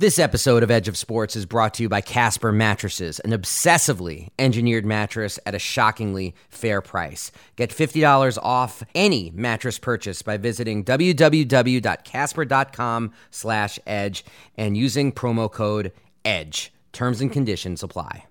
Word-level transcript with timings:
This 0.00 0.18
episode 0.18 0.62
of 0.62 0.70
Edge 0.70 0.88
of 0.88 0.96
Sports 0.96 1.36
is 1.36 1.44
brought 1.44 1.74
to 1.74 1.82
you 1.82 1.90
by 1.90 2.00
Casper 2.00 2.52
Mattresses, 2.52 3.20
an 3.20 3.32
obsessively 3.32 4.28
engineered 4.38 4.86
mattress 4.86 5.38
at 5.44 5.54
a 5.54 5.58
shockingly 5.58 6.34
fair 6.48 6.80
price. 6.80 7.30
Get 7.56 7.68
$50 7.68 8.38
off 8.42 8.82
any 8.94 9.30
mattress 9.34 9.78
purchase 9.78 10.22
by 10.22 10.38
visiting 10.38 10.86
www.casper.com 10.86 13.12
slash 13.30 13.78
edge 13.86 14.24
and 14.56 14.74
using 14.74 15.12
promo 15.12 15.52
code 15.52 15.92
EDGE. 16.24 16.72
Terms 16.94 17.20
and 17.20 17.30
conditions 17.30 17.82
apply. 17.82 18.24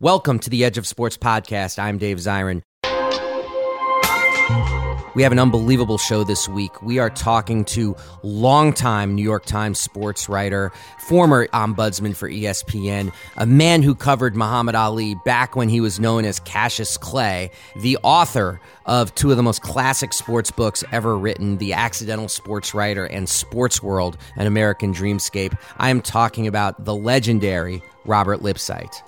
Welcome 0.00 0.38
to 0.40 0.50
the 0.50 0.62
Edge 0.62 0.76
of 0.76 0.86
Sports 0.86 1.16
podcast. 1.16 1.78
I'm 1.78 1.96
Dave 1.96 2.18
Zirin. 2.18 2.60
We 5.14 5.22
have 5.22 5.30
an 5.30 5.38
unbelievable 5.38 5.96
show 5.96 6.24
this 6.24 6.48
week. 6.48 6.82
We 6.82 6.98
are 6.98 7.08
talking 7.08 7.64
to 7.66 7.94
longtime 8.24 9.14
New 9.14 9.22
York 9.22 9.44
Times 9.44 9.78
sports 9.78 10.28
writer, 10.28 10.72
former 10.98 11.46
ombudsman 11.48 12.16
for 12.16 12.28
ESPN, 12.28 13.12
a 13.36 13.46
man 13.46 13.82
who 13.82 13.94
covered 13.94 14.34
Muhammad 14.34 14.74
Ali 14.74 15.14
back 15.24 15.54
when 15.54 15.68
he 15.68 15.80
was 15.80 16.00
known 16.00 16.24
as 16.24 16.40
Cassius 16.40 16.96
Clay, 16.96 17.52
the 17.76 17.96
author 18.02 18.60
of 18.86 19.14
two 19.14 19.30
of 19.30 19.36
the 19.36 19.42
most 19.44 19.62
classic 19.62 20.12
sports 20.12 20.50
books 20.50 20.82
ever 20.90 21.16
written, 21.16 21.58
The 21.58 21.74
Accidental 21.74 22.28
Sports 22.28 22.74
Writer 22.74 23.04
and 23.04 23.28
Sports 23.28 23.80
World, 23.80 24.18
An 24.36 24.48
American 24.48 24.92
Dreamscape. 24.92 25.56
I 25.76 25.90
am 25.90 26.02
talking 26.02 26.48
about 26.48 26.84
the 26.84 26.94
legendary 26.94 27.84
Robert 28.04 28.40
Lipsyte. 28.40 29.00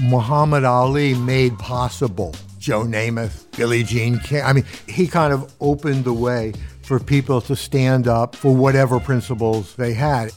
Muhammad 0.00 0.64
Ali 0.64 1.14
made 1.14 1.58
possible 1.58 2.34
Joe 2.58 2.82
Namath, 2.82 3.44
Billie 3.56 3.82
Jean 3.82 4.18
King. 4.18 4.42
I 4.42 4.52
mean, 4.52 4.64
he 4.88 5.06
kind 5.06 5.32
of 5.32 5.54
opened 5.60 6.04
the 6.04 6.12
way 6.12 6.52
for 6.82 6.98
people 6.98 7.40
to 7.42 7.56
stand 7.56 8.08
up 8.08 8.34
for 8.34 8.54
whatever 8.54 9.00
principles 9.00 9.74
they 9.76 9.94
had. 9.94 10.32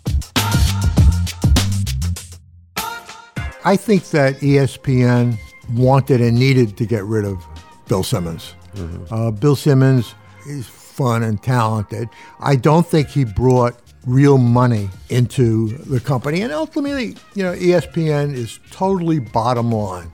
I 3.65 3.75
think 3.75 4.05
that 4.11 4.35
ESPN 4.35 5.37
wanted 5.73 6.21
and 6.21 6.39
needed 6.39 6.77
to 6.77 6.85
get 6.85 7.03
rid 7.03 7.25
of 7.25 7.43
Bill 7.87 8.03
Simmons. 8.03 8.55
Mm-hmm. 8.75 9.13
Uh, 9.13 9.31
Bill 9.31 9.55
Simmons 9.55 10.15
is 10.47 10.67
fun 10.67 11.23
and 11.23 11.41
talented. 11.41 12.09
I 12.39 12.55
don't 12.55 12.85
think 12.85 13.09
he 13.09 13.25
brought 13.25 13.75
real 14.05 14.37
money 14.37 14.89
into 15.09 15.69
the 15.77 15.99
company. 15.99 16.41
And 16.41 16.51
ultimately, 16.51 17.15
you 17.35 17.43
know, 17.43 17.53
ESPN 17.53 18.33
is 18.33 18.59
totally 18.71 19.19
bottom 19.19 19.71
line. 19.71 20.11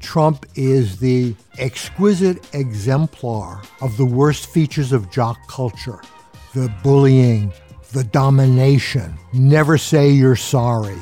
Trump 0.00 0.46
is 0.54 0.98
the 0.98 1.34
exquisite 1.58 2.54
exemplar 2.54 3.62
of 3.80 3.96
the 3.96 4.06
worst 4.06 4.46
features 4.46 4.92
of 4.92 5.10
jock 5.10 5.36
culture 5.48 6.00
the 6.54 6.72
bullying, 6.82 7.52
the 7.92 8.04
domination, 8.04 9.14
never 9.34 9.76
say 9.76 10.08
you're 10.08 10.34
sorry, 10.34 10.96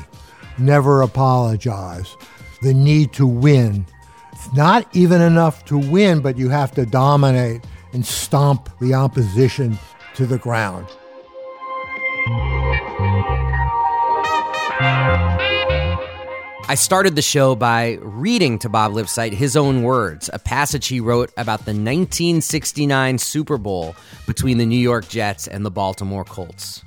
never 0.57 1.01
apologize, 1.01 2.13
the 2.61 2.73
need 2.73 3.13
to 3.13 3.25
win. 3.25 3.85
It's 4.33 4.53
not 4.53 4.85
even 4.93 5.21
enough 5.21 5.63
to 5.65 5.77
win, 5.77 6.19
but 6.19 6.37
you 6.37 6.49
have 6.49 6.73
to 6.73 6.85
dominate 6.85 7.65
and 7.93 8.05
stomp 8.05 8.69
the 8.79 8.93
opposition 8.93 9.79
to 10.15 10.25
the 10.25 10.37
ground. 10.37 10.87
I 16.67 16.73
started 16.75 17.15
the 17.15 17.21
show 17.21 17.55
by 17.55 17.99
reading 18.01 18.57
to 18.59 18.69
Bob 18.69 18.93
Lipsyte 18.93 19.33
his 19.33 19.55
own 19.55 19.83
words, 19.83 20.27
a 20.33 20.39
passage 20.39 20.87
he 20.87 20.99
wrote 20.99 21.31
about 21.37 21.59
the 21.59 21.71
1969 21.71 23.19
Super 23.19 23.59
Bowl 23.59 23.95
between 24.25 24.57
the 24.57 24.65
New 24.65 24.79
York 24.79 25.07
Jets 25.07 25.47
and 25.47 25.63
the 25.63 25.69
Baltimore 25.69 26.25
Colts. 26.25 26.83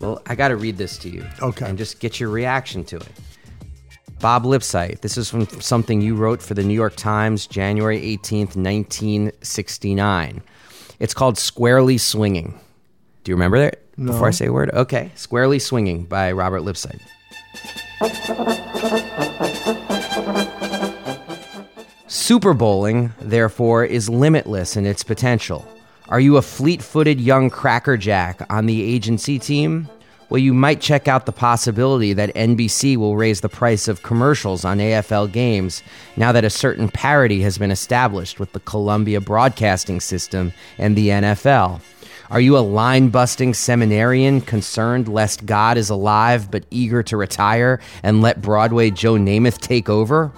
Well, 0.00 0.20
I 0.26 0.34
got 0.34 0.48
to 0.48 0.56
read 0.56 0.76
this 0.76 0.98
to 0.98 1.08
you. 1.08 1.24
Okay. 1.40 1.66
And 1.66 1.78
just 1.78 1.98
get 2.00 2.20
your 2.20 2.28
reaction 2.28 2.84
to 2.84 2.96
it. 2.96 3.12
Bob 4.20 4.44
Lipsyte, 4.44 5.00
this 5.00 5.16
is 5.16 5.30
from 5.30 5.48
something 5.60 6.02
you 6.02 6.14
wrote 6.14 6.42
for 6.42 6.52
the 6.52 6.62
New 6.62 6.74
York 6.74 6.96
Times, 6.96 7.46
January 7.46 7.98
18th, 8.00 8.54
1969. 8.54 10.42
It's 10.98 11.14
called 11.14 11.38
Squarely 11.38 11.96
Swinging. 11.96 12.60
Do 13.24 13.30
you 13.30 13.36
remember 13.36 13.58
that? 13.58 13.80
No. 13.96 14.12
Before 14.12 14.28
I 14.28 14.30
say 14.30 14.46
a 14.46 14.52
word? 14.52 14.70
Okay. 14.70 15.10
Squarely 15.14 15.58
Swinging 15.58 16.04
by 16.04 16.32
Robert 16.32 16.62
Lipsyte. 16.62 17.00
Super 22.06 22.54
bowling, 22.54 23.12
therefore, 23.20 23.84
is 23.84 24.08
limitless 24.08 24.76
in 24.76 24.86
its 24.86 25.02
potential. 25.02 25.66
Are 26.08 26.20
you 26.20 26.36
a 26.36 26.42
fleet 26.42 26.82
footed 26.82 27.20
young 27.20 27.50
crackerjack 27.50 28.44
on 28.50 28.66
the 28.66 28.82
agency 28.82 29.38
team? 29.38 29.88
Well, 30.28 30.38
you 30.38 30.54
might 30.54 30.80
check 30.80 31.08
out 31.08 31.26
the 31.26 31.32
possibility 31.32 32.12
that 32.12 32.34
NBC 32.34 32.96
will 32.96 33.16
raise 33.16 33.40
the 33.40 33.48
price 33.48 33.88
of 33.88 34.04
commercials 34.04 34.64
on 34.64 34.78
AFL 34.78 35.30
games 35.32 35.82
now 36.16 36.30
that 36.30 36.44
a 36.44 36.50
certain 36.50 36.88
parity 36.88 37.42
has 37.42 37.58
been 37.58 37.72
established 37.72 38.38
with 38.38 38.52
the 38.52 38.60
Columbia 38.60 39.20
Broadcasting 39.20 40.00
System 40.00 40.52
and 40.78 40.96
the 40.96 41.08
NFL. 41.08 41.80
Are 42.30 42.40
you 42.40 42.56
a 42.56 42.60
line 42.60 43.08
busting 43.08 43.54
seminarian 43.54 44.40
concerned 44.40 45.08
lest 45.08 45.46
God 45.46 45.76
is 45.76 45.90
alive 45.90 46.48
but 46.48 46.64
eager 46.70 47.02
to 47.02 47.16
retire 47.16 47.80
and 48.04 48.22
let 48.22 48.40
Broadway 48.40 48.90
Joe 48.90 49.14
Namath 49.14 49.58
take 49.58 49.88
over? 49.88 50.30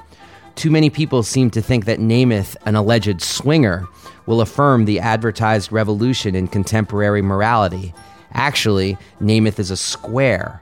Too 0.55 0.71
many 0.71 0.89
people 0.89 1.23
seem 1.23 1.51
to 1.51 1.61
think 1.61 1.85
that 1.85 1.99
Namath, 1.99 2.57
an 2.65 2.77
alleged 2.77 3.21
swinger, 3.21 3.87
will 4.25 4.41
affirm 4.41 4.87
the 4.87 5.01
advertised 5.01 5.71
revolution 5.71 6.35
in 6.35 6.49
contemporary 6.49 7.21
morality. 7.21 7.93
Actually, 8.33 8.97
Namath 9.21 9.59
is 9.59 9.71
a 9.71 9.77
square 9.77 10.62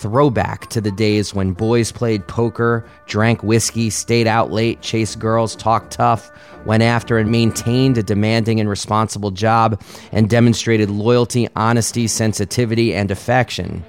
throwback 0.00 0.68
to 0.70 0.80
the 0.80 0.90
days 0.90 1.34
when 1.34 1.52
boys 1.52 1.92
played 1.92 2.26
poker, 2.26 2.84
drank 3.06 3.42
whiskey, 3.42 3.90
stayed 3.90 4.26
out 4.26 4.50
late, 4.50 4.80
chased 4.80 5.18
girls, 5.18 5.54
talked 5.54 5.92
tough, 5.92 6.30
went 6.64 6.82
after 6.82 7.18
and 7.18 7.30
maintained 7.30 7.98
a 7.98 8.02
demanding 8.02 8.60
and 8.60 8.68
responsible 8.68 9.30
job, 9.30 9.80
and 10.10 10.30
demonstrated 10.30 10.88
loyalty, 10.88 11.48
honesty, 11.54 12.06
sensitivity, 12.06 12.94
and 12.94 13.10
affection? 13.10 13.84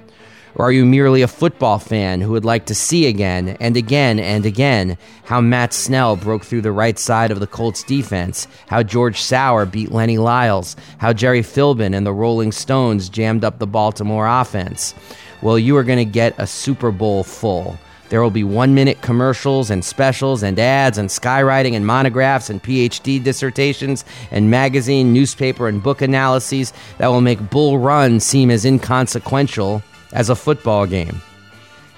Or 0.54 0.66
are 0.66 0.72
you 0.72 0.84
merely 0.84 1.22
a 1.22 1.28
football 1.28 1.78
fan 1.78 2.20
who 2.20 2.32
would 2.32 2.44
like 2.44 2.66
to 2.66 2.74
see 2.74 3.06
again 3.06 3.56
and 3.58 3.74
again 3.74 4.18
and 4.18 4.44
again 4.44 4.98
how 5.24 5.40
Matt 5.40 5.72
Snell 5.72 6.16
broke 6.16 6.44
through 6.44 6.60
the 6.60 6.72
right 6.72 6.98
side 6.98 7.30
of 7.30 7.40
the 7.40 7.46
Colts 7.46 7.82
defense, 7.82 8.46
how 8.66 8.82
George 8.82 9.18
Sauer 9.18 9.64
beat 9.64 9.92
Lenny 9.92 10.18
Lyles, 10.18 10.76
how 10.98 11.14
Gerry 11.14 11.40
Philbin 11.40 11.96
and 11.96 12.06
the 12.06 12.12
Rolling 12.12 12.52
Stones 12.52 13.08
jammed 13.08 13.44
up 13.44 13.58
the 13.58 13.66
Baltimore 13.66 14.26
offense? 14.26 14.94
Well, 15.42 15.58
you 15.58 15.76
are 15.76 15.82
going 15.82 15.98
to 15.98 16.04
get 16.04 16.34
a 16.38 16.46
Super 16.46 16.92
Bowl 16.92 17.24
full. 17.24 17.76
There 18.10 18.22
will 18.22 18.30
be 18.30 18.44
one 18.44 18.74
minute 18.74 19.00
commercials 19.00 19.70
and 19.70 19.84
specials 19.84 20.42
and 20.42 20.58
ads 20.58 20.98
and 20.98 21.08
skywriting 21.08 21.74
and 21.74 21.84
monographs 21.84 22.48
and 22.48 22.62
PhD 22.62 23.22
dissertations 23.22 24.04
and 24.30 24.50
magazine, 24.50 25.12
newspaper, 25.12 25.66
and 25.66 25.82
book 25.82 26.00
analyses 26.00 26.72
that 26.98 27.08
will 27.08 27.22
make 27.22 27.50
Bull 27.50 27.78
Run 27.78 28.20
seem 28.20 28.50
as 28.50 28.64
inconsequential 28.64 29.82
as 30.12 30.28
a 30.28 30.36
football 30.36 30.86
game. 30.86 31.22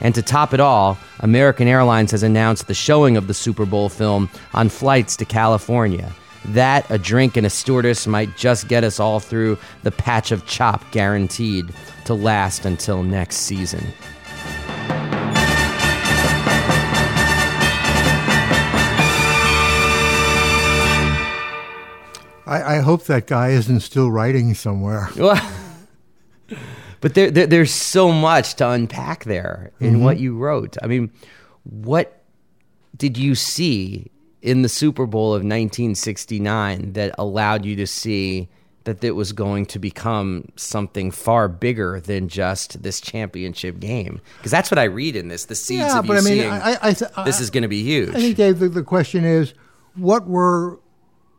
And 0.00 0.14
to 0.14 0.22
top 0.22 0.54
it 0.54 0.60
all, 0.60 0.98
American 1.20 1.68
Airlines 1.68 2.12
has 2.12 2.22
announced 2.22 2.66
the 2.66 2.74
showing 2.74 3.16
of 3.16 3.26
the 3.26 3.34
Super 3.34 3.66
Bowl 3.66 3.88
film 3.88 4.30
on 4.54 4.68
flights 4.68 5.16
to 5.16 5.24
California. 5.24 6.12
That, 6.46 6.90
a 6.90 6.98
drink, 6.98 7.36
and 7.36 7.46
a 7.46 7.50
stewardess 7.50 8.06
might 8.06 8.36
just 8.36 8.68
get 8.68 8.84
us 8.84 9.00
all 9.00 9.20
through 9.20 9.58
the 9.82 9.90
patch 9.90 10.30
of 10.30 10.46
chop 10.46 10.90
guaranteed 10.90 11.72
to 12.04 12.14
last 12.14 12.66
until 12.66 13.02
next 13.02 13.36
season. 13.36 13.86
I, 22.46 22.76
I 22.76 22.80
hope 22.80 23.04
that 23.04 23.26
guy 23.26 23.50
isn't 23.50 23.80
still 23.80 24.10
writing 24.10 24.54
somewhere. 24.54 25.08
but 27.00 27.14
there, 27.14 27.30
there, 27.30 27.46
there's 27.46 27.72
so 27.72 28.12
much 28.12 28.54
to 28.56 28.68
unpack 28.68 29.24
there 29.24 29.72
in 29.80 29.94
mm-hmm. 29.94 30.04
what 30.04 30.18
you 30.18 30.36
wrote. 30.36 30.76
I 30.82 30.86
mean, 30.86 31.10
what 31.62 32.22
did 32.96 33.16
you 33.16 33.34
see 33.34 34.10
in 34.44 34.60
the 34.60 34.68
Super 34.68 35.06
Bowl 35.06 35.28
of 35.28 35.40
1969 35.40 36.92
that 36.92 37.14
allowed 37.18 37.64
you 37.64 37.74
to 37.76 37.86
see 37.86 38.50
that 38.84 39.02
it 39.02 39.12
was 39.12 39.32
going 39.32 39.64
to 39.64 39.78
become 39.78 40.46
something 40.56 41.10
far 41.10 41.48
bigger 41.48 41.98
than 41.98 42.28
just 42.28 42.82
this 42.82 43.00
championship 43.00 43.80
game? 43.80 44.20
Because 44.36 44.52
that's 44.52 44.70
what 44.70 44.78
I 44.78 44.84
read 44.84 45.16
in 45.16 45.28
this. 45.28 45.46
The 45.46 45.54
seeds 45.54 45.80
yeah, 45.80 45.98
of 45.98 46.06
but 46.06 46.12
you 46.12 46.18
I 46.18 46.22
mean, 46.22 46.38
seeing 46.40 46.50
I, 46.50 46.76
I 46.82 46.92
th- 46.92 47.10
this 47.24 47.40
is 47.40 47.48
going 47.48 47.62
to 47.62 47.68
be 47.68 47.82
huge. 47.82 48.10
I 48.10 48.20
think, 48.20 48.36
Dave, 48.36 48.58
the, 48.58 48.68
the 48.68 48.82
question 48.82 49.24
is, 49.24 49.54
what 49.94 50.28
were 50.28 50.78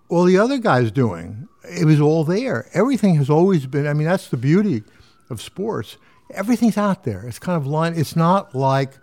all 0.09 0.23
the 0.23 0.39
other 0.39 0.57
guys 0.57 0.89
doing? 0.89 1.47
It 1.63 1.85
was 1.85 2.01
all 2.01 2.23
there. 2.23 2.67
Everything 2.73 3.15
has 3.15 3.29
always 3.29 3.67
been. 3.67 3.85
I 3.85 3.93
mean, 3.93 4.07
that's 4.07 4.29
the 4.29 4.37
beauty 4.37 4.81
of 5.29 5.43
sports. 5.43 5.97
Everything's 6.33 6.77
out 6.77 7.03
there. 7.03 7.23
It's 7.27 7.37
kind 7.37 7.55
of 7.55 7.67
line. 7.67 7.93
It's 7.95 8.15
not 8.15 8.55
like 8.55 8.93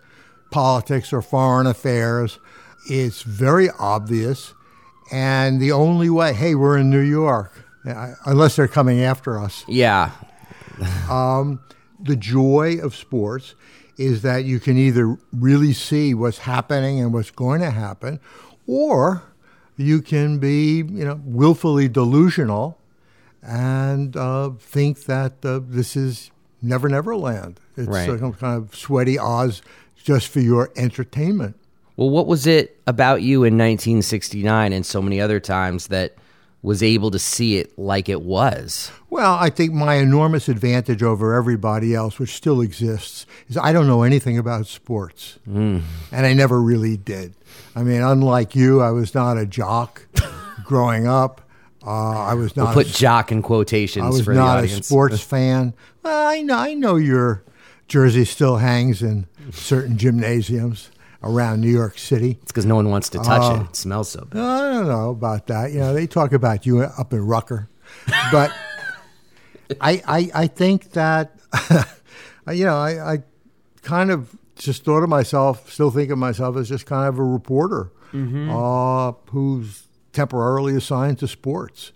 politics 0.51 1.13
or 1.13 1.21
foreign 1.21 1.67
affairs. 1.67 2.37
It's 2.87 3.21
very 3.23 3.69
obvious, 3.79 4.53
And 5.11 5.61
the 5.61 5.71
only 5.71 6.09
way, 6.09 6.33
hey, 6.33 6.55
we're 6.55 6.77
in 6.77 6.89
New 6.89 7.01
York, 7.01 7.51
unless 8.25 8.55
they're 8.55 8.67
coming 8.67 9.01
after 9.01 9.37
us. 9.39 9.63
Yeah. 9.67 10.11
um, 11.09 11.59
the 11.99 12.15
joy 12.15 12.77
of 12.81 12.95
sports 12.95 13.55
is 13.97 14.21
that 14.23 14.43
you 14.45 14.59
can 14.59 14.77
either 14.77 15.17
really 15.31 15.71
see 15.73 16.13
what's 16.13 16.39
happening 16.39 16.99
and 16.99 17.13
what's 17.13 17.29
going 17.31 17.61
to 17.61 17.69
happen, 17.71 18.19
or 18.65 19.23
you 19.77 20.01
can 20.01 20.39
be, 20.39 20.77
you 20.77 21.05
know, 21.05 21.21
willfully 21.23 21.87
delusional 21.87 22.79
and 23.41 24.15
uh, 24.17 24.49
think 24.59 25.03
that 25.05 25.33
uh, 25.45 25.59
this 25.63 25.95
is 25.95 26.31
Never 26.61 26.89
Never 26.89 27.15
Land. 27.15 27.59
It's 27.77 27.87
Right. 27.87 28.07
some 28.07 28.33
kind 28.33 28.63
of 28.63 28.75
sweaty 28.75 29.19
Oz 29.19 29.61
just 30.01 30.27
for 30.29 30.39
your 30.39 30.71
entertainment. 30.75 31.55
Well, 31.95 32.09
what 32.09 32.27
was 32.27 32.47
it 32.47 32.81
about 32.87 33.21
you 33.21 33.43
in 33.43 33.53
1969 33.53 34.73
and 34.73 34.85
so 34.85 35.01
many 35.01 35.21
other 35.21 35.39
times 35.39 35.87
that 35.87 36.15
was 36.63 36.81
able 36.81 37.11
to 37.11 37.19
see 37.19 37.57
it 37.57 37.77
like 37.77 38.09
it 38.09 38.21
was? 38.21 38.91
Well, 39.09 39.33
I 39.33 39.49
think 39.51 39.73
my 39.73 39.95
enormous 39.95 40.49
advantage 40.49 41.03
over 41.03 41.35
everybody 41.35 41.93
else, 41.93 42.17
which 42.17 42.33
still 42.33 42.61
exists, 42.61 43.27
is 43.47 43.57
I 43.57 43.73
don't 43.73 43.85
know 43.85 44.01
anything 44.01 44.39
about 44.39 44.65
sports. 44.65 45.37
Hmm. 45.45 45.81
And 46.11 46.25
I 46.25 46.33
never 46.33 46.59
really 46.59 46.97
did. 46.97 47.35
I 47.75 47.83
mean, 47.83 48.01
unlike 48.01 48.55
you, 48.55 48.81
I 48.81 48.89
was 48.89 49.13
not 49.13 49.37
a 49.37 49.45
jock 49.45 50.07
growing 50.63 51.05
up. 51.05 51.41
Uh, 51.85 52.23
I 52.23 52.33
was 52.33 52.55
not. 52.55 52.67
We'll 52.75 52.85
put 52.85 52.87
a, 52.87 52.97
jock 52.97 53.31
in 53.31 53.41
quotations 53.41 54.05
I 54.05 54.09
was 54.09 54.27
not 54.27 54.63
a 54.63 54.67
sports 54.69 55.21
fan. 55.21 55.73
Well, 56.01 56.27
I 56.27 56.41
know, 56.41 56.57
I 56.57 56.73
know 56.73 56.95
your 56.95 57.43
jersey 57.89 58.23
still 58.25 58.57
hangs 58.57 59.03
in 59.03 59.27
certain 59.51 59.97
gymnasiums 59.97 60.89
around 61.23 61.61
New 61.61 61.69
York 61.71 61.97
City. 61.97 62.37
It's 62.41 62.51
because 62.51 62.65
no 62.65 62.75
one 62.75 62.89
wants 62.89 63.09
to 63.09 63.17
touch 63.19 63.41
Oh. 63.41 63.61
it. 63.61 63.69
It 63.69 63.75
smells 63.75 64.09
so 64.09 64.25
bad. 64.25 64.39
I 64.39 64.71
don't 64.73 64.87
know 64.87 65.09
about 65.11 65.47
that. 65.47 65.71
You 65.71 65.79
know, 65.79 65.93
they 65.93 66.07
talk 66.07 66.33
about 66.33 66.65
you 66.65 66.81
up 66.81 67.13
in 67.13 67.25
Rucker, 67.25 67.69
but 68.31 68.51
I, 69.81 70.01
I 70.07 70.31
I 70.43 70.47
think 70.47 70.91
that 70.91 71.39
you 72.51 72.65
know 72.65 72.75
I, 72.77 73.13
I 73.13 73.23
kind 73.81 74.11
of 74.11 74.35
just 74.55 74.83
thought 74.85 75.03
of 75.03 75.09
myself, 75.09 75.71
still 75.71 75.89
think 75.91 76.11
of 76.11 76.17
myself 76.17 76.57
as 76.57 76.69
just 76.69 76.85
kind 76.85 77.07
of 77.09 77.17
a 77.19 77.23
reporter 77.23 77.91
uh, 78.13 79.11
who's 79.31 79.87
temporarily 80.11 80.75
assigned 80.75 81.17
to 81.19 81.27
sports. 81.27 81.91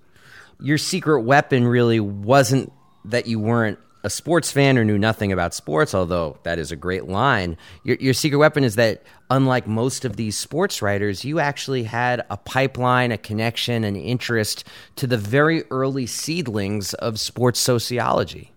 Your 0.60 0.80
secret 0.80 1.22
weapon 1.22 1.68
really 1.68 2.00
wasn't 2.00 2.74
that 3.06 3.28
you 3.28 3.40
weren't 3.40 3.78
a 4.08 4.10
sports 4.10 4.50
fan 4.54 4.78
or 4.78 4.86
knew 4.86 4.98
nothing 4.98 5.34
about 5.34 5.54
sports, 5.54 5.94
although 5.94 6.38
that 6.44 6.58
is 6.58 6.72
a 6.72 6.78
great 6.78 7.10
line. 7.10 7.58
Your, 7.84 7.98
your 7.98 8.14
secret 8.14 8.38
weapon 8.38 8.64
is 8.64 8.76
that, 8.76 9.04
unlike 9.30 9.68
most 9.68 10.06
of 10.06 10.16
these 10.16 10.38
sports 10.38 10.82
writers, 10.82 11.26
you 11.26 11.40
actually 11.40 11.84
had 11.84 12.26
a 12.30 12.38
pipeline, 12.38 13.12
a 13.12 13.18
connection, 13.18 13.84
an 13.84 13.98
interest 13.98 14.64
to 14.96 15.08
the 15.08 15.18
very 15.18 15.66
early 15.72 16.06
seedlings 16.06 16.94
of 16.94 17.20
sports 17.20 17.60
sociology. 17.60 18.54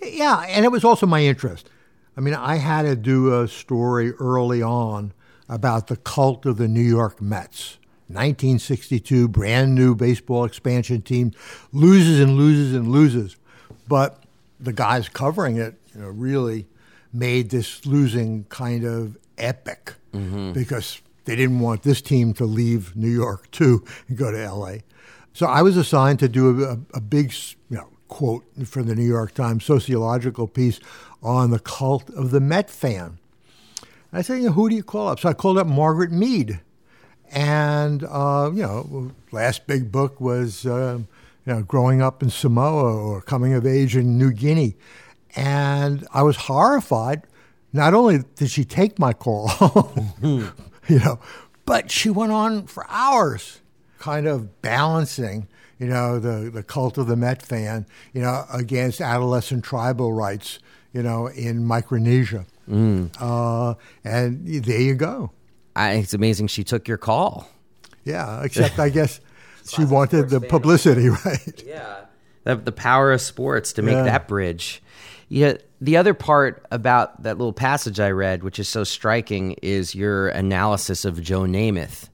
Yeah, 0.00 0.46
and 0.48 0.64
it 0.64 0.70
was 0.70 0.84
also 0.84 1.04
my 1.04 1.22
interest. 1.22 1.68
I 2.16 2.20
mean, 2.20 2.34
I 2.34 2.54
had 2.54 2.82
to 2.82 2.94
do 2.94 3.42
a 3.42 3.48
story 3.48 4.12
early 4.12 4.62
on 4.62 5.12
about 5.48 5.88
the 5.88 5.96
cult 5.96 6.46
of 6.46 6.58
the 6.58 6.68
New 6.68 6.80
York 6.80 7.20
Mets. 7.20 7.78
1962, 8.06 9.26
brand 9.26 9.74
new 9.74 9.96
baseball 9.96 10.44
expansion 10.44 11.02
team, 11.02 11.32
loses 11.72 12.20
and 12.20 12.36
loses 12.36 12.72
and 12.72 12.86
loses. 12.86 13.36
But 13.88 14.22
the 14.60 14.72
guys 14.72 15.08
covering 15.08 15.56
it, 15.56 15.74
you 15.94 16.00
know, 16.00 16.08
really 16.08 16.66
made 17.12 17.50
this 17.50 17.84
losing 17.86 18.44
kind 18.44 18.84
of 18.84 19.16
epic 19.38 19.94
because 20.54 21.00
they 21.26 21.36
didn't 21.36 21.60
want 21.60 21.82
this 21.82 22.00
team 22.00 22.32
to 22.34 22.44
leave 22.46 22.96
New 22.96 23.10
York 23.10 23.50
too 23.50 23.84
and 24.08 24.16
go 24.16 24.30
to 24.30 24.50
LA. 24.50 24.76
So 25.34 25.46
I 25.46 25.60
was 25.60 25.76
assigned 25.76 26.18
to 26.20 26.28
do 26.28 26.64
a, 26.64 26.78
a 26.94 27.00
big, 27.00 27.34
you 27.68 27.76
know, 27.76 27.88
quote 28.08 28.44
from 28.64 28.86
the 28.86 28.94
New 28.94 29.04
York 29.06 29.34
Times 29.34 29.64
sociological 29.64 30.46
piece 30.46 30.80
on 31.22 31.50
the 31.50 31.58
cult 31.58 32.08
of 32.10 32.30
the 32.30 32.40
Met 32.40 32.70
fan. 32.70 33.18
I 34.12 34.22
said, 34.22 34.38
you 34.38 34.46
know, 34.46 34.52
who 34.52 34.70
do 34.70 34.76
you 34.76 34.82
call 34.82 35.08
up? 35.08 35.20
So 35.20 35.28
I 35.28 35.34
called 35.34 35.58
up 35.58 35.66
Margaret 35.66 36.12
Mead, 36.12 36.60
and 37.30 38.04
uh, 38.04 38.50
you 38.54 38.62
know, 38.62 39.12
last 39.32 39.66
big 39.66 39.92
book 39.92 40.20
was 40.20 40.64
uh, 40.64 41.00
you 41.46 41.52
know, 41.52 41.62
growing 41.62 42.02
up 42.02 42.22
in 42.22 42.30
Samoa 42.30 42.94
or 42.94 43.22
coming 43.22 43.54
of 43.54 43.66
age 43.66 43.96
in 43.96 44.18
New 44.18 44.32
Guinea, 44.32 44.76
and 45.34 46.06
I 46.12 46.22
was 46.22 46.36
horrified. 46.36 47.22
Not 47.72 47.94
only 47.94 48.24
did 48.34 48.50
she 48.50 48.64
take 48.64 48.98
my 48.98 49.12
call, 49.12 49.50
you 50.22 50.50
know, 50.88 51.20
but 51.64 51.90
she 51.90 52.10
went 52.10 52.32
on 52.32 52.66
for 52.66 52.86
hours, 52.88 53.60
kind 53.98 54.26
of 54.26 54.60
balancing, 54.62 55.46
you 55.78 55.86
know, 55.86 56.18
the 56.18 56.50
the 56.50 56.62
cult 56.62 56.98
of 56.98 57.06
the 57.06 57.16
Met 57.16 57.42
fan, 57.42 57.86
you 58.12 58.22
know, 58.22 58.44
against 58.52 59.00
adolescent 59.00 59.64
tribal 59.64 60.12
rights, 60.12 60.58
you 60.92 61.02
know, 61.02 61.28
in 61.28 61.64
Micronesia. 61.64 62.46
Uh, 63.20 63.74
and 64.02 64.46
there 64.64 64.80
you 64.80 64.94
go. 64.94 65.30
I, 65.76 65.92
it's 65.92 66.14
amazing 66.14 66.48
she 66.48 66.64
took 66.64 66.88
your 66.88 66.96
call. 66.98 67.48
Yeah, 68.04 68.42
except 68.42 68.78
I 68.78 68.88
guess 68.88 69.20
she 69.68 69.84
wanted 69.84 70.28
the 70.30 70.40
publicity, 70.40 71.08
right? 71.24 71.62
Yeah. 71.64 71.96
The, 72.44 72.56
the 72.56 72.72
power 72.72 73.12
of 73.12 73.20
sports 73.20 73.72
to 73.74 73.82
make 73.82 73.94
Yeah. 73.94 74.04
that 74.04 74.28
bridge. 74.28 74.82
Yeah. 75.28 75.54
The 75.80 75.96
other 75.96 76.14
part 76.14 76.64
about 76.70 77.22
that 77.24 77.36
little 77.38 77.52
passage 77.52 77.98
I 78.00 78.10
read, 78.10 78.42
which 78.44 78.58
is 78.58 78.68
so 78.68 78.84
striking, 78.84 79.52
is 79.62 79.94
your 79.94 80.28
analysis 80.28 81.04
of 81.04 81.20
Joe 81.20 81.42
Namath, 81.42 82.08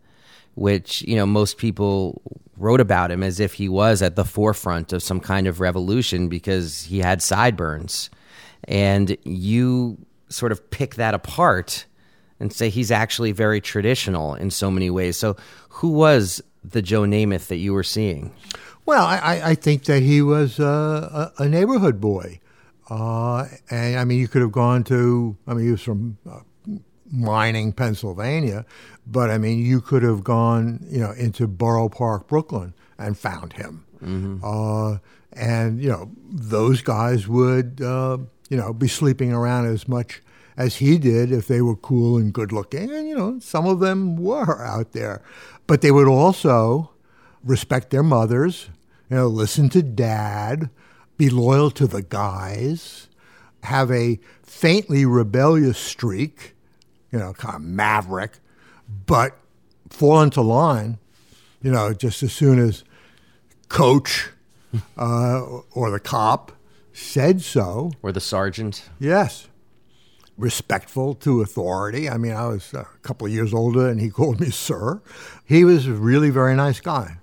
which, 0.55 1.03
you 1.03 1.17
know, 1.17 1.27
most 1.27 1.59
people 1.59 2.23
wrote 2.57 2.81
about 2.81 3.11
him 3.11 3.23
as 3.23 3.41
if 3.41 3.55
he 3.55 3.69
was 3.69 4.03
at 4.03 4.17
the 4.17 4.25
forefront 4.25 4.93
of 4.93 5.03
some 5.03 5.21
kind 5.21 5.47
of 5.47 5.61
revolution 5.61 6.29
because 6.29 6.83
he 6.85 6.99
had 7.01 7.21
sideburns. 7.23 8.09
And 8.65 9.17
you 9.25 9.99
sort 10.29 10.53
of 10.53 10.71
pick 10.71 10.95
that 10.95 11.15
apart 11.15 11.85
and 12.41 12.53
say 12.53 12.69
he's 12.69 12.91
actually 12.91 13.33
very 13.33 13.61
traditional 13.61 14.35
in 14.35 14.51
so 14.51 14.71
many 14.71 14.91
ways. 14.91 15.17
So, 15.17 15.37
who 15.69 15.89
was 15.91 16.43
the 16.65 16.83
Joe 16.83 17.03
Namath 17.03 17.47
that 17.49 17.57
you 17.57 17.73
were 17.73 17.83
seeing? 17.85 18.33
Well, 18.87 19.05
I, 19.07 19.41
I- 19.45 19.55
think 19.55 19.85
that 19.85 20.03
he 20.03 20.23
was 20.23 20.59
uh, 20.59 21.31
a, 21.39 21.45
a 21.45 21.49
neighborhood 21.49 22.01
boy. 22.01 22.41
Uh, 22.91 23.47
and 23.71 23.97
I 23.99 24.05
mean, 24.05 24.19
you 24.19 24.29
could 24.29 24.43
have 24.43 24.53
gone 24.53 24.83
to, 24.85 25.37
I 25.47 25.55
mean, 25.55 25.65
he 25.67 25.71
was 25.71 25.83
from 25.83 26.19
uh, 26.29 26.41
mining, 27.11 27.73
Pennsylvania, 27.73 28.65
but 29.07 29.31
I 29.31 29.39
mean, 29.39 29.59
you 29.65 29.81
could 29.81 30.03
have 30.03 30.25
gone, 30.25 30.85
you 30.89 30.99
know, 31.01 31.13
into 31.13 31.47
Borough 31.47 31.89
Park, 31.89 32.29
Brooklyn, 32.29 32.75
and 32.99 33.17
found 33.17 33.53
him. 33.55 33.85
Uh, 34.45 34.99
and, 35.33 35.81
you 35.81 35.89
know, 35.89 36.11
those 36.29 36.83
guys 36.83 37.29
would, 37.29 37.81
uh, 37.81 38.19
you 38.51 38.57
know, 38.57 38.73
be 38.73 38.89
sleeping 38.89 39.33
around 39.33 39.67
as 39.67 39.87
much 39.87 40.21
as 40.57 40.77
he 40.77 40.99
did 40.99 41.33
if 41.33 41.47
they 41.47 41.63
were 41.63 41.77
cool 41.77 42.17
and 42.17 42.33
good 42.33 42.53
looking. 42.53 42.93
And, 42.93 43.09
you 43.09 43.17
know, 43.17 43.39
some 43.41 43.67
of 43.67 43.81
them 43.81 44.17
were 44.17 44.65
out 44.65 44.93
there. 44.93 45.23
But 45.67 45.81
they 45.81 45.91
would 45.91 46.09
also 46.09 46.91
respect 47.45 47.91
their 47.91 48.03
mothers, 48.03 48.69
you 49.11 49.17
know, 49.17 49.27
listen 49.27 49.69
to 49.71 49.83
dad, 49.83 50.71
be 51.17 51.29
loyal 51.29 51.71
to 51.73 51.87
the 51.87 52.03
guys, 52.03 53.09
have 53.65 53.91
a 53.91 54.19
faintly 54.43 55.05
rebellious 55.05 55.79
streak, 55.79 56.55
you 57.11 57.19
know, 57.19 57.33
kind 57.33 57.57
of 57.57 57.63
maverick, 57.63 58.39
but 59.07 59.37
fall 59.89 60.21
into 60.21 60.41
line, 60.41 60.99
you 61.63 61.71
know, 61.71 61.93
just 61.93 62.23
as 62.23 62.33
soon 62.33 62.59
as 62.59 62.85
coach 63.69 64.31
uh, 64.97 65.41
or 65.73 65.91
the 65.91 66.01
cop 66.01 66.53
said 66.93 67.43
so. 67.43 67.93
Or 68.03 68.13
the 68.13 68.21
sergeant? 68.21 68.89
Yes. 68.99 69.49
Respectful 70.39 71.15
to 71.17 71.43
authority. 71.43 72.09
I 72.09 72.17
mean, 72.17 72.33
I 72.33 72.47
was 72.49 72.73
a 72.75 72.87
couple 73.03 73.27
of 73.27 73.33
years 73.33 73.53
older 73.53 73.89
and 73.89 74.01
he 74.01 74.11
called 74.19 74.41
me 74.41 74.51
sir. 74.51 75.01
He 75.45 75.65
was 75.65 75.87
a 75.87 75.93
really 75.93 76.31
very 76.31 76.57
nice 76.57 76.81
guy 76.81 77.19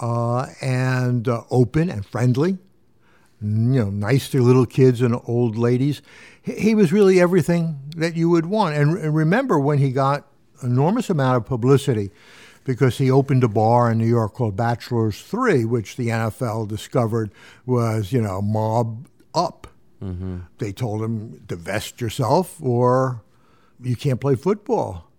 uh, 0.00 0.46
and 0.60 1.28
uh, 1.28 1.42
open 1.50 1.90
and 1.90 2.06
friendly, 2.06 2.58
you 3.40 3.48
know, 3.48 3.90
nice 3.90 4.28
to 4.30 4.42
little 4.42 4.66
kids 4.66 5.02
and 5.02 5.20
old 5.26 5.56
ladies. 5.56 6.00
He, 6.42 6.52
he 6.52 6.74
was 6.74 6.92
really 6.92 7.20
everything 7.20 7.78
that 7.96 8.14
you 8.16 8.28
would 8.30 8.46
want. 8.46 8.76
And, 8.76 8.96
and 8.98 9.14
remember 9.14 9.58
when 9.58 9.78
he 9.78 9.90
got 9.90 10.26
enormous 10.62 11.10
amount 11.10 11.36
of 11.36 11.46
publicity 11.46 12.10
because 12.64 12.98
he 12.98 13.10
opened 13.10 13.44
a 13.44 13.48
bar 13.48 13.90
in 13.90 13.98
New 13.98 14.06
York 14.06 14.34
called 14.34 14.56
Bachelor's 14.56 15.20
Three, 15.20 15.64
which 15.64 15.96
the 15.96 16.08
NFL 16.08 16.68
discovered 16.68 17.30
was, 17.66 18.12
you 18.12 18.22
know, 18.22 18.40
mob 18.40 19.06
up. 19.34 19.66
Mm-hmm. 20.04 20.38
They 20.58 20.72
told 20.72 21.02
him, 21.02 21.42
divest 21.46 22.00
yourself 22.00 22.60
or 22.62 23.22
you 23.82 23.96
can't 23.96 24.20
play 24.20 24.34
football. 24.34 25.10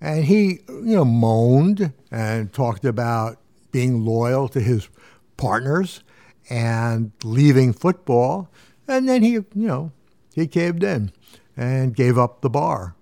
And 0.00 0.24
he, 0.24 0.60
you 0.68 0.96
know, 0.96 1.04
moaned 1.04 1.92
and 2.10 2.52
talked 2.52 2.84
about 2.84 3.38
being 3.72 4.04
loyal 4.04 4.48
to 4.48 4.60
his 4.60 4.88
partners 5.36 6.02
and 6.50 7.12
leaving 7.24 7.72
football. 7.72 8.50
And 8.86 9.08
then 9.08 9.22
he, 9.22 9.32
you 9.32 9.46
know, 9.54 9.92
he 10.34 10.46
caved 10.46 10.84
in 10.84 11.10
and 11.56 11.96
gave 11.96 12.16
up 12.18 12.42
the 12.42 12.50
bar. 12.50 12.94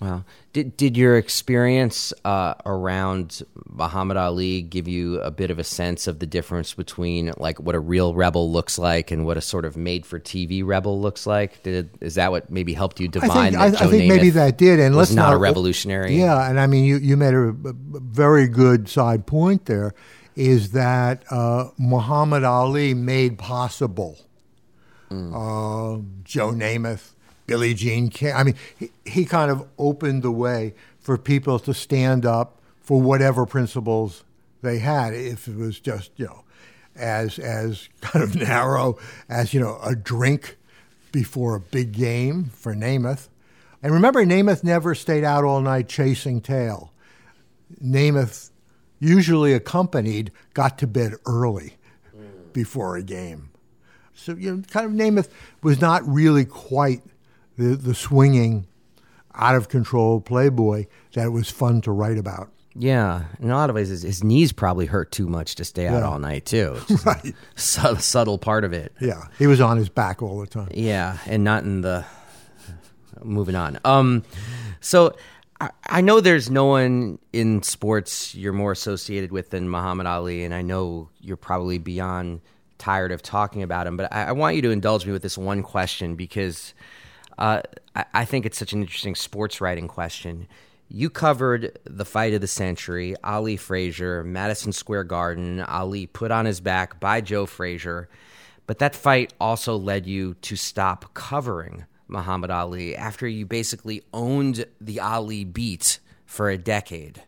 Wow. 0.00 0.24
Did 0.52 0.76
did 0.76 0.96
your 0.96 1.16
experience 1.16 2.12
uh, 2.24 2.54
around 2.66 3.42
Muhammad 3.68 4.16
Ali 4.16 4.62
give 4.62 4.88
you 4.88 5.20
a 5.20 5.30
bit 5.30 5.50
of 5.50 5.60
a 5.60 5.64
sense 5.64 6.08
of 6.08 6.18
the 6.18 6.26
difference 6.26 6.74
between 6.74 7.32
like 7.36 7.60
what 7.60 7.76
a 7.76 7.78
real 7.78 8.14
rebel 8.14 8.50
looks 8.50 8.76
like 8.76 9.12
and 9.12 9.24
what 9.24 9.36
a 9.36 9.40
sort 9.40 9.64
of 9.64 9.76
made 9.76 10.04
for 10.04 10.18
TV 10.18 10.66
rebel 10.66 11.00
looks 11.00 11.24
like? 11.24 11.62
Did 11.62 11.90
is 12.00 12.16
that 12.16 12.32
what 12.32 12.50
maybe 12.50 12.72
helped 12.72 12.98
you 12.98 13.06
divine 13.06 13.30
I 13.30 13.42
think, 13.42 13.52
that 13.52 13.60
I, 13.60 13.70
Joe 13.70 13.86
I 13.86 13.90
think 13.90 14.02
Namath 14.02 14.08
maybe 14.08 14.30
that 14.30 14.58
did, 14.58 14.80
and 14.80 14.96
let's 14.96 15.12
not 15.12 15.26
not 15.26 15.34
a 15.34 15.38
revolutionary? 15.38 16.16
Yeah, 16.18 16.50
and 16.50 16.58
I 16.58 16.66
mean, 16.66 16.84
you 16.84 16.96
you 16.98 17.16
made 17.16 17.34
a, 17.34 17.54
very 17.54 18.48
good 18.48 18.88
side 18.88 19.26
point 19.26 19.66
there. 19.66 19.94
Is 20.34 20.72
that 20.72 21.24
uh, 21.30 21.68
Muhammad 21.78 22.44
Ali 22.44 22.94
made 22.94 23.38
possible 23.38 24.18
uh, 25.10 25.98
Joe 26.22 26.52
Namath, 26.52 27.14
Billie 27.50 27.74
Jean 27.74 28.10
King? 28.10 28.32
I 28.32 28.44
mean, 28.44 28.54
he, 28.78 28.92
he 29.04 29.24
kind 29.24 29.50
of 29.50 29.66
opened 29.76 30.22
the 30.22 30.30
way 30.30 30.72
for 31.00 31.18
people 31.18 31.58
to 31.58 31.74
stand 31.74 32.24
up 32.24 32.60
for 32.80 33.02
whatever 33.02 33.44
principles 33.44 34.22
they 34.62 34.78
had. 34.78 35.14
If 35.14 35.48
it 35.48 35.56
was 35.56 35.80
just 35.80 36.12
you 36.14 36.26
know, 36.26 36.44
as 36.94 37.40
as 37.40 37.88
kind 38.02 38.22
of 38.22 38.36
narrow 38.36 38.98
as 39.28 39.52
you 39.52 39.58
know 39.58 39.80
a 39.82 39.96
drink 39.96 40.58
before 41.10 41.56
a 41.56 41.60
big 41.60 41.90
game 41.90 42.44
for 42.44 42.72
Namath. 42.72 43.26
And 43.82 43.92
remember, 43.92 44.24
Namath 44.24 44.62
never 44.62 44.94
stayed 44.94 45.24
out 45.24 45.42
all 45.42 45.60
night 45.60 45.88
chasing 45.88 46.40
tail. 46.40 46.92
Namath, 47.82 48.50
usually 49.00 49.54
accompanied, 49.54 50.30
got 50.54 50.78
to 50.78 50.86
bed 50.86 51.14
early 51.26 51.78
before 52.52 52.96
a 52.96 53.02
game. 53.02 53.50
So, 54.14 54.36
you 54.36 54.54
know, 54.54 54.62
kind 54.70 54.86
of 54.86 54.92
Namath 54.92 55.30
was 55.62 55.80
not 55.80 56.06
really 56.06 56.44
quite 56.44 57.00
the, 57.60 57.76
the 57.76 57.94
swinging, 57.94 58.66
out 59.34 59.54
of 59.54 59.68
control 59.68 60.20
playboy 60.20 60.86
that 61.12 61.26
it 61.26 61.30
was 61.30 61.48
fun 61.50 61.80
to 61.82 61.92
write 61.92 62.18
about. 62.18 62.50
Yeah, 62.74 63.24
in 63.40 63.50
a 63.50 63.56
lot 63.56 63.68
of 63.70 63.74
ways, 63.76 63.88
his, 63.88 64.02
his 64.02 64.22
knees 64.24 64.52
probably 64.52 64.86
hurt 64.86 65.10
too 65.12 65.26
much 65.28 65.56
to 65.56 65.64
stay 65.64 65.86
out 65.88 65.98
Yeah. 66.00 66.08
all 66.08 66.18
night 66.18 66.46
too. 66.46 66.76
Right. 67.04 67.34
su- 67.56 67.96
subtle 67.96 68.38
part 68.38 68.64
of 68.64 68.72
it. 68.72 68.92
Yeah, 69.00 69.24
he 69.38 69.46
was 69.46 69.60
on 69.60 69.76
his 69.76 69.88
back 69.88 70.22
all 70.22 70.38
the 70.40 70.46
time. 70.46 70.68
Yeah, 70.72 71.18
and 71.26 71.42
not 71.44 71.64
in 71.64 71.80
the. 71.80 72.04
Moving 73.22 73.54
on. 73.56 73.78
Um, 73.84 74.22
so 74.80 75.14
I, 75.60 75.70
I 75.86 76.00
know 76.00 76.20
there's 76.20 76.48
no 76.50 76.66
one 76.66 77.18
in 77.32 77.62
sports 77.62 78.34
you're 78.34 78.52
more 78.54 78.72
associated 78.72 79.30
with 79.32 79.50
than 79.50 79.68
Muhammad 79.68 80.06
Ali, 80.06 80.44
and 80.44 80.54
I 80.54 80.62
know 80.62 81.10
you're 81.20 81.36
probably 81.36 81.78
beyond 81.78 82.40
tired 82.78 83.12
of 83.12 83.20
talking 83.20 83.62
about 83.62 83.86
him. 83.86 83.96
But 83.96 84.12
I, 84.12 84.26
I 84.26 84.32
want 84.32 84.56
you 84.56 84.62
to 84.62 84.70
indulge 84.70 85.04
me 85.04 85.12
with 85.12 85.22
this 85.22 85.36
one 85.36 85.62
question 85.62 86.14
because 86.14 86.72
uh, 87.40 87.62
I, 87.96 88.04
I 88.14 88.24
think 88.24 88.46
it's 88.46 88.58
such 88.58 88.72
an 88.72 88.80
interesting 88.80 89.14
sports 89.14 89.60
writing 89.60 89.88
question. 89.88 90.46
You 90.88 91.08
covered 91.08 91.78
the 91.84 92.04
fight 92.04 92.34
of 92.34 92.40
the 92.40 92.46
century, 92.46 93.14
Ali 93.24 93.56
Frazier, 93.56 94.22
Madison 94.24 94.72
Square 94.72 95.04
Garden, 95.04 95.60
Ali 95.60 96.06
put 96.06 96.30
on 96.30 96.44
his 96.44 96.60
back 96.60 97.00
by 97.00 97.20
Joe 97.20 97.46
Frazier. 97.46 98.08
But 98.66 98.78
that 98.78 98.94
fight 98.94 99.32
also 99.40 99.76
led 99.76 100.06
you 100.06 100.34
to 100.42 100.56
stop 100.56 101.14
covering 101.14 101.86
Muhammad 102.06 102.50
Ali 102.50 102.94
after 102.94 103.26
you 103.26 103.46
basically 103.46 104.02
owned 104.12 104.64
the 104.80 105.00
Ali 105.00 105.44
beat 105.44 106.00
for 106.26 106.50
a 106.50 106.58
decade. 106.58 107.22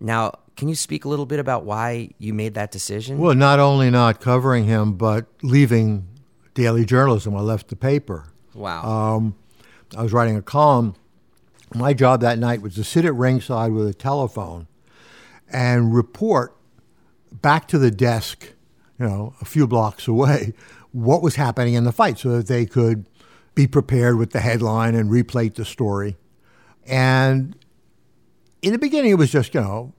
Now, 0.00 0.32
can 0.56 0.68
you 0.68 0.74
speak 0.74 1.04
a 1.04 1.08
little 1.08 1.26
bit 1.26 1.38
about 1.38 1.64
why 1.64 2.10
you 2.18 2.32
made 2.32 2.54
that 2.54 2.70
decision? 2.70 3.18
Well, 3.18 3.34
not 3.34 3.58
only 3.58 3.90
not 3.90 4.20
covering 4.20 4.64
him, 4.64 4.94
but 4.94 5.26
leaving 5.42 6.06
daily 6.54 6.84
journalism. 6.84 7.36
I 7.36 7.40
left 7.40 7.68
the 7.68 7.76
paper. 7.76 8.24
Wow. 8.56 9.16
Um, 9.16 9.36
I 9.96 10.02
was 10.02 10.12
writing 10.12 10.36
a 10.36 10.42
column. 10.42 10.94
My 11.74 11.92
job 11.92 12.20
that 12.20 12.38
night 12.38 12.62
was 12.62 12.74
to 12.76 12.84
sit 12.84 13.04
at 13.04 13.14
ringside 13.14 13.72
with 13.72 13.88
a 13.88 13.94
telephone 13.94 14.66
and 15.48 15.94
report 15.94 16.56
back 17.30 17.68
to 17.68 17.78
the 17.78 17.90
desk, 17.90 18.52
you 18.98 19.06
know, 19.06 19.34
a 19.40 19.44
few 19.44 19.66
blocks 19.66 20.08
away, 20.08 20.54
what 20.92 21.22
was 21.22 21.36
happening 21.36 21.74
in 21.74 21.84
the 21.84 21.92
fight 21.92 22.18
so 22.18 22.36
that 22.36 22.46
they 22.46 22.66
could 22.66 23.06
be 23.54 23.66
prepared 23.66 24.16
with 24.16 24.30
the 24.30 24.40
headline 24.40 24.94
and 24.94 25.10
replate 25.10 25.54
the 25.54 25.64
story. 25.64 26.16
And 26.86 27.56
in 28.62 28.72
the 28.72 28.78
beginning, 28.78 29.10
it 29.10 29.18
was 29.18 29.30
just, 29.30 29.54
you 29.54 29.60
know, 29.60 29.92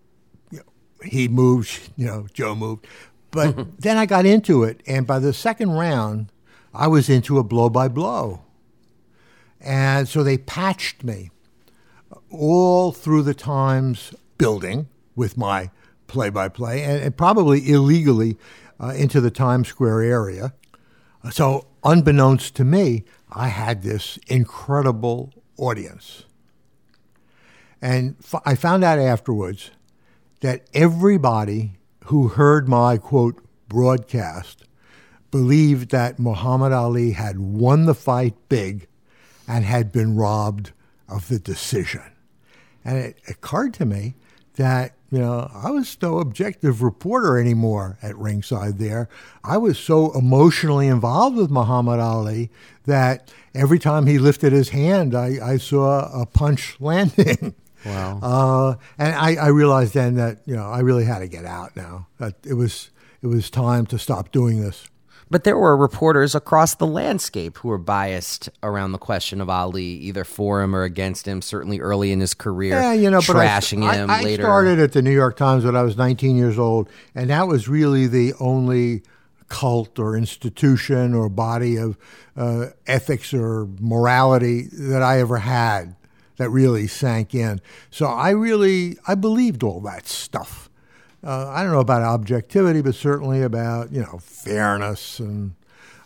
you 0.52 0.60
know, 0.60 1.08
he 1.08 1.28
moved, 1.28 1.90
you 1.96 2.06
know, 2.06 2.28
Joe 2.34 2.56
moved. 2.56 2.88
But 3.32 3.80
then 3.80 3.98
I 3.98 4.06
got 4.06 4.26
into 4.26 4.64
it. 4.64 4.82
And 4.88 5.06
by 5.06 5.20
the 5.20 5.34
second 5.34 5.72
round, 5.72 6.32
I 6.74 6.88
was 6.88 7.10
into 7.10 7.40
a 7.40 7.44
blow 7.44 7.70
by 7.70 7.88
blow. 7.88 8.42
And 9.60 10.08
so 10.08 10.24
they 10.24 10.38
patched 10.38 11.04
me 11.04 11.32
all 12.30 12.92
through 12.92 13.24
the 13.24 13.34
Times 13.34 14.14
building 14.38 14.88
with 15.16 15.38
my 15.38 15.72
play 16.08 16.30
by 16.30 16.48
play 16.48 16.84
and, 16.84 17.16
probably 17.18 17.70
illegally 17.70 18.38
uh, 18.80 18.90
into 18.90 19.20
the 19.20 19.32
Times 19.32 19.68
Square 19.68 20.02
area. 20.02 20.54
So, 21.32 21.68
unbeknownst 21.84 22.56
to 22.56 22.64
me, 22.64 23.04
I 23.32 23.48
had 23.50 23.84
this 23.84 24.18
incredible 24.28 25.34
audience. 25.58 26.24
And 27.82 28.16
f- 28.24 28.42
I 28.46 28.56
found 28.56 28.84
out 28.84 29.00
afterwards 29.00 29.72
that 30.42 30.68
everybody 30.74 31.74
who 32.06 32.30
heard 32.30 32.70
my 32.70 32.98
quote 32.98 33.44
broadcast 33.68 34.64
believed 35.32 35.92
that 35.92 36.20
Muhammad 36.20 36.72
Ali 36.72 37.12
had 37.12 37.40
won 37.40 37.86
the 37.86 37.96
fight 37.96 38.36
big 38.48 38.88
and 39.48 39.64
had 39.66 39.92
been 39.92 40.16
robbed 40.16 40.72
of 41.08 41.28
the 41.28 41.40
decision. 41.40 42.04
And 42.84 42.98
it 42.98 43.20
occurred 43.28 43.74
to 43.76 43.86
me 43.86 44.16
that, 44.56 44.94
you 45.12 45.20
know, 45.20 45.50
I 45.54 45.72
was 45.72 45.98
no 46.02 46.20
objective 46.20 46.82
reporter 46.82 47.38
anymore 47.38 47.98
at 48.02 48.18
ringside 48.18 48.78
there. 48.78 49.08
I 49.44 49.58
was 49.58 49.78
so 49.78 50.12
emotionally 50.14 50.88
involved 50.88 51.38
with 51.38 51.50
Muhammad 51.50 52.00
Ali 52.00 52.50
that 52.86 53.32
every 53.54 53.80
time 53.80 54.06
he 54.06 54.20
lifted 54.20 54.52
his 54.52 54.70
hand, 54.70 55.16
I, 55.16 55.38
I 55.42 55.58
saw 55.58 56.22
a 56.22 56.26
punch 56.26 56.78
landing. 56.80 57.56
Wow. 57.86 58.20
Uh, 58.22 58.76
and 58.98 59.16
I, 59.16 59.36
I 59.36 59.48
realized 59.48 59.94
then 59.94 60.16
that, 60.16 60.40
you 60.46 60.56
know, 60.56 60.70
I 60.70 60.80
really 60.80 61.06
had 61.06 61.20
to 61.20 61.28
get 61.28 61.46
out 61.46 61.76
now. 61.76 62.08
That 62.18 62.36
it 62.46 62.56
was 62.56 62.90
it 63.22 63.28
was 63.28 63.50
time 63.50 63.86
to 63.88 64.00
stop 64.00 64.32
doing 64.32 64.62
this. 64.62 64.90
But 65.30 65.44
there 65.44 65.58
were 65.58 65.76
reporters 65.76 66.36
across 66.36 66.76
the 66.76 66.88
landscape 66.88 67.58
who 67.58 67.68
were 67.68 67.78
biased 67.78 68.50
around 68.64 68.94
the 68.94 68.98
question 68.98 69.42
of 69.42 69.50
Ali, 69.50 69.84
either 69.84 70.24
for 70.24 70.62
him 70.62 70.76
or 70.76 70.84
against 70.84 71.28
him. 71.28 71.42
Certainly 71.42 71.82
early 71.82 72.12
in 72.12 72.20
his 72.22 72.34
career, 72.34 72.80
Yeah, 72.80 72.94
you 72.94 73.10
know, 73.10 73.20
but 73.26 73.36
I- 73.36 73.46
trashing 73.48 73.86
I, 73.86 73.96
him 73.96 74.10
I 74.10 74.22
later. 74.24 74.44
started 74.44 74.80
at 74.80 74.94
the 74.94 75.02
New 75.02 75.12
York 75.12 75.36
Times 75.36 75.66
when 75.66 75.76
I 75.76 75.82
was 75.84 75.98
19 75.98 76.38
years 76.38 76.58
old, 76.58 76.90
and 77.14 77.30
that 77.30 77.48
was 77.48 77.68
really 77.68 78.08
the 78.08 78.34
only 78.40 79.04
cult 79.50 79.98
or 80.00 80.16
institution 80.18 81.14
or 81.14 81.30
body 81.30 81.78
of 81.78 81.98
uh, 82.36 82.68
ethics 82.86 83.34
or 83.34 83.68
morality 83.80 84.64
that 84.74 85.02
I 85.02 85.20
ever 85.20 85.38
had 85.38 85.96
that 86.38 86.50
really 86.50 86.86
sank 86.88 87.34
in. 87.34 87.60
So 87.90 88.06
I 88.08 88.30
really 88.32 88.98
I 89.08 89.16
believed 89.16 89.64
all 89.64 89.80
that 89.82 90.08
stuff. 90.08 90.70
Uh, 91.24 91.50
I 91.50 91.64
don't 91.64 91.72
know 91.72 91.80
about 91.80 92.04
objectivity, 92.04 92.82
but 92.82 92.96
certainly 92.96 93.42
about 93.42 93.92
you 93.92 94.02
know 94.02 94.20
fairness 94.20 95.20
and 95.20 95.56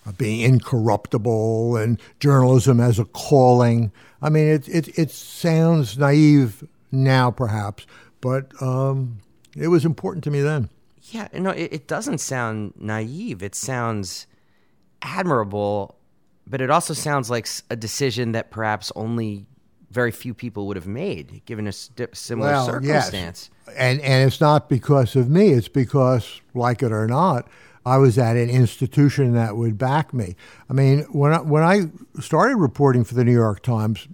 uh, 0.05 0.11
being 0.13 0.41
incorruptible 0.41 1.77
and 1.77 1.99
journalism 2.19 2.79
as 2.79 2.99
a 2.99 3.05
calling. 3.05 3.91
I 4.21 4.29
mean, 4.29 4.47
it 4.47 4.67
it 4.67 4.97
it 4.97 5.11
sounds 5.11 5.97
naive 5.97 6.63
now, 6.91 7.31
perhaps, 7.31 7.85
but 8.21 8.51
um, 8.61 9.19
it 9.55 9.67
was 9.67 9.85
important 9.85 10.23
to 10.25 10.31
me 10.31 10.41
then. 10.41 10.69
Yeah, 11.03 11.27
no, 11.33 11.49
it, 11.49 11.73
it 11.73 11.87
doesn't 11.87 12.19
sound 12.19 12.73
naive. 12.77 13.43
It 13.43 13.55
sounds 13.55 14.27
admirable, 15.01 15.97
but 16.47 16.61
it 16.61 16.69
also 16.69 16.93
sounds 16.93 17.29
like 17.29 17.47
a 17.69 17.75
decision 17.75 18.31
that 18.31 18.49
perhaps 18.49 18.91
only 18.95 19.45
very 19.91 20.11
few 20.11 20.33
people 20.33 20.67
would 20.67 20.77
have 20.77 20.87
made, 20.87 21.41
given 21.45 21.67
a 21.67 21.73
similar 21.73 22.51
Well, 22.51 22.79
yes. 22.81 23.05
circumstance. 23.05 23.49
And 23.77 23.99
and 24.01 24.27
it's 24.27 24.39
not 24.41 24.69
because 24.69 25.15
of 25.15 25.29
me. 25.29 25.49
It's 25.49 25.67
because, 25.67 26.41
like 26.53 26.81
it 26.81 26.91
or 26.91 27.07
not, 27.07 27.47
I 27.85 27.97
was 27.97 28.17
at 28.17 28.37
an 28.37 28.49
institution 28.49 29.33
that 29.33 29.57
would 29.57 29.77
back 29.77 30.13
me. 30.13 30.35
I 30.69 30.73
mean, 30.73 30.99
when 31.11 31.33
I, 31.33 31.41
when 31.41 31.63
I 31.63 31.91
started 32.21 32.55
reporting 32.57 33.03
for 33.03 33.15
the 33.15 33.23
New 33.23 33.33
York 33.33 33.61
Times 33.63 34.07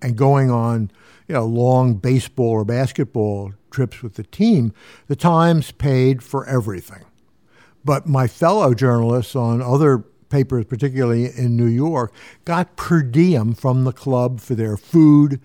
and 0.00 0.16
going 0.16 0.50
on, 0.50 0.90
you 1.26 1.34
know, 1.34 1.44
long 1.46 1.94
baseball 1.94 2.50
or 2.50 2.64
basketball 2.64 3.52
trips 3.70 4.02
with 4.02 4.14
the 4.14 4.24
team, 4.24 4.72
the 5.08 5.16
Times 5.16 5.70
paid 5.72 6.22
for 6.22 6.46
everything. 6.46 7.04
But 7.84 8.06
my 8.06 8.26
fellow 8.26 8.74
journalists 8.74 9.34
on 9.34 9.62
other 9.62 10.04
papers, 10.30 10.64
particularly 10.64 11.26
in 11.26 11.56
New 11.56 11.66
York, 11.66 12.12
got 12.44 12.76
per 12.76 13.02
diem 13.02 13.52
from 13.52 13.84
the 13.84 13.92
club 13.92 14.40
for 14.40 14.54
their 14.54 14.76
food, 14.76 15.40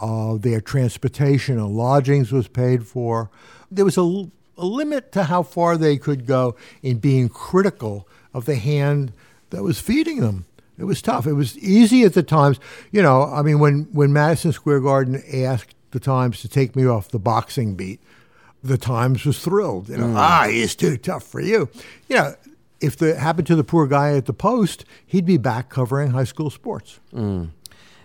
uh, 0.00 0.36
their 0.36 0.60
transportation 0.60 1.58
and 1.58 1.76
lodgings 1.76 2.32
was 2.32 2.48
paid 2.48 2.86
for. 2.86 3.30
There 3.70 3.84
was 3.84 3.98
a, 3.98 4.00
l- 4.00 4.30
a 4.56 4.64
limit 4.64 5.12
to 5.12 5.24
how 5.24 5.42
far 5.42 5.76
they 5.76 5.98
could 5.98 6.26
go 6.26 6.56
in 6.82 6.98
being 6.98 7.28
critical 7.28 8.08
of 8.32 8.46
the 8.46 8.56
hand 8.56 9.12
that 9.50 9.62
was 9.62 9.78
feeding 9.80 10.20
them. 10.20 10.46
It 10.78 10.84
was 10.84 11.02
tough. 11.02 11.26
It 11.26 11.34
was 11.34 11.58
easy 11.58 12.04
at 12.04 12.14
the 12.14 12.22
times. 12.22 12.58
You 12.90 13.02
know, 13.02 13.24
I 13.24 13.42
mean, 13.42 13.58
when, 13.58 13.88
when 13.92 14.14
Madison 14.14 14.52
Square 14.52 14.80
Garden 14.80 15.22
asked 15.30 15.74
the 15.90 16.00
Times 16.00 16.40
to 16.40 16.48
take 16.48 16.74
me 16.74 16.86
off 16.86 17.08
the 17.08 17.18
boxing 17.18 17.74
beat, 17.74 18.00
the 18.62 18.78
Times 18.78 19.26
was 19.26 19.42
thrilled. 19.42 19.90
You 19.90 19.98
know, 19.98 20.06
mm. 20.06 20.16
ah, 20.16 20.46
he's 20.48 20.74
too 20.74 20.96
tough 20.96 21.24
for 21.24 21.40
you. 21.40 21.68
You 22.08 22.16
know, 22.16 22.34
if 22.80 23.00
it 23.02 23.16
happened 23.16 23.46
to 23.48 23.56
the 23.56 23.64
poor 23.64 23.86
guy 23.86 24.16
at 24.16 24.26
the 24.26 24.32
Post, 24.32 24.84
he'd 25.06 25.26
be 25.26 25.36
back 25.36 25.68
covering 25.68 26.10
high 26.10 26.24
school 26.24 26.50
sports. 26.50 27.00
Mm. 27.14 27.50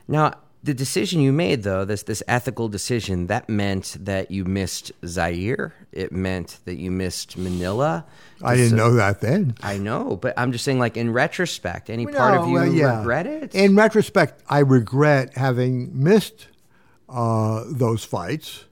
Now, 0.07 0.33
the 0.65 0.73
decision 0.73 1.21
you 1.21 1.31
made, 1.31 1.61
though, 1.61 1.85
this 1.85 2.03
this 2.03 2.23
ethical 2.27 2.67
decision, 2.67 3.27
that 3.27 3.47
meant 3.47 3.97
that 3.99 4.31
you 4.31 4.45
missed 4.45 4.91
Zaire. 5.05 5.75
It 5.91 6.11
meant 6.11 6.59
that 6.65 6.77
you 6.77 6.89
missed 6.89 7.37
Manila. 7.37 8.05
I 8.43 8.55
didn't 8.55 8.75
know 8.75 8.93
that 8.95 9.21
then. 9.21 9.55
I 9.61 9.77
know, 9.77 10.17
but 10.17 10.33
I'm 10.37 10.51
just 10.51 10.65
saying, 10.65 10.79
like 10.79 10.97
in 10.97 11.13
retrospect, 11.13 11.89
any 11.91 12.05
well, 12.05 12.15
part 12.15 12.39
of 12.39 12.49
you 12.49 12.63
yeah. 12.73 12.97
regret 12.97 13.27
it? 13.27 13.53
In 13.53 13.75
retrospect, 13.75 14.41
I 14.49 14.59
regret 14.59 15.37
having 15.37 16.03
missed 16.03 16.47
uh, 17.07 17.63
those 17.67 18.03
fights. 18.03 18.65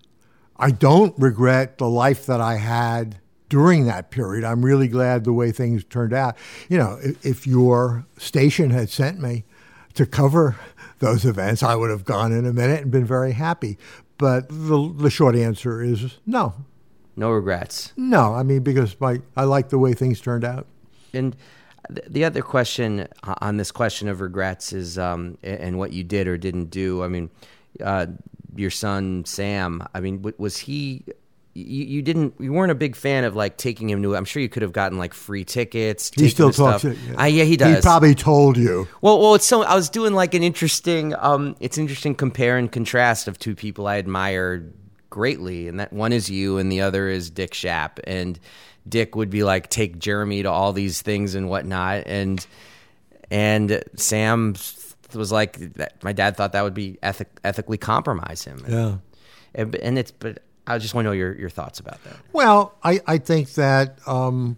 I 0.57 0.71
don't 0.71 1.17
regret 1.19 1.77
the 1.77 1.89
life 1.89 2.25
that 2.25 2.41
I 2.41 2.55
had 2.55 3.19
during 3.53 3.85
that 3.85 4.09
period. 4.09 4.43
I'm 4.43 4.65
really 4.65 4.87
glad 4.87 5.25
the 5.25 5.31
way 5.31 5.51
things 5.51 5.83
turned 5.83 6.11
out. 6.11 6.35
You 6.69 6.79
know, 6.79 6.97
if, 7.21 7.45
your 7.45 8.03
station 8.17 8.71
had 8.71 8.89
sent 8.89 9.21
me 9.21 9.43
to 9.93 10.07
cover 10.07 10.55
those 10.97 11.23
events, 11.23 11.61
I 11.61 11.75
would 11.75 11.91
have 11.91 12.03
gone 12.03 12.31
in 12.31 12.47
a 12.47 12.51
minute 12.51 12.81
and 12.81 12.89
been 12.89 13.05
very 13.05 13.33
happy. 13.33 13.77
But 14.17 14.49
the, 14.49 14.91
the 14.97 15.11
short 15.11 15.35
answer 15.35 15.83
is 15.83 16.17
no. 16.25 16.55
No 17.15 17.29
regrets. 17.29 17.93
No, 17.95 18.33
I 18.33 18.41
mean 18.41 18.63
because 18.63 18.99
my 18.99 19.21
I 19.37 19.43
like 19.43 19.69
the 19.69 19.77
way 19.77 19.93
things 19.93 20.19
turned 20.19 20.43
out. 20.43 20.65
And 21.13 21.35
the 22.07 22.25
other 22.25 22.41
question 22.41 23.07
on 23.21 23.57
this 23.57 23.71
question 23.71 24.07
of 24.07 24.19
regrets 24.19 24.73
is 24.73 24.97
um, 24.97 25.37
and 25.43 25.77
what 25.77 25.93
you 25.93 26.03
did 26.03 26.27
or 26.27 26.39
didn't 26.39 26.71
do. 26.71 27.03
I 27.03 27.07
mean, 27.07 27.29
uh, 27.83 28.07
your 28.55 28.71
son 28.71 29.25
Sam. 29.25 29.87
I 29.93 29.99
mean, 29.99 30.25
was 30.39 30.57
he 30.57 31.03
you, 31.53 31.85
you, 31.85 32.01
didn't 32.01 32.33
you 32.39 32.51
weren't 32.51 32.71
a 32.71 32.75
big 32.75 32.95
fan 32.95 33.23
of 33.23 33.35
like 33.35 33.57
taking 33.57 33.89
him 33.89 34.01
to 34.03 34.15
I'm 34.15 34.25
sure 34.25 34.41
you 34.41 34.49
could 34.49 34.63
have 34.63 34.73
gotten 34.73 34.97
like 34.97 35.13
free 35.13 35.45
tickets. 35.45 36.11
He 36.15 36.29
still 36.29 36.51
talks 36.51 36.83
it. 36.83 36.97
Yeah. 37.07 37.21
Uh, 37.21 37.25
yeah, 37.25 37.43
he 37.43 37.57
does. 37.57 37.75
He 37.75 37.81
probably 37.81 38.15
told 38.15 38.57
you. 38.57 38.87
Well, 39.01 39.19
well, 39.19 39.35
it's 39.35 39.45
so 39.45 39.61
I 39.61 39.75
was 39.75 39.89
doing 39.89 40.13
like 40.13 40.33
an 40.33 40.43
interesting 40.43 41.13
um 41.19 41.55
it's 41.59 41.77
interesting 41.77 42.15
compare 42.15 42.57
and 42.57 42.71
contrast 42.71 43.27
of 43.27 43.37
two 43.37 43.55
people 43.55 43.87
I 43.87 43.97
admire 43.97 44.63
greatly 45.09 45.67
and 45.67 45.79
that 45.79 45.93
one 45.93 46.11
is 46.11 46.29
you 46.29 46.57
and 46.57 46.71
the 46.71 46.81
other 46.81 47.07
is 47.07 47.29
Dick 47.29 47.51
Schaap 47.51 47.99
and 48.05 48.39
Dick 48.89 49.15
would 49.15 49.29
be 49.29 49.43
like 49.43 49.69
take 49.69 49.99
Jeremy 49.99 50.43
to 50.43 50.49
all 50.49 50.73
these 50.73 51.01
things 51.03 51.35
and 51.35 51.49
whatnot 51.49 52.03
and 52.07 52.45
and 53.29 53.83
Sam 53.95 54.55
was 55.15 55.31
like 55.31 55.59
my 56.03 56.13
dad 56.13 56.35
thought 56.35 56.53
that 56.53 56.63
would 56.63 56.73
be 56.73 56.97
ethic, 57.03 57.29
ethically 57.43 57.77
compromise 57.77 58.43
him. 58.43 58.65
Yeah. 58.67 58.97
And, 59.55 59.75
and 59.75 59.99
it's 59.99 60.11
but 60.11 60.41
I 60.65 60.77
just 60.77 60.93
want 60.93 61.05
to 61.05 61.09
know 61.09 61.13
your, 61.13 61.35
your 61.35 61.49
thoughts 61.49 61.79
about 61.79 62.03
that. 62.05 62.15
Well, 62.31 62.73
I, 62.83 63.01
I 63.05 63.17
think 63.17 63.53
that 63.53 63.99
um, 64.07 64.57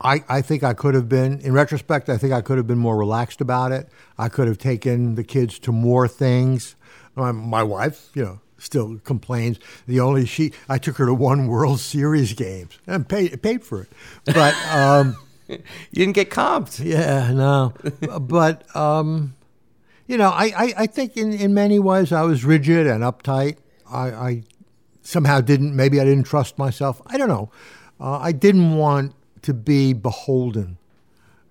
I, 0.00 0.24
I 0.28 0.42
think 0.42 0.62
I 0.62 0.74
could 0.74 0.94
have 0.94 1.08
been, 1.08 1.40
in 1.40 1.52
retrospect, 1.52 2.08
I 2.08 2.16
think 2.16 2.32
I 2.32 2.40
could 2.40 2.58
have 2.58 2.66
been 2.66 2.78
more 2.78 2.96
relaxed 2.96 3.40
about 3.40 3.72
it. 3.72 3.88
I 4.18 4.28
could 4.28 4.48
have 4.48 4.58
taken 4.58 5.14
the 5.14 5.24
kids 5.24 5.58
to 5.60 5.72
more 5.72 6.08
things. 6.08 6.76
My, 7.14 7.32
my 7.32 7.62
wife, 7.62 8.10
you 8.14 8.22
know, 8.22 8.40
still 8.58 8.98
complains. 9.04 9.58
The 9.86 10.00
only 10.00 10.26
she, 10.26 10.52
I 10.68 10.78
took 10.78 10.96
her 10.96 11.06
to 11.06 11.14
one 11.14 11.46
World 11.48 11.80
Series 11.80 12.32
games 12.34 12.78
and 12.86 13.08
paid, 13.08 13.42
paid 13.42 13.64
for 13.64 13.82
it. 13.82 13.88
But, 14.24 14.54
um, 14.66 15.16
you 15.48 15.58
didn't 15.92 16.14
get 16.14 16.30
comped. 16.30 16.84
Yeah, 16.84 17.32
no. 17.32 17.74
but, 18.20 18.74
um, 18.76 19.34
you 20.06 20.18
know, 20.18 20.30
I, 20.30 20.52
I, 20.56 20.74
I, 20.78 20.86
think 20.86 21.16
in, 21.16 21.32
in 21.32 21.54
many 21.54 21.78
ways 21.78 22.12
I 22.12 22.22
was 22.22 22.44
rigid 22.44 22.86
and 22.86 23.02
uptight. 23.02 23.56
I, 23.90 24.10
I 24.10 24.42
somehow 25.02 25.40
didn't, 25.40 25.76
maybe 25.76 26.00
I 26.00 26.04
didn't 26.04 26.24
trust 26.24 26.58
myself. 26.58 27.02
I 27.06 27.18
don't 27.18 27.28
know. 27.28 27.50
Uh, 28.00 28.18
I 28.18 28.32
didn't 28.32 28.76
want 28.76 29.14
to 29.42 29.52
be 29.52 29.92
beholden 29.92 30.78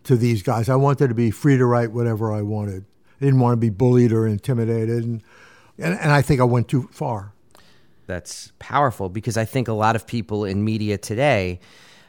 to 0.04 0.16
these 0.16 0.42
guys. 0.42 0.70
I 0.70 0.76
wanted 0.76 1.10
to 1.10 1.14
be 1.14 1.32
free 1.32 1.58
to 1.58 1.66
write 1.66 1.92
whatever 1.92 2.32
I 2.32 2.42
wanted. 2.42 2.86
I 3.20 3.26
didn't 3.26 3.40
want 3.40 3.54
to 3.54 3.58
be 3.58 3.70
bullied 3.70 4.12
or 4.12 4.26
intimidated. 4.26 5.04
And, 5.04 5.24
and, 5.78 6.00
and 6.00 6.12
I 6.12 6.22
think 6.22 6.42
I 6.42 6.46
went 6.46 6.68
too 6.68 6.90
far. 6.92 7.34
That's 8.08 8.52
powerful 8.60 9.10
because 9.10 9.38
I 9.38 9.46
think 9.46 9.68
a 9.68 9.74
lot 9.74 9.96
of 9.96 10.08
people 10.08 10.44
in 10.44 10.66
media 10.66 10.98
today 10.98 11.60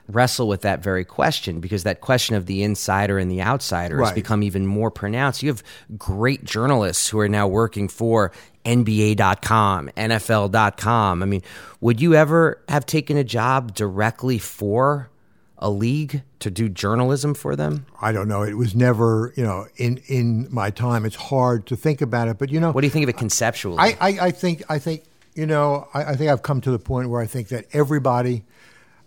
wrestle 0.09 0.49
with 0.49 0.63
that 0.63 0.83
very 0.83 1.05
question 1.05 1.61
because 1.61 1.85
that 1.85 2.01
question 2.01 2.35
of 2.35 2.47
the 2.47 2.63
insider 2.63 3.19
and 3.19 3.31
the 3.31 3.41
outsider 3.43 3.97
right. 3.97 4.07
has 4.07 4.15
become 4.15 4.43
even 4.43 4.67
more 4.67 4.91
pronounced. 4.91 5.43
You 5.43 5.49
have 5.49 5.63
great 5.97 6.45
journalists 6.45 7.09
who 7.09 7.19
are 7.19 7.29
now 7.29 7.47
working 7.47 7.89
for 7.89 8.33
NBA.com, 8.65 9.91
NFL.com. 9.97 11.23
I 11.23 11.27
mean, 11.27 11.43
would 11.81 12.01
you 12.01 12.15
ever 12.15 12.63
have 12.69 12.87
taken 12.87 13.17
a 13.17 13.25
job 13.25 13.75
directly 13.75 14.39
for 14.39 15.11
a 15.59 15.71
league 15.71 16.23
to 16.41 16.51
do 16.51 16.69
journalism 16.69 17.35
for 17.35 17.55
them? 17.57 17.87
I 18.01 18.13
don't 18.13 18.29
know. 18.29 18.43
It 18.43 18.55
was 18.55 18.75
never, 18.75 19.33
you 19.37 19.45
know, 19.45 19.67
in 19.77 19.99
in 20.09 20.49
my 20.51 20.71
time. 20.71 21.07
It's 21.07 21.17
hard 21.17 21.67
to 21.67 21.77
think 21.77 22.01
about 22.03 22.29
it, 22.29 22.39
but 22.39 22.51
you 22.51 22.61
know, 22.61 22.73
what 22.73 22.81
do 22.81 22.87
you 22.87 22.91
think 22.91 23.05
of 23.05 23.09
it 23.09 23.17
conceptually? 23.17 23.79
I 23.79 23.97
I, 24.01 24.09
I 24.27 24.31
think 24.33 24.63
I 24.69 24.79
think 24.79 25.05
you 25.35 25.47
know 25.47 25.89
I, 25.95 26.05
I 26.05 26.17
think 26.17 26.31
I've 26.31 26.43
come 26.43 26.61
to 26.63 26.71
the 26.71 26.81
point 26.81 27.11
where 27.11 27.21
I 27.21 27.27
think 27.27 27.49
that 27.49 27.67
everybody 27.73 28.45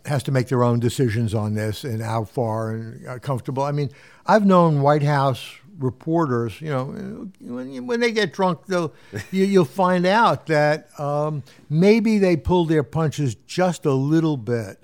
has 0.05 0.23
to 0.23 0.31
make 0.31 0.47
their 0.47 0.63
own 0.63 0.79
decisions 0.79 1.33
on 1.33 1.53
this 1.53 1.83
and 1.83 2.01
how 2.01 2.23
far 2.23 2.71
and 2.71 3.07
uh, 3.07 3.19
comfortable. 3.19 3.63
I 3.63 3.71
mean, 3.71 3.89
I've 4.25 4.45
known 4.45 4.81
White 4.81 5.03
House 5.03 5.57
reporters, 5.79 6.61
you 6.61 6.69
know, 6.69 6.85
when, 7.41 7.87
when 7.87 7.99
they 7.99 8.11
get 8.11 8.33
drunk, 8.33 8.65
they'll, 8.65 8.93
you, 9.31 9.59
will 9.59 9.65
find 9.65 10.05
out 10.05 10.47
that 10.47 10.87
um, 10.99 11.43
maybe 11.69 12.17
they 12.17 12.37
pulled 12.37 12.69
their 12.69 12.83
punches 12.83 13.35
just 13.47 13.85
a 13.85 13.93
little 13.93 14.37
bit 14.37 14.79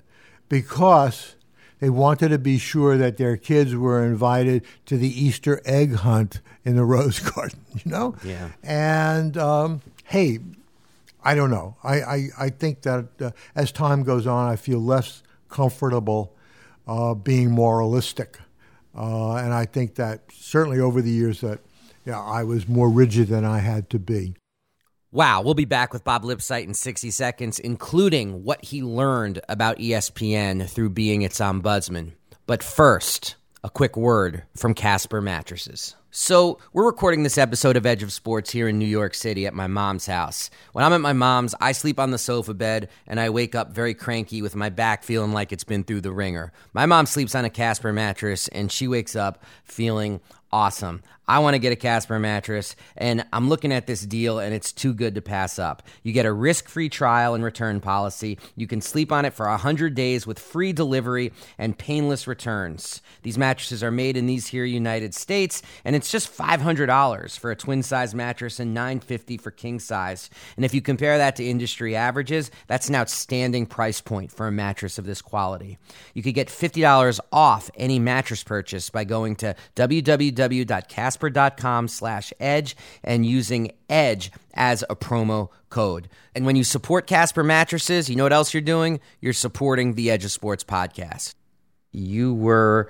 because 0.48 1.36
they 1.80 1.90
wanted 1.90 2.28
to 2.28 2.38
be 2.38 2.58
sure 2.58 2.96
that 2.96 3.16
their 3.16 3.36
kids 3.36 3.74
were 3.74 4.04
invited 4.04 4.62
to 4.86 4.96
the 4.96 5.08
Easter 5.08 5.60
egg 5.64 5.94
hunt 5.96 6.40
in 6.64 6.76
the 6.76 6.84
Rose 6.84 7.18
Garden, 7.18 7.58
you 7.72 7.90
know? 7.90 8.14
Yeah. 8.22 8.50
And 8.62 9.36
um, 9.36 9.82
hey, 10.04 10.40
I 11.24 11.34
don't 11.34 11.50
know. 11.50 11.76
I, 11.84 12.02
I, 12.02 12.28
I 12.38 12.48
think 12.50 12.82
that 12.82 13.06
uh, 13.20 13.30
as 13.54 13.72
time 13.72 14.02
goes 14.02 14.26
on, 14.26 14.48
I 14.50 14.56
feel 14.56 14.80
less 14.80 15.22
comfortable 15.48 16.36
uh, 16.86 17.14
being 17.14 17.50
moralistic. 17.50 18.38
Uh, 18.96 19.36
and 19.36 19.54
I 19.54 19.64
think 19.64 19.94
that 19.96 20.22
certainly 20.32 20.80
over 20.80 21.00
the 21.00 21.10
years 21.10 21.40
that 21.40 21.60
yeah, 22.04 22.20
I 22.20 22.44
was 22.44 22.68
more 22.68 22.90
rigid 22.90 23.28
than 23.28 23.44
I 23.44 23.58
had 23.58 23.88
to 23.90 23.98
be. 23.98 24.34
Wow, 25.12 25.42
we'll 25.42 25.54
be 25.54 25.66
back 25.66 25.92
with 25.92 26.04
Bob 26.04 26.24
Lipsyte 26.24 26.64
in 26.64 26.74
60 26.74 27.10
seconds, 27.10 27.58
including 27.58 28.44
what 28.44 28.64
he 28.64 28.82
learned 28.82 29.40
about 29.48 29.78
ESPN 29.78 30.68
through 30.68 30.90
being 30.90 31.22
its 31.22 31.38
ombudsman. 31.38 32.12
But 32.46 32.62
first, 32.62 33.36
a 33.62 33.70
quick 33.70 33.96
word 33.96 34.44
from 34.56 34.74
Casper 34.74 35.20
Mattresses. 35.20 35.94
So, 36.14 36.58
we're 36.74 36.84
recording 36.84 37.22
this 37.22 37.38
episode 37.38 37.74
of 37.74 37.86
Edge 37.86 38.02
of 38.02 38.12
Sports 38.12 38.50
here 38.50 38.68
in 38.68 38.78
New 38.78 38.84
York 38.84 39.14
City 39.14 39.46
at 39.46 39.54
my 39.54 39.66
mom's 39.66 40.04
house. 40.04 40.50
When 40.74 40.84
I'm 40.84 40.92
at 40.92 41.00
my 41.00 41.14
mom's, 41.14 41.54
I 41.58 41.72
sleep 41.72 41.98
on 41.98 42.10
the 42.10 42.18
sofa 42.18 42.52
bed 42.52 42.90
and 43.06 43.18
I 43.18 43.30
wake 43.30 43.54
up 43.54 43.70
very 43.70 43.94
cranky 43.94 44.42
with 44.42 44.54
my 44.54 44.68
back 44.68 45.04
feeling 45.04 45.32
like 45.32 45.54
it's 45.54 45.64
been 45.64 45.84
through 45.84 46.02
the 46.02 46.12
ringer. 46.12 46.52
My 46.74 46.84
mom 46.84 47.06
sleeps 47.06 47.34
on 47.34 47.46
a 47.46 47.50
Casper 47.50 47.94
mattress 47.94 48.46
and 48.48 48.70
she 48.70 48.86
wakes 48.86 49.16
up 49.16 49.42
feeling 49.64 50.20
awesome. 50.52 51.02
I 51.28 51.38
want 51.38 51.54
to 51.54 51.60
get 51.60 51.72
a 51.72 51.76
Casper 51.76 52.18
mattress, 52.18 52.74
and 52.96 53.24
I'm 53.32 53.48
looking 53.48 53.72
at 53.72 53.86
this 53.86 54.04
deal, 54.04 54.40
and 54.40 54.52
it's 54.52 54.72
too 54.72 54.92
good 54.92 55.14
to 55.14 55.22
pass 55.22 55.58
up. 55.58 55.84
You 56.02 56.12
get 56.12 56.26
a 56.26 56.32
risk 56.32 56.68
free 56.68 56.88
trial 56.88 57.34
and 57.34 57.44
return 57.44 57.80
policy. 57.80 58.38
You 58.56 58.66
can 58.66 58.80
sleep 58.80 59.12
on 59.12 59.24
it 59.24 59.32
for 59.32 59.48
100 59.48 59.94
days 59.94 60.26
with 60.26 60.40
free 60.40 60.72
delivery 60.72 61.32
and 61.58 61.78
painless 61.78 62.26
returns. 62.26 63.00
These 63.22 63.38
mattresses 63.38 63.84
are 63.84 63.92
made 63.92 64.16
in 64.16 64.26
these 64.26 64.48
here 64.48 64.64
United 64.64 65.14
States, 65.14 65.62
and 65.84 65.94
it's 65.94 66.10
just 66.10 66.36
$500 66.36 67.38
for 67.38 67.50
a 67.52 67.56
twin 67.56 67.84
size 67.84 68.16
mattress 68.16 68.58
and 68.58 68.74
950 68.74 69.38
for 69.38 69.52
king 69.52 69.78
size. 69.78 70.28
And 70.56 70.64
if 70.64 70.74
you 70.74 70.82
compare 70.82 71.18
that 71.18 71.36
to 71.36 71.48
industry 71.48 71.94
averages, 71.94 72.50
that's 72.66 72.88
an 72.88 72.96
outstanding 72.96 73.66
price 73.66 74.00
point 74.00 74.32
for 74.32 74.48
a 74.48 74.52
mattress 74.52 74.98
of 74.98 75.06
this 75.06 75.22
quality. 75.22 75.78
You 76.14 76.22
could 76.24 76.34
get 76.34 76.48
$50 76.48 77.20
off 77.32 77.70
any 77.76 78.00
mattress 78.00 78.42
purchase 78.42 78.90
by 78.90 79.04
going 79.04 79.36
to 79.36 79.54
www.casper 79.76 80.41
casper.com 80.88 81.88
slash 81.88 82.32
edge 82.40 82.76
and 83.02 83.26
using 83.26 83.72
edge 83.88 84.30
as 84.54 84.84
a 84.88 84.96
promo 84.96 85.48
code. 85.70 86.08
And 86.34 86.46
when 86.46 86.56
you 86.56 86.64
support 86.64 87.06
Casper 87.06 87.42
mattresses, 87.42 88.08
you 88.08 88.16
know 88.16 88.24
what 88.24 88.32
else 88.32 88.54
you're 88.54 88.60
doing? 88.60 89.00
You're 89.20 89.32
supporting 89.32 89.94
the 89.94 90.10
Edge 90.10 90.24
of 90.24 90.30
Sports 90.30 90.64
podcast. 90.64 91.34
You 91.90 92.34
were 92.34 92.88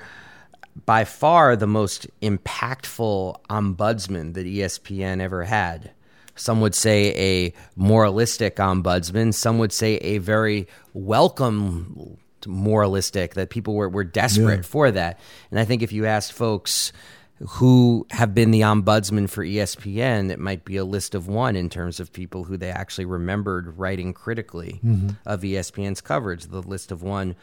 by 0.87 1.05
far 1.05 1.57
the 1.57 1.67
most 1.67 2.07
impactful 2.21 3.37
ombudsman 3.51 4.35
that 4.35 4.47
ESPN 4.47 5.21
ever 5.21 5.45
had. 5.45 5.93
Some 6.35 6.61
would 6.63 6.75
say 6.75 7.15
a 7.15 7.53
moralistic 7.77 8.57
ombudsman. 8.57 9.35
Some 9.35 9.59
would 9.59 9.73
say 9.73 9.97
a 9.97 10.19
very 10.19 10.67
welcome 10.95 12.19
moralistic, 12.47 13.35
that 13.35 13.51
people 13.51 13.75
were, 13.75 13.89
were 13.89 14.05
desperate 14.05 14.57
yeah. 14.59 14.63
for 14.63 14.91
that. 14.91 15.21
And 15.51 15.61
I 15.61 15.65
think 15.65 15.83
if 15.83 15.93
you 15.93 16.07
asked 16.07 16.33
folks 16.33 16.93
who 17.49 18.07
have 18.11 18.35
been 18.35 18.51
the 18.51 18.61
ombudsman 18.61 19.29
for 19.29 19.45
ESPN, 19.45 20.31
it 20.31 20.39
might 20.39 20.65
be 20.65 20.77
a 20.77 20.85
list 20.85 21.15
of 21.15 21.27
one 21.29 21.57
in 21.57 21.69
terms 21.69 21.99
of 22.01 22.13
people 22.13 22.45
who 22.45 22.57
they 22.57 22.71
actually 22.71 23.05
remembered 23.05 23.79
writing 23.79 24.13
critically 24.13 24.81
of 25.27 25.45
E 25.45 25.53
ESPN's 25.53 26.01
coverage. 26.01 26.45
The 26.47 26.63
list 26.63 26.93
of 26.93 27.03
one, 27.03 27.35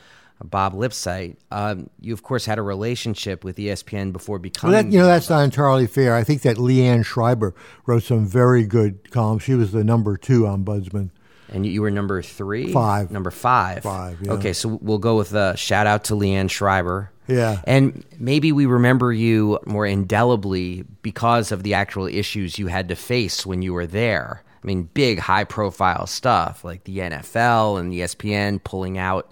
Bob 0.43 0.73
Lipsyte. 0.73 1.35
Um, 1.51 1.89
you, 1.99 2.13
of 2.13 2.23
course, 2.23 2.45
had 2.45 2.57
a 2.59 2.61
relationship 2.61 3.43
with 3.43 3.57
ESPN 3.57 4.13
before 4.13 4.35
Well, 4.35 4.41
becoming. 4.43 4.71
that, 4.73 4.85
you 4.91 4.99
know, 4.99 5.05
that's 5.05 5.29
not 5.29 5.43
entirely 5.43 5.85
fair. 5.87 6.15
I 6.15 6.23
think 6.23 6.43
that 6.43 6.57
Le 6.57 6.73
Anne 6.73 7.03
Schreiber 7.03 7.53
wrote 7.85 8.03
some 8.03 8.25
very 8.25 8.63
good 8.65 9.11
columns. 9.11 9.43
She 9.43 9.53
was 9.55 9.71
the 9.73 9.83
number 9.83 10.15
two 10.15 10.41
ombudsman. 10.43 11.09
And 11.51 11.65
you, 11.65 11.71
you 11.71 11.81
were 11.81 11.91
number 11.91 12.21
three? 12.21 12.71
Five. 12.71 13.11
Number 13.11 13.31
five. 13.31 13.83
Five, 13.83 14.19
yeah. 14.21 14.33
Okay, 14.33 14.53
so 14.53 14.77
we'll 14.81 14.99
go 14.99 15.17
with 15.17 15.33
a 15.33 15.57
shout 15.57 15.87
out 15.87 16.03
to 16.05 16.15
Le 16.15 16.27
Anne 16.27 16.47
Schreiber. 16.47 17.11
Yeah. 17.29 17.61
And 17.65 18.03
maybe 18.17 18.51
we 18.51 18.65
remember 18.65 19.13
you 19.13 19.59
more 19.65 19.85
indelibly 19.85 20.83
because 21.03 21.51
of 21.51 21.63
the 21.63 21.75
actual 21.75 22.07
issues 22.07 22.57
you 22.57 22.67
had 22.67 22.89
to 22.89 22.95
face 22.95 23.45
when 23.45 23.61
you 23.61 23.73
were 23.73 23.85
there. 23.85 24.43
I 24.61 24.67
mean, 24.67 24.89
big, 24.93 25.19
high 25.19 25.43
profile 25.43 26.07
stuff 26.07 26.63
like 26.63 26.83
the 26.83 26.97
NFL 26.97 27.79
and 27.79 27.93
ESPN 27.93 28.61
pulling 28.63 28.97
out 28.97 29.31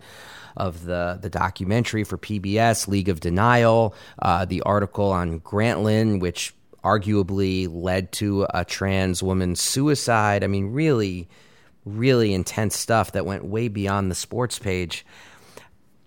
of 0.56 0.86
the, 0.86 1.20
the 1.22 1.30
documentary 1.30 2.04
for 2.04 2.18
PBS, 2.18 2.88
League 2.88 3.10
of 3.10 3.20
Denial, 3.20 3.96
uh, 4.20 4.46
the 4.46 4.62
article 4.62 5.12
on 5.12 5.40
Grantland, 5.42 6.20
which 6.20 6.54
arguably 6.84 7.68
led 7.70 8.12
to 8.14 8.48
a 8.54 8.64
trans 8.64 9.22
woman's 9.22 9.60
suicide. 9.60 10.44
I 10.44 10.48
mean, 10.48 10.72
really, 10.72 11.28
really 11.84 12.34
intense 12.34 12.78
stuff 12.78 13.12
that 13.14 13.26
went 13.26 13.46
way 13.46 13.68
beyond 13.68 14.10
the 14.10 14.16
sports 14.16 14.60
page. 14.60 15.06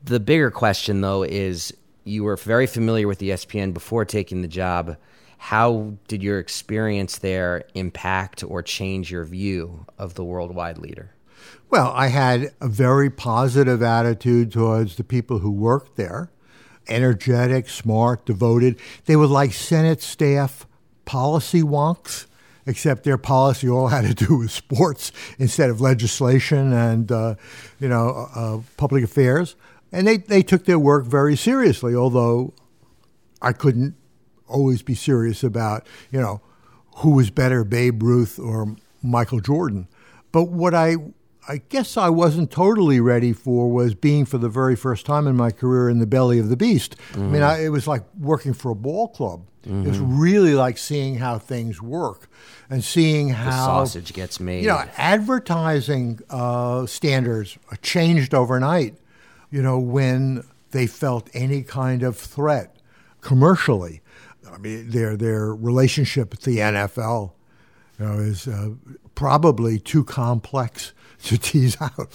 The 0.03 0.21
bigger 0.21 0.51
question, 0.51 1.03
though, 1.03 1.23
is 1.23 1.75
you 2.05 2.25
were 2.25 2.37
very 2.37 2.67
familiar 2.67 3.07
with 3.07 3.21
ESPN 3.21 3.73
before 3.73 4.05
taking 4.05 4.43
the 4.43 4.49
job. 4.49 4.97
How 5.39 5.95
did 6.09 6.23
your 6.23 6.39
experience 6.39 7.19
there 7.19 7.65
impact 7.75 8.45
or 8.45 8.63
change 8.63 9.11
your 9.11 9.25
view 9.25 9.87
of 9.99 10.15
the 10.15 10.25
worldwide 10.25 10.79
leader? 10.79 11.15
Well, 11.71 11.93
I 11.95 12.09
had 12.09 12.53
a 12.61 12.69
very 12.69 13.11
positive 13.11 13.83
attitude 13.83 14.53
towards 14.53 14.97
the 14.97 15.05
people 15.05 15.39
who 15.39 15.51
worked 15.51 15.97
there 15.97 16.31
energetic, 16.89 17.69
smart, 17.69 18.27
devoted. 18.27 18.79
They 19.07 19.17
were 19.17 19.27
like 19.27 19.53
Senate 19.53 20.03
staff 20.03 20.67
policy 21.05 21.63
wonks, 21.63 22.27
except 22.67 23.05
their 23.05 23.19
policy 23.19 23.69
all 23.69 23.89
had 23.89 24.05
to 24.05 24.27
do 24.27 24.39
with 24.39 24.51
sports 24.51 25.13
instead 25.39 25.71
of 25.71 25.81
legislation 25.81 26.73
and, 26.73 27.11
uh, 27.11 27.37
you 27.79 27.89
know, 27.89 28.29
uh, 28.35 28.59
public 28.77 29.05
affairs. 29.05 29.57
And 29.93 30.07
they, 30.07 30.19
they 30.19 30.43
took 30.43 30.65
their 30.67 30.79
work 30.79 31.05
very 31.07 31.37
seriously, 31.37 31.95
although 31.95 32.55
I 33.43 33.53
couldn't 33.53 33.95
always 34.47 34.83
be 34.83 34.95
serious 34.95 35.43
about, 35.43 35.87
you 36.11 36.21
know, 36.21 36.41
who 36.97 37.11
was 37.13 37.31
better, 37.31 37.65
Babe 37.65 38.03
Ruth 38.03 38.39
or 38.39 38.77
Michael 39.03 39.41
Jordan. 39.41 39.89
But 40.33 40.45
what 40.45 40.75
I 40.75 40.97
I 41.49 41.63
guess 41.71 41.97
I 41.97 42.11
wasn't 42.11 42.51
totally 42.53 43.01
ready 43.01 43.33
for 43.33 43.69
was 43.73 43.95
being 43.95 44.25
for 44.25 44.39
the 44.39 44.49
very 44.49 44.77
first 44.77 45.07
time 45.07 45.27
in 45.27 45.37
my 45.37 45.51
career 45.51 45.89
in 45.89 45.99
the 45.99 46.07
belly 46.07 46.39
of 46.39 46.49
the 46.49 46.57
beast. 46.57 46.95
I 47.15 47.19
mean, 47.19 47.43
I, 47.43 47.65
it 47.65 47.71
was 47.71 47.89
like 47.89 48.05
working 48.19 48.53
for 48.53 48.71
a 48.71 48.75
ball 48.77 49.09
club. 49.09 49.47
It 49.65 49.71
was 49.87 49.99
really 49.99 50.55
like 50.55 50.79
seeing 50.79 51.17
how 51.17 51.39
things 51.39 51.83
work 51.83 52.29
and 52.71 52.85
seeing 52.85 53.29
The 53.29 53.35
how 53.35 53.67
sausage 53.67 54.13
gets 54.13 54.39
made. 54.39 54.63
you 54.63 54.69
know, 54.69 54.85
advertising 54.97 56.21
uh, 56.31 56.87
standards 56.87 57.59
changed 57.83 58.35
overnight. 58.35 58.95
You 59.51 59.63
know, 59.63 59.79
when 59.79 60.45
they 60.71 60.87
felt 60.87 61.29
any 61.35 61.63
kind 61.63 62.03
of 62.03 62.17
threat 62.17 62.77
commercially. 63.21 64.01
I 64.51 64.59
mean, 64.59 64.91
their 64.91 65.17
their 65.17 65.55
relationship 65.55 66.31
with 66.31 66.43
the 66.43 66.59
NFL, 66.59 67.33
you 67.99 68.05
know, 68.05 68.19
is 68.19 68.49
uh, 68.49 68.71
probably 69.15 69.79
too 69.79 70.05
complex 70.05 70.93
to 71.25 71.39
tease 71.39 71.81
out. 71.81 72.15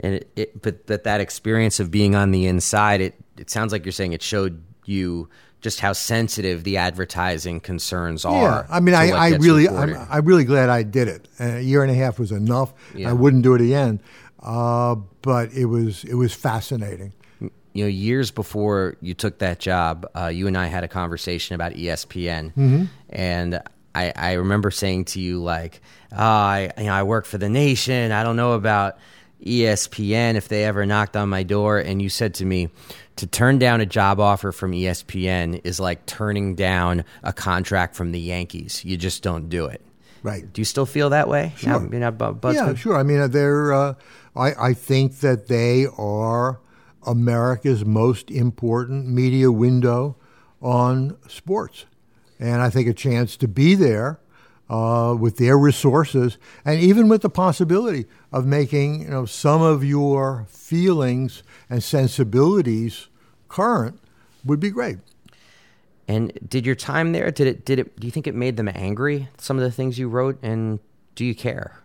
and 0.00 0.14
it, 0.14 0.32
it, 0.36 0.62
but 0.62 0.86
but 0.86 1.04
that 1.04 1.20
experience 1.20 1.80
of 1.80 1.90
being 1.90 2.14
on 2.14 2.30
the 2.30 2.46
inside, 2.46 3.00
it 3.00 3.14
it 3.36 3.50
sounds 3.50 3.72
like 3.72 3.84
you're 3.84 3.92
saying 3.92 4.12
it 4.12 4.22
showed 4.22 4.62
you 4.84 5.28
just 5.60 5.78
how 5.78 5.92
sensitive 5.92 6.64
the 6.64 6.76
advertising 6.76 7.60
concerns 7.60 8.24
are. 8.24 8.66
Yeah, 8.68 8.76
I 8.76 8.80
mean, 8.80 8.96
I, 8.96 9.10
I 9.10 9.28
really. 9.36 9.68
I'm, 9.68 9.96
I'm 10.10 10.24
really 10.24 10.44
glad 10.44 10.68
I 10.68 10.82
did 10.82 11.06
it. 11.06 11.28
A 11.38 11.60
year 11.60 11.82
and 11.82 11.90
a 11.90 11.94
half 11.94 12.18
was 12.18 12.32
enough. 12.32 12.74
Yeah. 12.96 13.10
I 13.10 13.12
wouldn't 13.12 13.44
do 13.44 13.54
it 13.54 13.60
again, 13.60 14.00
uh, 14.42 14.96
but 15.22 15.52
it 15.52 15.66
was 15.66 16.04
it 16.04 16.14
was 16.14 16.32
fascinating. 16.34 17.12
you 17.40 17.84
know, 17.84 17.88
years 17.88 18.30
before 18.30 18.96
you 19.00 19.14
took 19.14 19.38
that 19.38 19.58
job, 19.58 20.06
uh, 20.16 20.26
you 20.26 20.46
and 20.46 20.56
I 20.58 20.66
had 20.66 20.84
a 20.84 20.88
conversation 20.88 21.54
about 21.54 21.72
ESPN, 21.72 22.52
Mm-hmm. 22.54 22.84
and 23.10 23.60
I, 23.94 24.12
I 24.16 24.32
remember 24.34 24.70
saying 24.70 25.04
to 25.06 25.20
you 25.20 25.42
like, 25.42 25.80
oh, 26.12 26.16
I 26.18 26.72
you 26.78 26.84
know 26.84 26.92
I 26.94 27.02
work 27.02 27.24
for 27.26 27.38
the 27.38 27.48
Nation. 27.48 28.10
I 28.12 28.22
don't 28.24 28.36
know 28.36 28.52
about 28.52 28.96
ESPN 29.44 30.34
if 30.36 30.48
they 30.48 30.64
ever 30.64 30.86
knocked 30.86 31.16
on 31.16 31.28
my 31.28 31.42
door, 31.42 31.78
and 31.78 32.00
you 32.02 32.08
said 32.08 32.34
to 32.34 32.44
me. 32.44 32.68
To 33.16 33.26
turn 33.26 33.58
down 33.58 33.82
a 33.82 33.86
job 33.86 34.20
offer 34.20 34.52
from 34.52 34.72
ESPN 34.72 35.60
is 35.64 35.78
like 35.78 36.06
turning 36.06 36.54
down 36.54 37.04
a 37.22 37.30
contract 37.34 37.94
from 37.94 38.10
the 38.10 38.18
Yankees. 38.18 38.82
You 38.86 38.96
just 38.96 39.22
don't 39.22 39.50
do 39.50 39.66
it. 39.66 39.82
Right. 40.22 40.50
Do 40.50 40.62
you 40.62 40.64
still 40.64 40.86
feel 40.86 41.10
that 41.10 41.28
way? 41.28 41.52
Sure. 41.58 41.78
Now, 41.78 41.92
you 41.92 41.98
know, 41.98 42.38
Yeah, 42.54 42.74
sure. 42.74 42.96
I 42.96 43.02
mean, 43.02 43.30
they're. 43.30 43.74
Uh, 43.74 43.94
I 44.34 44.68
I 44.68 44.74
think 44.74 45.20
that 45.20 45.48
they 45.48 45.86
are 45.98 46.60
America's 47.06 47.84
most 47.84 48.30
important 48.30 49.08
media 49.08 49.50
window 49.50 50.16
on 50.60 51.16
sports, 51.28 51.86
and 52.38 52.62
I 52.62 52.70
think 52.70 52.88
a 52.88 52.94
chance 52.94 53.36
to 53.38 53.48
be 53.48 53.74
there 53.74 54.20
uh, 54.70 55.14
with 55.18 55.36
their 55.36 55.58
resources, 55.58 56.38
and 56.64 56.80
even 56.80 57.08
with 57.08 57.22
the 57.22 57.30
possibility 57.30 58.06
of 58.32 58.46
making 58.46 59.02
you 59.02 59.10
know 59.10 59.26
some 59.26 59.62
of 59.62 59.84
your 59.84 60.46
feelings 60.48 61.42
and 61.68 61.82
sensibilities 61.82 63.08
current 63.48 64.00
would 64.44 64.60
be 64.60 64.70
great. 64.70 64.98
And 66.08 66.32
did 66.48 66.66
your 66.66 66.74
time 66.74 67.12
there? 67.12 67.30
Did 67.30 67.46
it? 67.46 67.64
Did 67.64 67.78
it? 67.78 67.98
Do 68.00 68.06
you 68.06 68.10
think 68.10 68.26
it 68.26 68.34
made 68.34 68.56
them 68.56 68.68
angry? 68.74 69.28
Some 69.38 69.58
of 69.58 69.62
the 69.62 69.70
things 69.70 69.98
you 69.98 70.08
wrote, 70.08 70.38
and 70.42 70.80
do 71.14 71.24
you 71.24 71.34
care? 71.34 71.81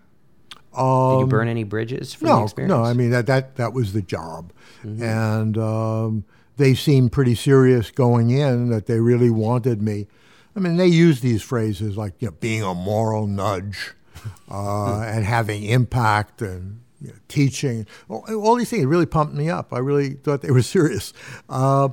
Did 0.78 1.20
you 1.22 1.28
burn 1.28 1.48
any 1.48 1.64
bridges 1.64 2.14
from 2.14 2.28
the 2.28 2.34
Um, 2.34 2.40
No, 2.40 2.44
experience? 2.46 2.70
no. 2.70 2.84
I 2.84 2.94
mean 2.94 3.10
that 3.12 3.26
that 3.28 3.56
that 3.58 3.74
was 3.74 3.94
the 3.94 4.02
job, 4.02 4.52
and 4.84 5.58
um, 5.58 6.24
they 6.58 6.74
seemed 6.74 7.12
pretty 7.12 7.36
serious 7.36 7.92
going 7.92 8.30
in 8.30 8.70
that 8.70 8.86
they 8.86 9.00
really 9.00 9.30
wanted 9.30 9.82
me. 9.82 10.08
I 10.56 10.60
mean, 10.60 10.78
they 10.78 10.88
use 10.88 11.20
these 11.22 11.42
phrases 11.44 11.98
like 11.98 12.14
you 12.20 12.30
know, 12.30 12.36
being 12.40 12.64
a 12.64 12.74
moral 12.74 13.28
nudge 13.28 13.94
uh, 14.52 15.02
and 15.02 15.24
having 15.26 15.64
impact 15.64 16.42
and 16.42 16.80
you 17.02 17.10
know, 17.10 17.14
teaching. 17.28 17.86
All, 18.10 18.26
all 18.44 18.56
these 18.56 18.70
things 18.70 18.86
really 18.86 19.06
pumped 19.06 19.36
me 19.36 19.50
up. 19.50 19.72
I 19.72 19.78
really 19.80 20.12
thought 20.16 20.42
they 20.42 20.52
were 20.52 20.62
serious, 20.78 21.14
uh, 21.50 21.90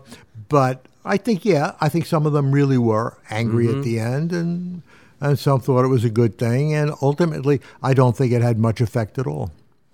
but 0.49 0.87
I 1.05 1.18
think 1.18 1.44
yeah, 1.44 1.73
I 1.81 1.88
think 1.90 2.07
some 2.07 2.25
of 2.25 2.33
them 2.33 2.53
really 2.53 2.79
were 2.79 3.18
angry 3.31 3.68
at 3.68 3.83
the 3.85 3.99
end 3.99 4.33
and. 4.33 4.83
And 5.20 5.38
some 5.38 5.61
thought 5.61 5.85
it 5.85 5.88
was 5.88 6.05
a 6.05 6.11
good 6.11 6.37
thing, 6.38 6.74
and 6.74 6.92
ultimately, 7.00 7.61
I 7.83 7.94
don't 7.94 8.16
think 8.16 8.33
it 8.33 8.42
had 8.42 8.59
much 8.59 8.81
effect 8.81 9.18
at 9.18 9.27
all. 9.27 9.50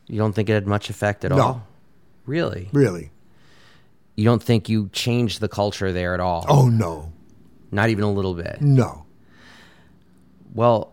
you 0.09 0.19
don't 0.19 0.33
think 0.33 0.49
it 0.49 0.55
had 0.55 0.67
much 0.67 0.91
effect 0.91 1.25
at 1.25 1.31
No. 1.31 1.39
all. 1.41 1.67
Really? 2.27 2.69
Really. 2.73 3.11
You 4.17 4.25
don't 4.25 4.43
think 4.43 4.69
you 4.69 4.89
changed 4.93 5.41
the 5.41 5.49
culture 5.49 5.93
there 5.93 6.15
at 6.15 6.21
all? 6.21 6.45
Oh 6.49 6.69
no, 6.69 7.13
Not 7.71 7.91
even 7.91 8.03
a 8.05 8.11
little 8.13 8.35
bit. 8.35 8.61
no. 8.61 9.05
Well, 10.53 10.93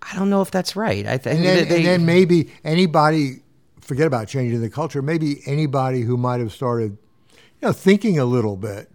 I 0.00 0.14
don't 0.16 0.30
know 0.30 0.42
if 0.42 0.50
that's 0.52 0.76
right. 0.76 1.06
I 1.06 1.18
think 1.18 1.40
And 1.44 1.70
and 1.72 1.84
then 1.84 2.06
maybe 2.06 2.50
anybody, 2.64 3.40
forget 3.80 4.06
about 4.06 4.28
changing 4.28 4.60
the 4.60 4.70
culture. 4.70 5.02
Maybe 5.02 5.40
anybody 5.46 6.02
who 6.02 6.16
might 6.16 6.38
have 6.40 6.52
started, 6.52 6.96
you 7.32 7.68
know, 7.68 7.72
thinking 7.72 8.18
a 8.18 8.24
little 8.24 8.56
bit, 8.56 8.88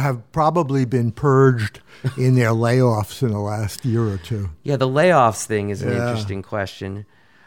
have 0.00 0.30
probably 0.32 0.84
been 0.84 1.12
purged 1.12 1.80
in 2.16 2.34
their 2.34 2.50
layoffs 2.50 3.22
in 3.22 3.28
the 3.30 3.38
last 3.40 3.84
year 3.84 4.04
or 4.06 4.18
two. 4.18 4.50
Yeah, 4.62 4.76
the 4.76 4.88
layoffs 4.88 5.44
thing 5.46 5.70
is 5.70 5.82
an 5.82 5.90
Yeah. 5.90 6.08
interesting 6.10 6.42
question. 6.42 7.06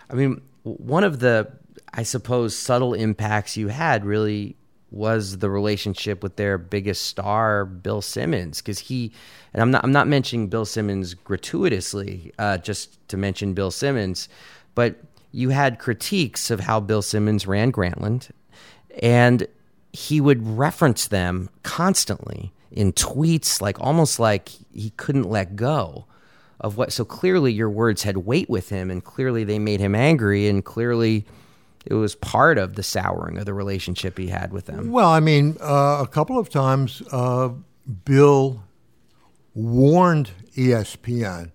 I 0.10 0.14
mean, 0.16 0.42
one 0.64 1.04
of 1.04 1.20
the, 1.20 1.52
I 1.94 2.04
suppose, 2.04 2.56
subtle 2.56 2.94
impacts 2.94 3.58
you 3.58 3.68
had 3.70 4.06
really 4.06 4.56
was 4.92 5.38
the 5.38 5.50
relationship 5.50 6.22
with 6.22 6.36
their 6.36 6.58
biggest 6.58 7.04
star, 7.04 7.64
Bill 7.64 8.02
Simmons, 8.02 8.58
because 8.62 8.78
he, 8.80 9.14
and 9.54 9.62
I'm 9.62 9.72
not, 9.72 9.84
I'm 9.86 9.94
not 9.94 10.08
mentioning 10.08 10.48
Bill 10.50 10.66
Simmons 10.66 11.14
gratuitously, 11.14 12.34
uh, 12.38 12.58
just 12.58 13.08
to 13.08 13.16
mention 13.18 13.54
Bill 13.54 13.72
Simmons, 13.72 14.28
but 14.76 15.00
you 15.32 15.50
had 15.50 15.80
critiques 15.80 16.52
of 16.52 16.60
how 16.60 16.82
Bill 16.82 17.02
Simmons 17.02 17.48
ran 17.48 17.72
Grantland, 17.72 18.32
and 19.02 19.48
he 19.94 20.22
would 20.22 20.46
reference 20.46 21.08
them 21.08 21.50
constantly 21.64 22.54
in 22.72 22.94
tweets, 22.94 23.62
like 23.62 23.80
almost 23.80 24.20
like 24.20 24.50
he 24.74 24.92
couldn't 24.92 25.30
let 25.30 25.56
go 25.56 26.06
of 26.60 26.78
what. 26.78 26.94
So 26.94 27.04
clearly, 27.04 27.52
your 27.52 27.70
words 27.70 28.04
had 28.04 28.18
weight 28.18 28.50
with 28.50 28.70
him, 28.70 28.90
and 28.90 29.04
clearly 29.04 29.44
they 29.44 29.60
made 29.60 29.80
him 29.80 29.96
angry, 29.96 30.48
and 30.48 30.64
clearly 30.64 31.26
it 31.86 31.96
was 31.96 32.16
part 32.16 32.58
of 32.58 32.76
the 32.76 32.84
souring 32.84 33.38
of 33.38 33.46
the 33.46 33.54
relationship 33.54 34.18
he 34.18 34.28
had 34.28 34.54
with 34.54 34.66
them. 34.66 34.92
Well, 34.92 35.10
I 35.10 35.20
mean, 35.20 35.58
uh, 35.60 36.00
a 36.02 36.08
couple 36.08 36.38
of 36.38 36.50
times 36.50 37.02
uh, 37.12 37.50
Bill 38.06 38.64
warned 39.54 40.32
ESPN 40.56 41.52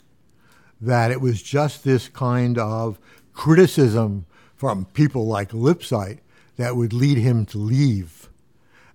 that 0.80 1.10
it 1.10 1.20
was 1.20 1.42
just 1.42 1.84
this 1.84 2.08
kind 2.08 2.58
of 2.58 2.98
criticism 3.32 4.26
from 4.54 4.86
people 4.86 5.26
like 5.26 5.50
Lipsyte 5.50 6.18
that 6.56 6.76
would 6.76 6.92
lead 6.92 7.18
him 7.18 7.46
to 7.46 7.58
leave. 7.58 8.25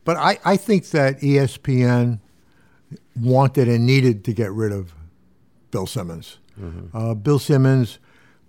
But 0.03 0.17
I, 0.17 0.39
I 0.43 0.57
think 0.57 0.89
that 0.89 1.19
ESPN 1.21 2.19
wanted 3.15 3.67
and 3.67 3.85
needed 3.85 4.23
to 4.25 4.33
get 4.33 4.51
rid 4.51 4.71
of 4.71 4.93
Bill 5.69 5.85
Simmons. 5.85 6.39
Mm-hmm. 6.59 6.95
Uh, 6.95 7.13
Bill 7.13 7.39
Simmons 7.39 7.99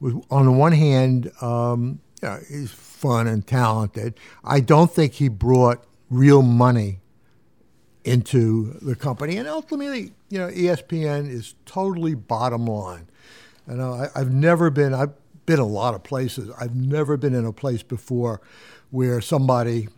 was, 0.00 0.14
on 0.30 0.46
the 0.46 0.52
one 0.52 0.72
hand, 0.72 1.30
um, 1.40 2.00
know, 2.22 2.38
he's 2.48 2.70
fun 2.70 3.26
and 3.26 3.46
talented. 3.46 4.18
I 4.44 4.60
don't 4.60 4.90
think 4.90 5.14
he 5.14 5.28
brought 5.28 5.84
real 6.10 6.42
money 6.42 7.00
into 8.04 8.78
the 8.80 8.96
company. 8.96 9.36
And 9.36 9.48
ultimately, 9.48 10.12
you 10.28 10.38
know, 10.38 10.48
ESPN 10.48 11.30
is 11.30 11.54
totally 11.66 12.14
bottom 12.14 12.66
line. 12.66 13.08
And 13.66 13.80
I, 13.82 14.08
I've 14.14 14.32
never 14.32 14.70
been, 14.70 14.92
I've 14.92 15.12
been 15.46 15.60
a 15.60 15.66
lot 15.66 15.94
of 15.94 16.02
places. 16.02 16.50
I've 16.58 16.74
never 16.74 17.16
been 17.16 17.34
in 17.34 17.44
a 17.44 17.52
place 17.52 17.82
before 17.82 18.40
where 18.90 19.20
somebody 19.20 19.88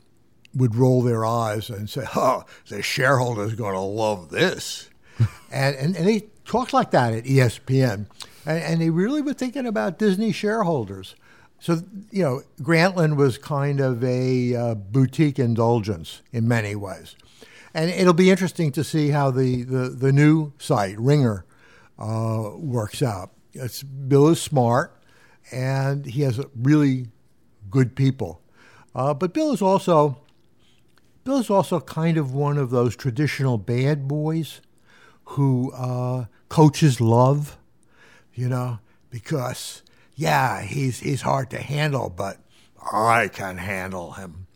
would 0.54 0.74
roll 0.74 1.02
their 1.02 1.24
eyes 1.24 1.70
and 1.70 1.88
say, 1.88 2.04
oh, 2.14 2.44
the 2.68 2.82
shareholder's 2.82 3.54
going 3.54 3.74
to 3.74 3.80
love 3.80 4.30
this. 4.30 4.88
and, 5.50 5.76
and, 5.76 5.96
and 5.96 6.06
they 6.06 6.28
talked 6.44 6.72
like 6.72 6.90
that 6.92 7.12
at 7.12 7.24
ESPN. 7.24 8.06
And, 8.46 8.62
and 8.62 8.80
they 8.80 8.90
really 8.90 9.22
were 9.22 9.32
thinking 9.32 9.66
about 9.66 9.98
Disney 9.98 10.32
shareholders. 10.32 11.14
So, 11.58 11.82
you 12.10 12.22
know, 12.22 12.42
Grantland 12.60 13.16
was 13.16 13.38
kind 13.38 13.80
of 13.80 14.04
a 14.04 14.54
uh, 14.54 14.74
boutique 14.74 15.38
indulgence 15.38 16.20
in 16.32 16.46
many 16.46 16.74
ways. 16.74 17.16
And 17.72 17.90
it'll 17.90 18.12
be 18.12 18.30
interesting 18.30 18.70
to 18.72 18.84
see 18.84 19.08
how 19.08 19.30
the, 19.30 19.62
the, 19.62 19.88
the 19.88 20.12
new 20.12 20.52
site, 20.58 20.98
Ringer, 20.98 21.44
uh, 21.98 22.50
works 22.54 23.02
out. 23.02 23.30
It's, 23.52 23.82
Bill 23.82 24.28
is 24.28 24.40
smart, 24.40 25.00
and 25.50 26.04
he 26.04 26.22
has 26.22 26.40
really 26.54 27.08
good 27.70 27.96
people. 27.96 28.40
Uh, 28.94 29.14
but 29.14 29.32
Bill 29.32 29.52
is 29.52 29.62
also 29.62 30.23
Bill 31.24 31.38
is 31.38 31.48
also 31.50 31.80
kind 31.80 32.18
of 32.18 32.32
one 32.32 32.58
of 32.58 32.70
those 32.70 32.94
traditional 32.94 33.56
bad 33.56 34.06
boys 34.06 34.60
who 35.24 35.72
uh, 35.72 36.26
coaches 36.50 37.00
love, 37.00 37.56
you 38.34 38.48
know, 38.48 38.78
because 39.10 39.82
yeah, 40.14 40.62
he's 40.62 41.00
he's 41.00 41.22
hard 41.22 41.50
to 41.50 41.58
handle, 41.58 42.10
but 42.10 42.38
I 42.92 43.28
can 43.28 43.56
handle 43.56 44.12
him. 44.12 44.46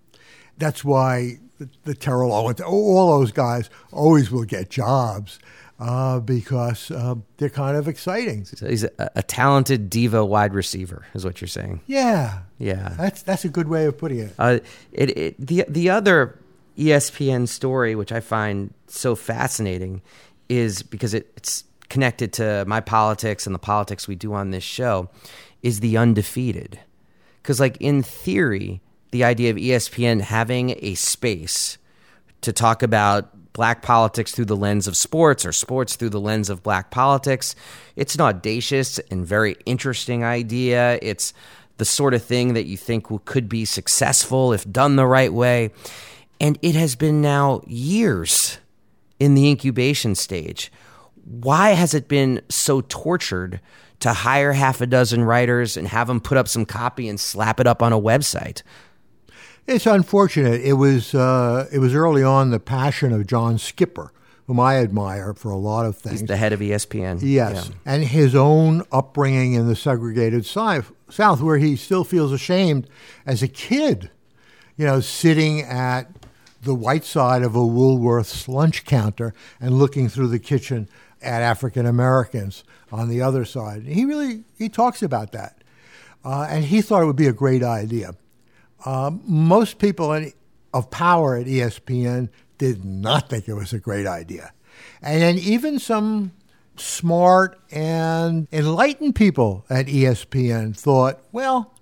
That's 0.59 0.85
why 0.85 1.39
the, 1.59 1.71
the 1.85 1.95
Terrell 1.95 2.33
Owens, 2.33 2.61
all 2.61 3.19
those 3.19 3.33
guys 3.33 3.71
always 3.91 4.31
will 4.31 4.45
get 4.45 4.69
jobs 4.69 5.39
uh, 5.79 6.21
because 6.21 6.91
uh, 6.91 7.15
they're 7.37 7.49
kind 7.49 7.77
of 7.77 7.89
exciting. 7.89 8.45
So 8.45 8.69
he's 8.69 8.85
a, 8.85 9.11
a, 9.15 9.23
talented 9.23 9.89
diva 9.89 10.25
wide 10.25 10.53
receiver, 10.53 11.07
is 11.15 11.25
what 11.25 11.41
you're 11.41 11.49
saying. 11.49 11.81
Yeah, 11.87 12.41
yeah, 12.59 12.95
that's 12.99 13.23
that's 13.23 13.45
a 13.45 13.49
good 13.49 13.69
way 13.69 13.87
of 13.87 13.97
putting 13.97 14.19
it. 14.19 14.35
Uh, 14.39 14.59
it, 14.93 15.17
it 15.17 15.47
the 15.47 15.65
the 15.69 15.91
other 15.91 16.39
ESPN 16.79 17.49
story, 17.49 17.95
which 17.95 18.13
I 18.13 18.21
find 18.21 18.73
so 18.87 19.17
fascinating, 19.17 20.01
is 20.49 20.83
because 20.83 21.15
it, 21.15 21.31
it's 21.37 21.65
connected 21.89 22.33
to 22.35 22.65
my 22.67 22.81
politics 22.81 23.47
and 23.47 23.55
the 23.55 23.59
politics 23.59 24.07
we 24.07 24.15
do 24.15 24.35
on 24.35 24.51
this 24.51 24.65
show 24.65 25.09
is 25.63 25.81
the 25.81 25.97
undefeated. 25.97 26.79
Because, 27.43 27.61
like, 27.61 27.77
in 27.81 28.03
theory, 28.03 28.81
the 29.11 29.25
idea 29.25 29.51
of 29.51 29.57
ESPN 29.57 30.21
having 30.21 30.77
a 30.79 30.95
space 30.95 31.79
to 32.43 32.53
talk 32.53 32.83
about 32.83 33.35
black 33.53 33.83
politics 33.83 34.33
through 34.33 34.45
the 34.45 34.57
lens 34.57 34.87
of 34.87 34.97
sports 34.97 35.45
or 35.45 35.53
sports 35.53 35.97
through 35.97 36.11
the 36.11 36.21
lens 36.21 36.49
of 36.49 36.63
black 36.63 36.91
politics, 36.91 37.57
it's 37.97 38.15
an 38.15 38.21
audacious 38.21 38.99
and 39.11 39.27
very 39.27 39.57
interesting 39.67 40.23
idea. 40.23 40.99
It's 41.03 41.33
the 41.79 41.85
sort 41.85 42.15
of 42.15 42.23
thing 42.23 42.55
that 42.55 42.67
you 42.67 42.77
think 42.77 43.07
could 43.25 43.49
be 43.49 43.65
successful 43.65 44.53
if 44.53 44.71
done 44.71 44.97
the 44.97 45.07
right 45.07 45.33
way. 45.33 45.71
And 46.41 46.59
it 46.63 46.75
has 46.75 46.95
been 46.95 47.21
now 47.21 47.63
years 47.67 48.59
in 49.19 49.35
the 49.35 49.49
incubation 49.49 50.15
stage. 50.15 50.71
Why 51.25 51.71
has 51.71 51.95
it 51.95 52.09
been 52.09 52.41
so 52.49 52.81
tortured 52.83 53.61
to 54.01 54.13
hire 54.13 54.53
half 54.53 54.81
a 54.81 54.87
dozen 54.87 55.25
writers 55.25 55.77
and 55.77 55.89
have 55.89 56.07
them 56.07 56.21
put 56.21 56.39
up 56.39 56.49
some 56.49 56.65
copy 56.65 57.09
and 57.09 57.19
slap 57.19 57.59
it 57.61 57.67
up 57.67 57.83
on 57.83 57.93
a 57.93 58.01
website. 58.01 58.63
It's 59.67 59.87
unfortunate. 59.87 60.61
It 60.63 60.75
was 60.75 61.15
uh, 61.15 61.69
it 61.71 61.79
was 61.79 61.95
early 61.95 62.23
on 62.23 62.51
the 62.51 62.61
passion 62.61 63.13
of 63.13 63.27
John 63.27 63.59
Skipper, 63.59 64.13
whom 64.47 64.59
I 64.59 64.77
admire 64.77 65.35
for 65.35 65.51
a 65.51 65.57
lot 65.57 65.85
of 65.85 65.97
things. 65.97 66.21
He's 66.21 66.29
the 66.29 66.37
head 66.37 66.55
of 66.55 66.61
ESPN. 66.61 67.19
Yes, 67.23 67.69
yeah. 67.69 67.75
and 67.85 68.05
his 68.05 68.35
own 68.35 68.83
upbringing 68.91 69.53
in 69.55 69.67
the 69.67 69.77
segregated 69.77 70.47
South, 70.47 70.93
where 71.43 71.59
he 71.59 71.77
still 71.77 72.05
feels 72.05 72.33
ashamed 72.33 72.89
as 73.27 73.43
a 73.43 73.49
kid, 73.49 74.11
you 74.77 74.87
know, 74.87 75.01
sitting 75.01 75.61
at 75.61 76.18
the 76.63 76.75
white 76.75 77.05
side 77.05 77.43
of 77.43 77.55
a 77.55 77.67
Woolworth's 77.67 78.49
lunch 78.49 78.85
counter 78.85 79.33
and 79.61 79.79
looking 79.79 80.09
through 80.09 80.29
the 80.29 80.39
kitchen 80.39 80.89
at 81.23 81.43
African 81.43 81.87
Americans 81.87 82.65
on 82.91 83.09
the 83.09 83.23
other 83.23 83.45
side. 83.45 83.85
He 83.85 84.05
really 84.05 84.45
he 84.57 84.69
talks 84.69 85.03
about 85.03 85.33
that, 85.33 85.63
uh, 86.25 86.47
and 86.49 86.65
he 86.65 86.83
thought 86.83 87.03
it 87.03 87.07
would 87.07 87.17
be 87.17 87.27
a 87.27 87.33
great 87.33 87.63
idea. 87.63 88.15
Um, 88.85 89.23
most 89.25 89.79
people 89.79 90.13
in, 90.13 90.33
of 90.73 90.91
power 90.91 91.37
at 91.37 91.47
ESPN 91.47 92.29
did 92.59 92.85
not 92.85 93.29
think 93.29 93.49
it 93.49 93.55
was 93.55 93.73
a 93.73 93.79
great 93.79 94.07
idea, 94.07 94.53
and 95.03 95.23
then 95.23 95.39
even 95.39 95.79
some 95.79 96.33
smart 96.77 97.61
and 97.73 98.47
enlightened 98.53 99.15
people 99.15 99.65
at 99.69 99.87
ESPN 99.87 100.77
thought, 100.77 101.21
well, 101.33 101.75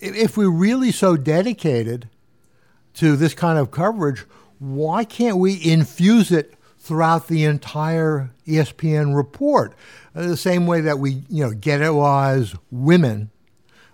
if 0.00 0.36
we're 0.36 0.50
really 0.50 0.90
so 0.90 1.16
dedicated 1.16 2.08
to 2.94 3.16
this 3.16 3.34
kind 3.34 3.58
of 3.58 3.70
coverage, 3.70 4.20
why 4.58 5.04
can't 5.04 5.36
we 5.36 5.62
infuse 5.64 6.30
it 6.30 6.54
throughout 6.84 7.28
the 7.28 7.44
entire 7.44 8.30
ESPN 8.46 9.16
report. 9.16 9.72
Uh, 10.14 10.26
the 10.26 10.36
same 10.36 10.66
way 10.66 10.82
that 10.82 10.98
we, 10.98 11.22
you 11.30 11.42
know, 11.42 11.50
ghettoize 11.50 12.56
women, 12.70 13.30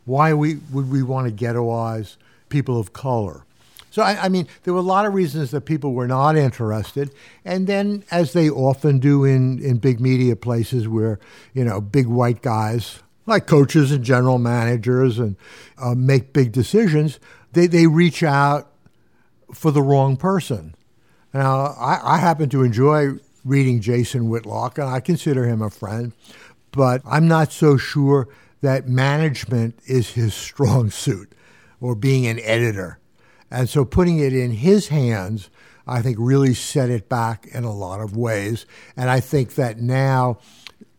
why 0.05 0.35
we, 0.35 0.57
would 0.73 0.91
we 0.91 1.01
want 1.01 1.29
to 1.29 1.45
ghettoize 1.45 2.17
people 2.49 2.81
of 2.81 2.93
color? 2.93 3.45
So, 3.93 4.03
I, 4.03 4.25
I, 4.25 4.29
mean, 4.29 4.49
there 4.65 4.75
were 4.75 4.81
a 4.81 4.83
lot 4.83 5.07
of 5.07 5.15
reasons 5.15 5.53
that 5.53 5.63
people 5.63 5.93
were 5.93 6.09
not 6.09 6.37
interested. 6.37 7.13
And 7.45 7.69
then, 7.69 8.03
as 8.11 8.33
they 8.33 8.51
often 8.51 8.99
do 8.99 9.25
in, 9.25 9.63
in 9.63 9.79
big 9.79 10.01
media 10.01 10.35
places 10.35 10.89
where, 10.89 11.21
you 11.55 11.65
know, 11.65 11.81
big 11.81 12.09
white 12.09 12.43
guys, 12.43 13.05
like 13.27 13.47
coaches 13.47 13.93
and 13.93 14.03
general 14.03 14.39
managers, 14.39 15.21
and 15.21 15.37
uh, 15.79 15.95
make 15.95 16.33
big 16.33 16.51
decisions, 16.51 17.21
they, 17.53 17.69
they 17.69 17.87
reach 17.87 18.25
out 18.25 18.70
for 19.53 19.71
the 19.71 19.83
wrong 19.83 20.17
person. 20.17 20.75
Now, 21.33 21.77
I, 21.79 22.17
I 22.17 22.19
happen 22.19 22.49
to 22.51 22.63
enjoy 22.63 23.19
reading 23.45 23.81
Jason 23.81 24.29
Whitlock, 24.29 24.79
and 24.79 24.89
I 24.89 25.01
consider 25.01 25.47
him 25.47 25.63
a 25.63 25.71
friend, 25.71 26.13
but 26.73 27.03
I'm 27.05 27.29
not 27.29 27.53
so 27.53 27.77
sure 27.77 28.29
that 28.61 28.89
management 28.89 29.79
is 29.87 30.11
his 30.11 30.35
strong 30.49 30.91
suit 30.91 31.33
or 31.81 31.95
being 31.95 32.27
an 32.27 32.41
editor. 32.41 32.99
And 33.51 33.69
so 33.69 33.85
putting 33.85 34.19
it 34.19 34.33
in 34.33 34.53
his 34.53 34.89
hands, 34.89 35.51
I 35.87 36.03
think, 36.03 36.19
really 36.21 36.55
set 36.55 36.91
it 36.91 37.09
back 37.09 37.47
in 37.47 37.65
a 37.65 37.73
lot 37.73 38.01
of 38.01 38.17
ways. 38.17 38.67
And 38.97 39.11
I 39.11 39.21
think 39.21 39.55
that 39.55 39.81
now 39.81 40.39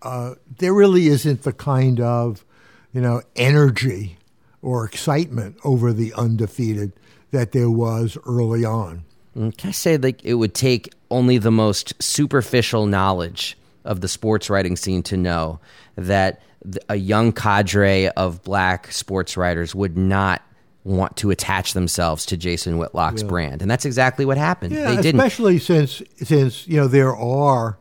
uh, 0.02 0.36
there 0.58 0.74
really 0.74 1.08
isn't 1.08 1.44
the 1.44 1.54
kind 1.54 2.02
of, 2.02 2.44
you 2.92 3.00
know, 3.00 3.22
energy 3.36 4.18
or 4.62 4.86
excitement 4.86 5.58
over 5.64 5.94
the 5.94 6.14
undefeated 6.14 6.94
that 7.32 7.52
there 7.52 7.70
was 7.70 8.18
early 8.26 8.64
on. 8.64 9.04
Mm, 9.36 9.58
can 9.58 9.70
I 9.70 9.72
say 9.72 9.98
like 9.98 10.24
it 10.24 10.36
would 10.36 10.54
take 10.54 10.94
only 11.10 11.38
the 11.38 11.52
most 11.52 12.02
superficial 12.02 12.86
knowledge 12.86 13.58
of 13.86 14.02
the 14.02 14.08
sports 14.08 14.50
writing 14.50 14.76
scene 14.76 15.04
to 15.04 15.18
know 15.18 15.60
that 15.96 16.42
a 16.90 16.96
young 16.96 17.32
cadre 17.32 18.10
of 18.10 18.44
black 18.44 18.92
sports 18.92 19.36
writers 19.36 19.74
would 19.74 19.98
not 19.98 20.42
want 20.84 21.16
to 21.18 21.32
attach 21.32 21.74
themselves 21.74 22.26
to 22.28 22.38
Jason 22.38 22.78
Whitlock's 22.78 23.22
yeah. 23.22 23.28
brand, 23.28 23.62
and 23.62 23.70
that's 23.70 23.86
exactly 23.86 24.26
what 24.26 24.38
happened. 24.38 24.74
Yeah, 24.74 24.96
they 24.96 25.02
didn't. 25.02 25.20
especially 25.20 25.60
since 25.60 26.02
since 26.18 26.68
you 26.68 26.78
know 26.78 26.88
there 26.88 27.16
are, 27.16 27.78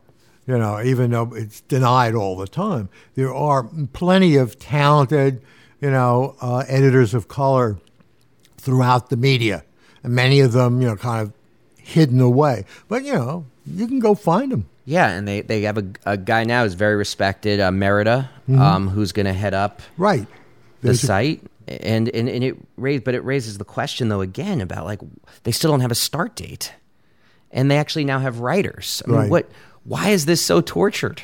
you 0.47 0.57
know, 0.57 0.81
even 0.81 1.11
though 1.11 1.33
it's 1.33 1.61
denied 1.61 2.15
all 2.15 2.37
the 2.37 2.47
time, 2.47 2.89
there 3.15 3.33
are 3.33 3.69
plenty 3.93 4.35
of 4.35 4.57
talented, 4.59 5.41
you 5.79 5.89
know, 5.89 6.35
uh, 6.41 6.63
editors 6.67 7.13
of 7.13 7.27
color 7.27 7.77
throughout 8.61 9.09
the 9.09 9.17
media, 9.17 9.63
and 10.03 10.13
many 10.13 10.39
of 10.39 10.51
them, 10.53 10.81
you 10.81 10.87
know, 10.87 10.95
kind 10.95 11.21
of 11.21 11.33
hidden 11.77 12.21
away. 12.21 12.65
But 12.87 13.03
you 13.03 13.13
know, 13.13 13.45
you 13.65 13.87
can 13.87 13.99
go 13.99 14.13
find 14.15 14.51
them. 14.51 14.67
Yeah, 14.85 15.09
and 15.09 15.27
they, 15.27 15.41
they 15.41 15.61
have 15.61 15.77
a, 15.77 15.85
a 16.05 16.17
guy 16.17 16.43
now 16.43 16.63
who's 16.63 16.73
very 16.73 16.95
respected, 16.95 17.59
uh, 17.59 17.71
Merida, 17.71 18.29
mm-hmm. 18.49 18.59
um, 18.61 18.87
who's 18.89 19.11
going 19.11 19.27
to 19.27 19.33
head 19.33 19.53
up 19.53 19.81
right 19.97 20.27
the 20.81 20.95
site. 20.95 21.41
and, 21.67 22.09
and 22.09 22.27
and 22.27 22.43
it 22.43 22.57
raised, 22.77 23.03
but 23.03 23.13
it 23.13 23.23
raises 23.23 23.57
the 23.57 23.63
question 23.65 24.09
though 24.09 24.21
again 24.21 24.61
about 24.61 24.85
like 24.85 24.99
they 25.43 25.51
still 25.51 25.71
don't 25.71 25.81
have 25.81 25.91
a 25.91 25.95
start 25.95 26.35
date, 26.35 26.73
and 27.51 27.69
they 27.69 27.77
actually 27.77 28.05
now 28.05 28.19
have 28.19 28.39
writers. 28.39 29.01
I 29.05 29.09
mean, 29.09 29.19
Right. 29.19 29.29
what? 29.29 29.49
Why 29.83 30.09
is 30.09 30.25
this 30.25 30.41
so 30.41 30.61
tortured? 30.61 31.21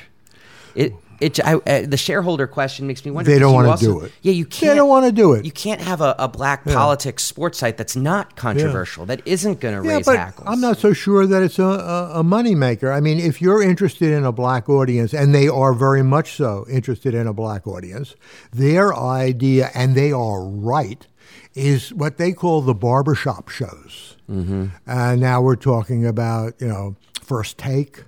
It. 0.76 0.94
It, 1.20 1.40
I, 1.46 1.56
uh, 1.56 1.86
the 1.88 1.98
shareholder 1.98 2.48
question 2.48 2.88
makes 2.88 3.04
me 3.04 3.12
wonder. 3.12 3.32
They 3.32 3.40
don't 3.40 3.54
wanna 3.54 3.78
do 3.78 4.02
it. 4.02 4.12
Yeah, 4.22 4.34
you 4.34 4.46
can't. 4.46 4.72
They 4.72 4.76
don't 4.76 4.90
wanna 4.90 5.12
do 5.12 5.34
it. 5.34 5.46
You 5.46 5.52
can't 5.52 5.82
have 5.82 6.02
a, 6.02 6.16
a 6.20 6.28
black 6.28 6.64
politics 6.66 7.24
sports 7.24 7.58
site 7.58 7.78
that's 7.78 7.96
not 7.96 8.36
controversial. 8.36 9.06
That 9.06 9.22
isn't 9.26 9.60
going 9.60 9.82
to 9.82 9.88
Yeah, 9.88 9.98
raise 9.98 10.06
but 10.06 10.18
hackles. 10.18 10.48
I'm 10.48 10.62
not 10.62 10.78
so 10.78 10.94
sure 10.94 11.26
that 11.26 11.42
it's 11.42 11.60
a, 11.60 11.64
a, 11.64 12.20
a 12.20 12.24
moneymaker. 12.24 12.96
I 12.96 13.00
mean, 13.00 13.20
if 13.20 13.42
you're 13.42 13.62
interested 13.62 14.12
in 14.12 14.26
a 14.26 14.32
black 14.32 14.70
audience, 14.70 15.14
and 15.14 15.34
they 15.34 15.48
are 15.48 15.74
very 15.74 16.04
much 16.04 16.34
so 16.34 16.66
interested 16.70 17.14
in 17.14 17.28
a 17.28 17.34
black 17.34 17.68
audience, 17.68 18.16
their 18.52 18.96
idea, 18.96 19.70
and 19.74 19.96
they 19.96 20.12
are 20.12 20.46
right, 20.46 21.08
is 21.56 21.94
what 21.94 22.18
they 22.18 22.32
call 22.34 22.62
the 22.62 22.76
barbershop 22.76 23.50
shows. 23.50 24.18
Mm-hmm. 24.30 24.68
And 24.86 25.22
now 25.22 25.42
we're 25.42 25.56
talking 25.56 26.06
about, 26.06 26.54
you 26.60 26.68
know, 26.68 26.96
First 27.22 27.58
Take, 27.58 28.04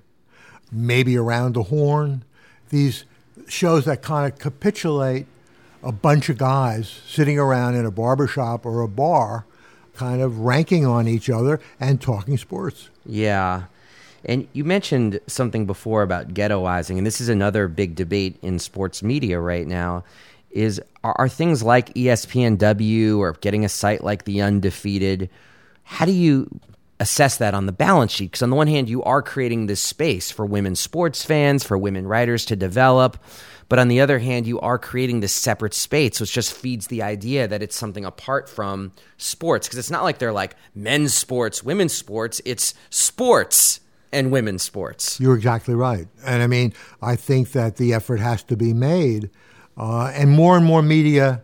maybe 0.70 1.16
Around 1.16 1.54
the 1.54 1.64
Horn, 1.64 2.24
these 2.70 3.04
shows 3.48 3.84
that 3.84 4.02
kind 4.02 4.32
of 4.32 4.38
capitulate 4.38 5.26
a 5.82 5.92
bunch 5.92 6.28
of 6.28 6.38
guys 6.38 7.00
sitting 7.06 7.38
around 7.38 7.74
in 7.74 7.84
a 7.84 7.90
barbershop 7.90 8.66
or 8.66 8.82
a 8.82 8.88
bar, 8.88 9.46
kind 9.94 10.20
of 10.20 10.40
ranking 10.40 10.86
on 10.86 11.06
each 11.06 11.28
other 11.28 11.60
and 11.78 12.00
talking 12.00 12.36
sports. 12.36 12.90
Yeah. 13.04 13.64
And 14.24 14.46
you 14.52 14.64
mentioned 14.64 15.20
something 15.26 15.66
before 15.66 16.02
about 16.02 16.34
ghettoizing, 16.34 16.98
and 16.98 17.06
this 17.06 17.20
is 17.20 17.28
another 17.28 17.68
big 17.68 17.94
debate 17.94 18.36
in 18.42 18.58
sports 18.58 19.02
media 19.02 19.40
right 19.40 19.66
now. 19.66 20.04
Is 20.50 20.80
are, 21.04 21.14
are 21.16 21.28
things 21.28 21.62
like 21.62 21.94
ESPNW 21.94 23.18
or 23.18 23.32
getting 23.34 23.64
a 23.64 23.68
site 23.68 24.02
like 24.02 24.24
the 24.24 24.42
Undefeated? 24.42 25.30
How 25.84 26.04
do 26.04 26.12
you 26.12 26.48
assess 27.00 27.38
that 27.38 27.54
on 27.54 27.66
the 27.66 27.72
balance 27.72 28.12
sheet? 28.12 28.26
Because 28.26 28.42
on 28.42 28.50
the 28.50 28.56
one 28.56 28.68
hand, 28.68 28.88
you 28.88 29.02
are 29.02 29.22
creating 29.22 29.66
this 29.66 29.82
space 29.82 30.30
for 30.30 30.46
women 30.46 30.76
sports 30.76 31.24
fans, 31.24 31.64
for 31.64 31.76
women 31.76 32.06
writers 32.06 32.44
to 32.46 32.56
develop, 32.56 33.18
but 33.70 33.78
on 33.78 33.86
the 33.86 34.00
other 34.00 34.18
hand, 34.18 34.48
you 34.48 34.58
are 34.60 34.78
creating 34.78 35.20
this 35.20 35.32
separate 35.32 35.74
space, 35.74 36.20
which 36.20 36.32
just 36.32 36.52
feeds 36.52 36.88
the 36.88 37.02
idea 37.04 37.46
that 37.46 37.62
it's 37.62 37.76
something 37.76 38.04
apart 38.04 38.48
from 38.48 38.90
sports. 39.16 39.68
Because 39.68 39.78
it's 39.78 39.92
not 39.92 40.02
like 40.02 40.18
they're 40.18 40.32
like 40.32 40.56
men's 40.74 41.14
sports, 41.14 41.62
women's 41.62 41.92
sports. 41.92 42.40
It's 42.44 42.74
sports 42.90 43.78
and 44.12 44.32
women's 44.32 44.64
sports. 44.64 45.20
You're 45.20 45.36
exactly 45.36 45.76
right. 45.76 46.08
And 46.26 46.42
I 46.42 46.48
mean, 46.48 46.74
I 47.00 47.14
think 47.14 47.52
that 47.52 47.76
the 47.76 47.94
effort 47.94 48.18
has 48.18 48.42
to 48.44 48.56
be 48.56 48.74
made, 48.74 49.30
uh, 49.76 50.06
and 50.16 50.32
more 50.32 50.56
and 50.56 50.66
more 50.66 50.82
media 50.82 51.42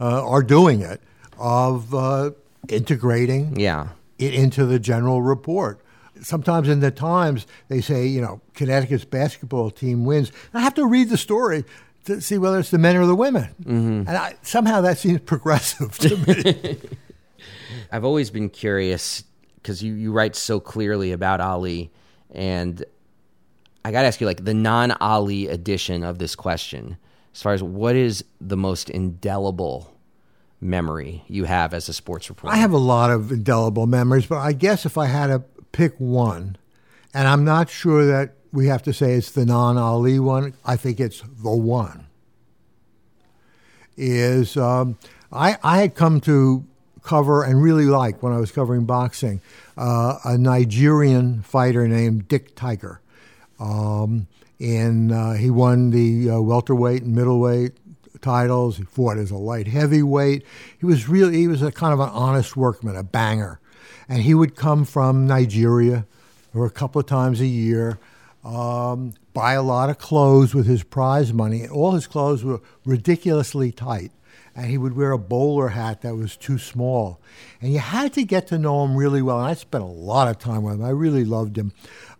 uh, 0.00 0.26
are 0.26 0.42
doing 0.42 0.80
it, 0.80 1.02
of 1.38 1.94
uh, 1.94 2.30
integrating 2.70 3.60
Yeah. 3.60 3.88
It 4.18 4.34
into 4.34 4.66
the 4.66 4.78
general 4.78 5.22
report. 5.22 5.80
Sometimes 6.20 6.68
in 6.68 6.80
the 6.80 6.90
Times, 6.90 7.46
they 7.68 7.80
say, 7.80 8.06
you 8.06 8.20
know, 8.20 8.40
Connecticut's 8.54 9.04
basketball 9.04 9.70
team 9.70 10.04
wins. 10.04 10.32
I 10.52 10.60
have 10.60 10.74
to 10.74 10.86
read 10.86 11.10
the 11.10 11.16
story 11.16 11.64
to 12.06 12.20
see 12.20 12.38
whether 12.38 12.58
it's 12.58 12.70
the 12.70 12.78
men 12.78 12.96
or 12.96 13.06
the 13.06 13.14
women. 13.14 13.54
Mm-hmm. 13.62 14.08
And 14.08 14.10
I, 14.10 14.34
somehow 14.42 14.80
that 14.80 14.98
seems 14.98 15.20
progressive 15.20 15.96
to 15.98 16.16
me. 16.16 16.78
I've 17.92 18.04
always 18.04 18.30
been 18.30 18.48
curious 18.48 19.22
because 19.56 19.82
you, 19.82 19.94
you 19.94 20.12
write 20.12 20.34
so 20.34 20.58
clearly 20.60 21.12
about 21.12 21.40
Ali, 21.40 21.90
and 22.30 22.84
I 23.84 23.92
got 23.92 24.02
to 24.02 24.08
ask 24.08 24.20
you, 24.20 24.26
like, 24.26 24.44
the 24.44 24.54
non 24.54 24.92
Ali 24.92 25.48
edition 25.48 26.02
of 26.02 26.18
this 26.18 26.34
question, 26.34 26.96
as 27.34 27.42
far 27.42 27.52
as 27.52 27.62
what 27.62 27.94
is 27.94 28.24
the 28.40 28.56
most 28.56 28.90
indelible 28.90 29.94
memory 30.60 31.24
you 31.28 31.44
have 31.44 31.72
as 31.74 31.88
a 31.88 31.92
sports 31.92 32.28
reporter? 32.28 32.54
I 32.54 32.58
have 32.58 32.72
a 32.72 32.78
lot 32.78 33.10
of 33.10 33.30
indelible 33.30 33.86
memories, 33.86 34.26
but 34.26 34.38
I 34.38 34.52
guess 34.52 34.84
if 34.86 34.98
I 34.98 35.06
had 35.06 35.28
to 35.28 35.40
pick 35.72 35.94
one, 35.98 36.56
and 37.14 37.28
I'm 37.28 37.44
not 37.44 37.70
sure 37.70 38.06
that 38.06 38.34
we 38.52 38.66
have 38.66 38.82
to 38.84 38.92
say 38.92 39.14
it's 39.14 39.30
the 39.30 39.46
non 39.46 39.76
Ali 39.76 40.18
one, 40.18 40.54
I 40.64 40.76
think 40.76 41.00
it's 41.00 41.22
the 41.22 41.50
one. 41.50 42.06
Is 43.96 44.56
um, 44.56 44.98
I, 45.32 45.58
I 45.62 45.78
had 45.78 45.94
come 45.94 46.20
to 46.22 46.64
cover 47.02 47.42
and 47.42 47.62
really 47.62 47.86
like 47.86 48.22
when 48.22 48.32
I 48.32 48.38
was 48.38 48.52
covering 48.52 48.84
boxing 48.84 49.40
uh, 49.76 50.18
a 50.24 50.36
Nigerian 50.36 51.42
fighter 51.42 51.88
named 51.88 52.28
Dick 52.28 52.54
Tiger. 52.54 53.00
Um, 53.58 54.28
and 54.60 55.10
uh, 55.10 55.32
he 55.32 55.50
won 55.50 55.90
the 55.90 56.30
uh, 56.30 56.40
welterweight 56.40 57.02
and 57.02 57.14
middleweight 57.14 57.72
titles. 58.20 58.76
He 58.76 58.84
fought 58.84 59.18
as 59.18 59.30
a 59.30 59.36
light 59.36 59.66
heavyweight. 59.66 60.44
He 60.78 60.86
was 60.86 61.08
really 61.08 61.36
he 61.38 61.48
was 61.48 61.62
a 61.62 61.72
kind 61.72 61.92
of 61.92 62.00
an 62.00 62.10
honest 62.10 62.56
workman, 62.56 62.96
a 62.96 63.02
banger, 63.02 63.60
and 64.08 64.22
he 64.22 64.34
would 64.34 64.56
come 64.56 64.84
from 64.84 65.26
Nigeria, 65.26 66.06
or 66.54 66.66
a 66.66 66.70
couple 66.70 67.00
of 67.00 67.06
times 67.06 67.40
a 67.40 67.46
year, 67.46 67.98
um, 68.44 69.14
buy 69.34 69.52
a 69.52 69.62
lot 69.62 69.90
of 69.90 69.98
clothes 69.98 70.54
with 70.54 70.66
his 70.66 70.82
prize 70.82 71.32
money. 71.32 71.68
All 71.68 71.92
his 71.92 72.06
clothes 72.06 72.44
were 72.44 72.60
ridiculously 72.84 73.72
tight. 73.72 74.12
And 74.56 74.66
he 74.66 74.78
would 74.78 74.96
wear 74.96 75.12
a 75.12 75.18
bowler 75.18 75.68
hat 75.68 76.00
that 76.00 76.16
was 76.16 76.36
too 76.36 76.58
small. 76.58 77.20
And 77.60 77.72
you 77.72 77.78
had 77.78 78.12
to 78.14 78.24
get 78.24 78.48
to 78.48 78.58
know 78.58 78.84
him 78.84 78.96
really 78.96 79.22
well. 79.22 79.38
And 79.38 79.46
I 79.46 79.54
spent 79.54 79.84
a 79.84 79.86
lot 79.86 80.26
of 80.26 80.40
time 80.40 80.64
with 80.64 80.74
him. 80.74 80.84
I 80.84 80.88
really 80.88 81.24
loved 81.24 81.56
him 81.56 81.72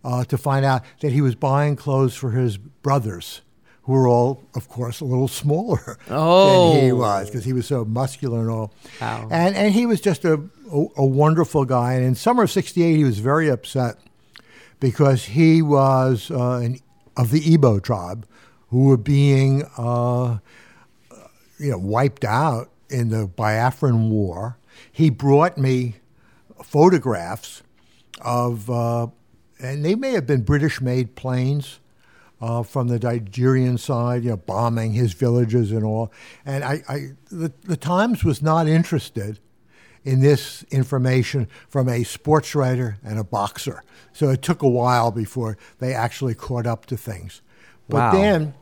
uh, 0.05 0.23
to 0.27 0.39
find 0.39 0.65
out 0.65 0.85
that 1.01 1.11
he 1.11 1.21
was 1.21 1.35
buying 1.35 1.75
clothes 1.75 2.15
for 2.15 2.31
his 2.31 2.57
brothers, 2.57 3.41
who 3.88 3.94
were 3.94 4.07
all, 4.07 4.44
of 4.55 4.68
course, 4.68 5.01
a 5.01 5.05
little 5.07 5.29
smaller 5.29 5.96
than 6.07 6.77
he 6.83 6.92
Oh. 6.92 6.96
was 6.96 7.31
because 7.31 7.44
he 7.46 7.55
was 7.55 7.66
so 7.66 7.87
muscular 7.87 8.40
and 8.40 8.51
all. 8.51 8.70
Wow. 9.01 9.29
And, 9.31 9.57
and 9.57 9.72
he 9.72 9.87
was 9.87 10.03
just 10.03 10.27
a, 10.27 10.35
a, 10.70 10.87
a 10.98 11.07
wonderful 11.07 11.64
guy. 11.64 11.94
And 11.94 12.05
in 12.05 12.14
summer 12.14 12.42
of 12.42 12.51
68, 12.51 12.96
he 12.96 13.05
was 13.05 13.18
very 13.18 13.48
upset 13.48 13.96
because 14.79 15.24
he 15.24 15.62
was 15.62 16.31
uh, 16.31 16.57
an, 16.62 16.81
of 17.16 17.31
the 17.31 17.40
Igbo 17.40 17.83
tribe 17.83 18.27
who 18.68 18.85
were 18.88 18.98
being 18.98 19.64
uh, 19.79 20.37
you 21.59 21.70
know, 21.70 21.79
wiped 21.79 22.27
out 22.27 22.70
in 22.90 23.09
the 23.09 23.27
Biafran 23.27 24.11
War. 24.11 24.59
He 24.92 25.09
brought 25.09 25.57
me 25.57 25.94
photographs 26.62 27.62
of, 28.20 28.68
uh, 28.68 29.07
and 29.61 29.83
they 29.83 29.94
may 29.94 30.11
have 30.12 30.27
been 30.27 30.42
British-made 30.42 31.16
planes 31.16 31.81
uh, 32.40 32.62
from 32.62 32.88
the 32.88 32.98
Nigerian 32.98 33.79
side, 33.79 34.24
you 34.24 34.31
know, 34.31 34.37
bombing 34.37 34.92
his 34.92 35.12
villages 35.12 35.72
and 35.72 35.85
all. 35.85 36.12
And 36.46 36.64
I, 36.64 36.83
I 36.88 36.98
the, 37.31 37.53
the 37.64 37.77
Times 37.77 38.24
was 38.24 38.42
not 38.42 38.68
interested 38.68 39.38
in 40.05 40.20
this 40.20 40.64
information 40.70 41.48
from 41.68 41.88
a 41.88 42.05
sports 42.05 42.55
writer 42.55 42.98
and 43.05 43.18
a 43.18 43.24
boxer. 43.24 43.83
So 44.12 44.31
it 44.31 44.42
took 44.42 44.62
a 44.62 44.68
while 44.68 45.11
before 45.11 45.59
they 45.81 45.92
actually 45.92 46.35
caught 46.35 46.66
up 46.66 46.87
to 46.87 46.96
things. 46.96 47.42
But 47.88 47.98
Wow. 47.98 48.12
then 48.12 48.55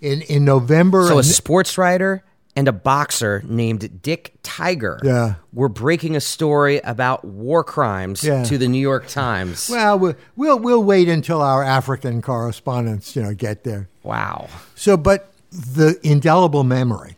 in, 0.00 0.22
in 0.22 0.44
November, 0.44 1.06
So 1.06 1.18
a 1.18 1.22
sports 1.24 1.78
writer 1.78 2.24
and 2.56 2.68
a 2.68 2.72
boxer 2.72 3.42
named 3.46 4.00
Dick 4.02 4.34
Tiger 4.42 5.00
Yeah. 5.02 5.34
were 5.52 5.68
breaking 5.68 6.14
a 6.16 6.20
story 6.20 6.78
about 6.78 7.24
war 7.24 7.64
crimes 7.64 8.22
Yeah. 8.22 8.44
to 8.44 8.56
the 8.58 8.68
New 8.68 8.78
York 8.80 9.08
Times. 9.08 9.68
well, 9.68 9.98
we'll, 9.98 10.14
we'll, 10.36 10.58
we'll 10.58 10.82
wait 10.84 11.08
until 11.08 11.42
our 11.42 11.62
African 11.64 12.22
correspondents, 12.22 13.16
you 13.16 13.22
know, 13.22 13.34
get 13.34 13.64
there. 13.64 13.88
wow. 14.02 14.48
So, 14.76 14.96
but 14.96 15.32
the 15.50 15.98
indelible 16.02 16.64
memory 16.64 17.16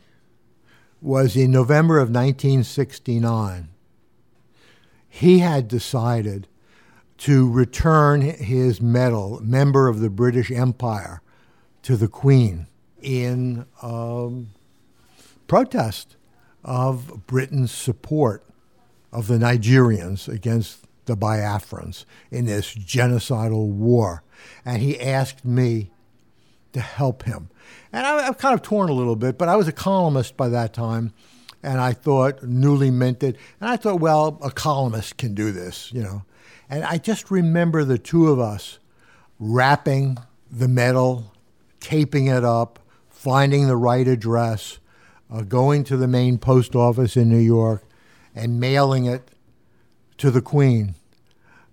was 1.03 1.37
in 1.37 1.51
November 1.51 1.99
of 1.99 2.09
1969. 2.11 3.69
He 5.09 5.39
had 5.39 5.69
decided 5.69 6.49
to 7.19 7.51
return 7.51 8.21
his 8.21 8.81
medal, 8.81 9.41
member 9.43 9.89
of 9.89 10.01
the 10.01 10.11
British 10.11 10.51
Empire, 10.51 11.23
to 11.83 11.97
the 11.97 12.09
Queen 12.09 12.67
in 13.01 13.65
um, 13.83 14.49
protest 15.47 16.17
of 16.65 17.27
Britain's 17.27 17.73
support 17.73 18.45
of 19.13 19.29
the 19.29 19.39
Nigerians 19.39 20.29
against 20.29 20.87
the 21.07 21.17
Biafrans 21.17 22.05
in 22.31 22.47
this 22.47 22.75
genocidal 22.75 23.69
war. 23.69 24.23
And 24.65 24.83
he 24.83 25.01
asked 25.01 25.45
me 25.45 25.91
to 26.73 26.81
help 26.81 27.23
him. 27.23 27.49
And 27.93 28.05
I, 28.07 28.27
I'm 28.27 28.35
kind 28.35 28.55
of 28.55 28.63
torn 28.63 28.91
a 28.91 28.93
little 28.93 29.17
bit, 29.17 29.39
but 29.39 29.49
I 29.49 29.57
was 29.57 29.67
a 29.67 29.73
columnist 29.73 30.37
by 30.37 30.49
that 30.51 30.75
time, 30.75 31.13
and 31.63 31.81
I 31.81 31.93
thought 31.93 32.43
newly 32.43 32.91
minted, 32.91 33.39
and 33.61 33.71
I 33.71 33.77
thought, 33.77 34.01
well, 34.01 34.39
a 34.43 34.51
columnist 34.51 35.17
can 35.17 35.35
do 35.35 35.53
this, 35.53 35.93
you 35.93 36.03
know. 36.03 36.25
And 36.69 36.85
I 36.85 36.99
just 36.99 37.31
remember 37.31 37.85
the 37.85 37.99
two 37.99 38.29
of 38.29 38.39
us 38.39 38.79
wrapping 39.39 40.19
the 40.51 40.69
medal, 40.69 41.33
taping 41.81 42.27
it 42.27 42.45
up, 42.45 42.79
finding 43.09 43.67
the 43.67 43.77
right 43.77 44.07
address, 44.07 44.79
uh, 45.31 45.43
going 45.43 45.85
to 45.85 45.97
the 45.97 46.09
main 46.09 46.39
post 46.39 46.75
office 46.75 47.17
in 47.17 47.29
New 47.29 47.39
York, 47.39 47.83
and 48.35 48.61
mailing 48.61 49.07
it 49.07 49.31
to 50.19 50.31
the 50.31 50.43
Queen 50.43 50.95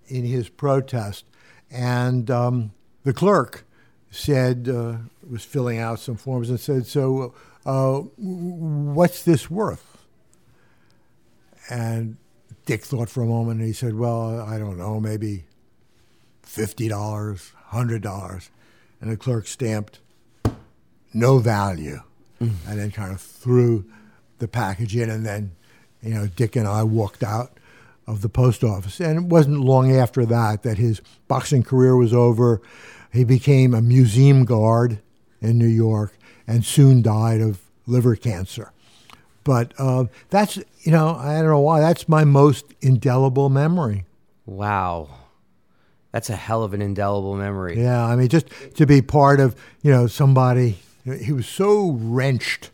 in 0.06 0.24
his 0.24 0.48
protest. 0.48 1.24
And 1.70 2.30
um, 2.30 2.72
the 3.04 3.12
clerk 3.12 3.64
said, 4.10 4.68
uh, 4.68 4.96
was 5.28 5.44
filling 5.44 5.78
out 5.78 5.98
some 5.98 6.16
forms 6.16 6.50
and 6.50 6.60
said, 6.60 6.86
So, 6.86 7.34
uh, 7.66 8.00
what's 8.16 9.22
this 9.22 9.50
worth? 9.50 10.04
And 11.70 12.16
Dick 12.66 12.82
thought 12.84 13.08
for 13.08 13.22
a 13.22 13.26
moment 13.26 13.58
and 13.58 13.66
he 13.66 13.72
said, 13.72 13.94
Well, 13.94 14.40
I 14.40 14.58
don't 14.58 14.78
know, 14.78 15.00
maybe 15.00 15.44
$50, 16.44 17.52
$100. 17.70 18.48
And 19.00 19.10
the 19.10 19.16
clerk 19.16 19.46
stamped 19.46 20.00
no 21.12 21.38
value 21.38 22.00
and 22.40 22.78
then 22.78 22.90
kind 22.90 23.12
of 23.12 23.20
threw 23.20 23.84
the 24.38 24.48
package 24.48 24.96
in. 24.96 25.10
And 25.10 25.24
then, 25.24 25.52
you 26.02 26.14
know, 26.14 26.26
Dick 26.26 26.56
and 26.56 26.68
I 26.68 26.82
walked 26.82 27.22
out 27.22 27.58
of 28.06 28.20
the 28.20 28.28
post 28.28 28.62
office. 28.62 29.00
And 29.00 29.18
it 29.18 29.24
wasn't 29.24 29.60
long 29.60 29.94
after 29.96 30.26
that 30.26 30.62
that 30.62 30.78
his 30.78 31.00
boxing 31.28 31.62
career 31.62 31.96
was 31.96 32.12
over. 32.12 32.60
He 33.12 33.24
became 33.24 33.74
a 33.74 33.80
museum 33.80 34.44
guard 34.44 35.00
in 35.40 35.58
New 35.58 35.66
York 35.66 36.16
and 36.46 36.64
soon 36.64 37.00
died 37.00 37.40
of 37.40 37.60
liver 37.86 38.16
cancer. 38.16 38.72
But 39.44 39.72
uh, 39.78 40.06
that's, 40.30 40.56
you 40.80 40.92
know, 40.92 41.14
I 41.14 41.34
don't 41.34 41.50
know 41.50 41.60
why, 41.60 41.80
that's 41.80 42.08
my 42.08 42.24
most 42.24 42.64
indelible 42.80 43.50
memory. 43.50 44.04
Wow. 44.46 45.10
That's 46.12 46.30
a 46.30 46.36
hell 46.36 46.62
of 46.62 46.74
an 46.74 46.80
indelible 46.80 47.36
memory. 47.36 47.80
Yeah, 47.80 48.06
I 48.06 48.16
mean, 48.16 48.28
just 48.28 48.46
to 48.76 48.86
be 48.86 49.02
part 49.02 49.40
of, 49.40 49.56
you 49.82 49.90
know, 49.90 50.06
somebody, 50.06 50.78
he 51.04 51.32
was 51.32 51.46
so 51.46 51.92
wrenched 51.92 52.70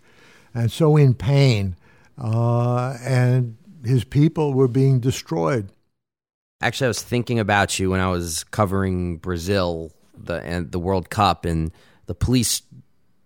and 0.54 0.70
so 0.70 0.96
in 0.96 1.14
pain, 1.14 1.76
uh, 2.18 2.96
and 3.02 3.56
his 3.84 4.04
people 4.04 4.54
were 4.54 4.68
being 4.68 5.00
destroyed. 5.00 5.70
Actually, 6.60 6.86
I 6.86 6.88
was 6.88 7.02
thinking 7.02 7.38
about 7.38 7.78
you 7.78 7.90
when 7.90 8.00
I 8.00 8.10
was 8.10 8.44
covering 8.44 9.16
Brazil 9.16 9.92
the 10.16 10.34
and 10.42 10.70
the 10.70 10.78
World 10.78 11.08
Cup, 11.10 11.44
and 11.44 11.72
the 12.06 12.14
police 12.14 12.62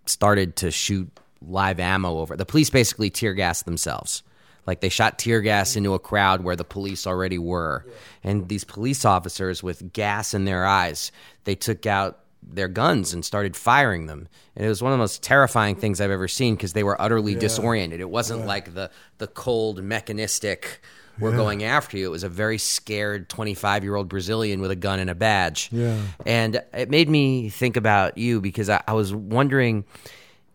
started 0.05 0.55
to 0.57 0.71
shoot 0.71 1.09
live 1.41 1.79
ammo 1.79 2.19
over. 2.19 2.37
The 2.37 2.45
police 2.45 2.69
basically 2.69 3.09
tear 3.09 3.33
gassed 3.33 3.65
themselves. 3.65 4.23
Like 4.65 4.81
they 4.81 4.89
shot 4.89 5.19
tear 5.19 5.41
gas 5.41 5.75
into 5.75 5.93
a 5.93 5.99
crowd 5.99 6.43
where 6.43 6.55
the 6.55 6.63
police 6.63 7.05
already 7.05 7.37
were. 7.37 7.85
And 8.23 8.47
these 8.47 8.63
police 8.63 9.05
officers 9.05 9.61
with 9.61 9.93
gas 9.93 10.33
in 10.33 10.45
their 10.45 10.65
eyes, 10.65 11.11
they 11.43 11.55
took 11.55 11.85
out 11.85 12.24
their 12.47 12.67
guns 12.67 13.13
and 13.13 13.23
started 13.23 13.55
firing 13.55 14.05
them. 14.05 14.27
And 14.55 14.65
it 14.65 14.69
was 14.69 14.81
one 14.81 14.91
of 14.91 14.97
the 14.97 15.01
most 15.01 15.23
terrifying 15.23 15.75
things 15.75 15.99
I've 15.99 16.11
ever 16.11 16.27
seen 16.27 16.55
because 16.55 16.73
they 16.73 16.83
were 16.83 16.99
utterly 17.01 17.35
disoriented. 17.35 17.99
It 17.99 18.09
wasn't 18.09 18.45
like 18.45 18.73
the 18.73 18.91
the 19.17 19.27
cold 19.27 19.83
mechanistic 19.83 20.81
we're 21.19 21.35
going 21.35 21.63
after 21.63 21.97
you. 21.97 22.07
It 22.07 22.11
was 22.11 22.23
a 22.23 22.29
very 22.29 22.57
scared 22.57 23.29
25 23.29 23.83
year 23.83 23.95
old 23.95 24.09
Brazilian 24.09 24.59
with 24.61 24.71
a 24.71 24.75
gun 24.75 24.99
and 24.99 25.09
a 25.09 25.15
badge. 25.15 25.69
Yeah. 25.71 25.97
And 26.25 26.61
it 26.73 26.89
made 26.89 27.09
me 27.09 27.49
think 27.49 27.77
about 27.77 28.17
you 28.17 28.41
because 28.41 28.69
I, 28.69 28.83
I 28.87 28.93
was 28.93 29.13
wondering 29.13 29.85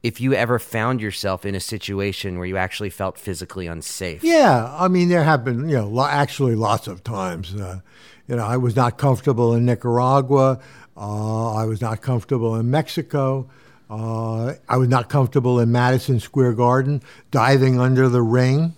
if 0.02 0.20
you 0.20 0.32
ever 0.34 0.58
found 0.58 1.00
yourself 1.00 1.44
in 1.44 1.54
a 1.54 1.60
situation 1.60 2.38
where 2.38 2.46
you 2.46 2.56
actually 2.56 2.90
felt 2.90 3.18
physically 3.18 3.66
unsafe. 3.66 4.24
Yeah, 4.24 4.74
I 4.78 4.88
mean, 4.88 5.08
there 5.08 5.24
have 5.24 5.44
been, 5.44 5.68
you 5.68 5.76
know, 5.76 5.88
lo- 5.88 6.06
actually 6.06 6.56
lots 6.56 6.88
of 6.88 7.04
times. 7.04 7.54
Uh, 7.54 7.80
you 8.26 8.36
know, 8.36 8.44
I 8.46 8.56
was 8.56 8.76
not 8.76 8.96
comfortable 8.96 9.54
in 9.54 9.66
Nicaragua. 9.66 10.60
Uh, 11.00 11.54
I 11.54 11.64
was 11.64 11.80
not 11.80 12.02
comfortable 12.02 12.56
in 12.56 12.70
Mexico. 12.70 13.48
Uh, 13.88 14.54
I 14.68 14.76
was 14.76 14.88
not 14.88 15.08
comfortable 15.08 15.58
in 15.58 15.72
Madison 15.72 16.20
Square 16.20 16.52
Garden, 16.52 17.02
diving 17.30 17.80
under 17.80 18.08
the 18.08 18.22
ring. 18.22 18.74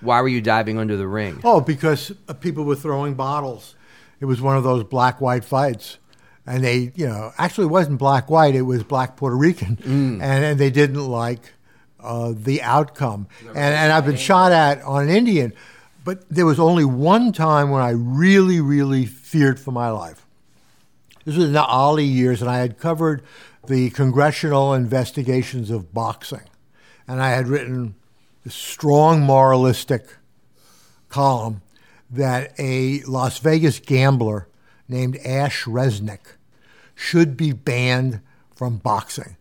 Why 0.00 0.20
were 0.20 0.28
you 0.28 0.42
diving 0.42 0.78
under 0.78 0.96
the 0.96 1.08
ring? 1.08 1.40
Oh, 1.42 1.62
because 1.62 2.12
people 2.40 2.64
were 2.64 2.76
throwing 2.76 3.14
bottles. 3.14 3.74
It 4.20 4.26
was 4.26 4.40
one 4.42 4.56
of 4.56 4.62
those 4.62 4.84
black 4.84 5.20
white 5.20 5.44
fights. 5.44 5.98
And 6.46 6.62
they, 6.62 6.92
you 6.94 7.06
know, 7.06 7.32
actually 7.38 7.64
it 7.64 7.70
wasn't 7.70 7.98
black 7.98 8.28
white, 8.28 8.54
it 8.54 8.62
was 8.62 8.84
black 8.84 9.16
Puerto 9.16 9.34
Rican. 9.34 9.78
And, 10.20 10.44
and 10.44 10.60
they 10.60 10.70
didn't 10.70 11.04
like 11.06 11.54
uh, 11.98 12.34
the 12.36 12.60
outcome. 12.60 13.26
And, 13.48 13.56
and 13.56 13.90
I've 13.90 14.04
been 14.04 14.16
shot 14.16 14.52
at 14.52 14.82
on 14.82 15.04
an 15.04 15.08
Indian. 15.08 15.54
But 16.04 16.28
there 16.28 16.44
was 16.44 16.60
only 16.60 16.84
one 16.84 17.32
time 17.32 17.70
when 17.70 17.80
I 17.80 17.90
really, 17.90 18.60
really 18.60 19.06
feared 19.06 19.58
for 19.58 19.72
my 19.72 19.88
life. 19.88 20.23
This 21.24 21.36
was 21.36 21.46
in 21.46 21.52
the 21.52 21.64
Ali 21.64 22.04
years, 22.04 22.40
and 22.42 22.50
I 22.50 22.58
had 22.58 22.78
covered 22.78 23.22
the 23.66 23.90
congressional 23.90 24.74
investigations 24.74 25.70
of 25.70 25.94
boxing. 25.94 26.42
And 27.08 27.22
I 27.22 27.30
had 27.30 27.48
written 27.48 27.94
a 28.44 28.50
strong 28.50 29.22
moralistic 29.22 30.16
column 31.08 31.62
that 32.10 32.52
a 32.58 33.00
Las 33.02 33.38
Vegas 33.38 33.80
gambler 33.80 34.48
named 34.88 35.16
Ash 35.24 35.64
Resnick 35.64 36.36
should 36.94 37.36
be 37.36 37.52
banned 37.52 38.20
from 38.54 38.78
boxing. 38.78 39.36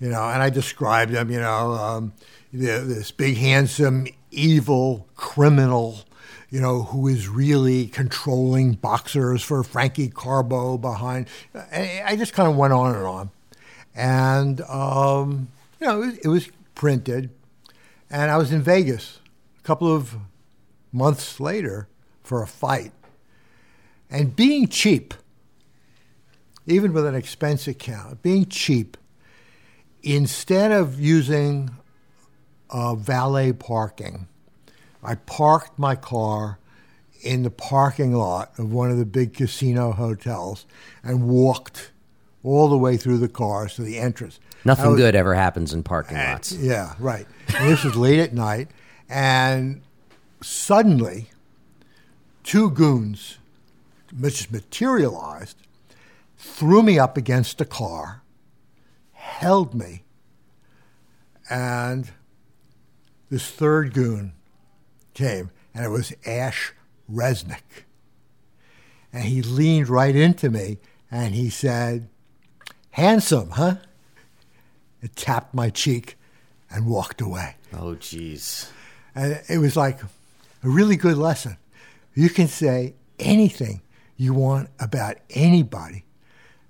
You 0.00 0.10
know, 0.10 0.28
and 0.28 0.42
I 0.42 0.50
described 0.50 1.12
him, 1.12 1.30
you 1.30 1.40
know, 1.40 1.72
um, 1.72 2.12
this 2.52 3.10
big, 3.10 3.36
handsome, 3.36 4.06
evil 4.30 5.08
criminal, 5.14 6.00
you 6.50 6.60
know, 6.60 6.82
who 6.82 7.08
is 7.08 7.28
really 7.28 7.86
controlling 7.88 8.74
boxers 8.74 9.42
for 9.42 9.62
Frankie 9.62 10.08
Carbo 10.08 10.78
behind. 10.78 11.28
I 11.54 12.14
just 12.16 12.32
kind 12.32 12.48
of 12.48 12.56
went 12.56 12.72
on 12.72 12.94
and 12.94 13.04
on. 13.04 13.30
And, 13.94 14.60
um, 14.62 15.48
you 15.80 15.86
know, 15.86 16.02
it 16.02 16.06
was, 16.06 16.18
it 16.18 16.28
was 16.28 16.48
printed. 16.74 17.30
And 18.10 18.30
I 18.30 18.36
was 18.36 18.52
in 18.52 18.62
Vegas 18.62 19.20
a 19.58 19.62
couple 19.62 19.92
of 19.92 20.16
months 20.92 21.40
later 21.40 21.88
for 22.22 22.42
a 22.42 22.46
fight. 22.46 22.92
And 24.08 24.36
being 24.36 24.68
cheap, 24.68 25.14
even 26.66 26.92
with 26.92 27.06
an 27.06 27.14
expense 27.14 27.66
account, 27.66 28.22
being 28.22 28.46
cheap, 28.46 28.96
instead 30.02 30.70
of 30.70 31.00
using 31.00 31.70
uh, 32.70 32.94
valet 32.94 33.52
parking, 33.52 34.28
I 35.06 35.14
parked 35.14 35.78
my 35.78 35.94
car 35.94 36.58
in 37.22 37.44
the 37.44 37.50
parking 37.50 38.12
lot 38.12 38.52
of 38.58 38.72
one 38.72 38.90
of 38.90 38.98
the 38.98 39.04
big 39.06 39.34
casino 39.34 39.92
hotels 39.92 40.66
and 41.02 41.28
walked 41.28 41.92
all 42.42 42.68
the 42.68 42.76
way 42.76 42.96
through 42.96 43.18
the 43.18 43.28
cars 43.28 43.74
to 43.76 43.82
the 43.82 43.98
entrance. 43.98 44.38
Nothing 44.64 44.90
was- 44.90 44.96
good 45.00 45.14
ever 45.14 45.34
happens 45.34 45.72
in 45.72 45.82
parking 45.82 46.16
lots. 46.18 46.52
yeah, 46.52 46.94
right. 46.98 47.26
And 47.56 47.68
this 47.70 47.84
was 47.84 47.94
late 47.96 48.18
at 48.18 48.32
night, 48.34 48.68
and 49.08 49.82
suddenly, 50.42 51.30
two 52.42 52.70
goons, 52.70 53.38
which 54.18 54.50
materialized, 54.50 55.56
threw 56.36 56.82
me 56.82 56.98
up 56.98 57.16
against 57.16 57.60
a 57.60 57.64
car, 57.64 58.22
held 59.12 59.72
me, 59.74 60.02
and 61.48 62.10
this 63.30 63.48
third 63.50 63.92
goon 63.92 64.32
came, 65.16 65.50
and 65.74 65.84
it 65.84 65.88
was 65.88 66.12
Ash 66.24 66.72
Resnick. 67.10 67.84
And 69.12 69.24
he 69.24 69.42
leaned 69.42 69.88
right 69.88 70.14
into 70.14 70.50
me, 70.50 70.78
and 71.10 71.34
he 71.34 71.50
said, 71.50 72.08
"Handsome, 72.90 73.50
huh?" 73.50 73.76
It 75.02 75.16
tapped 75.16 75.54
my 75.54 75.70
cheek 75.70 76.16
and 76.70 76.86
walked 76.86 77.20
away. 77.20 77.56
Oh, 77.72 77.96
jeez. 77.96 78.68
And 79.14 79.40
it 79.48 79.58
was 79.58 79.76
like 79.76 80.02
a 80.02 80.08
really 80.62 80.96
good 80.96 81.16
lesson. 81.16 81.56
You 82.14 82.28
can 82.28 82.48
say 82.48 82.94
anything 83.18 83.82
you 84.16 84.34
want 84.34 84.68
about 84.78 85.16
anybody 85.30 86.04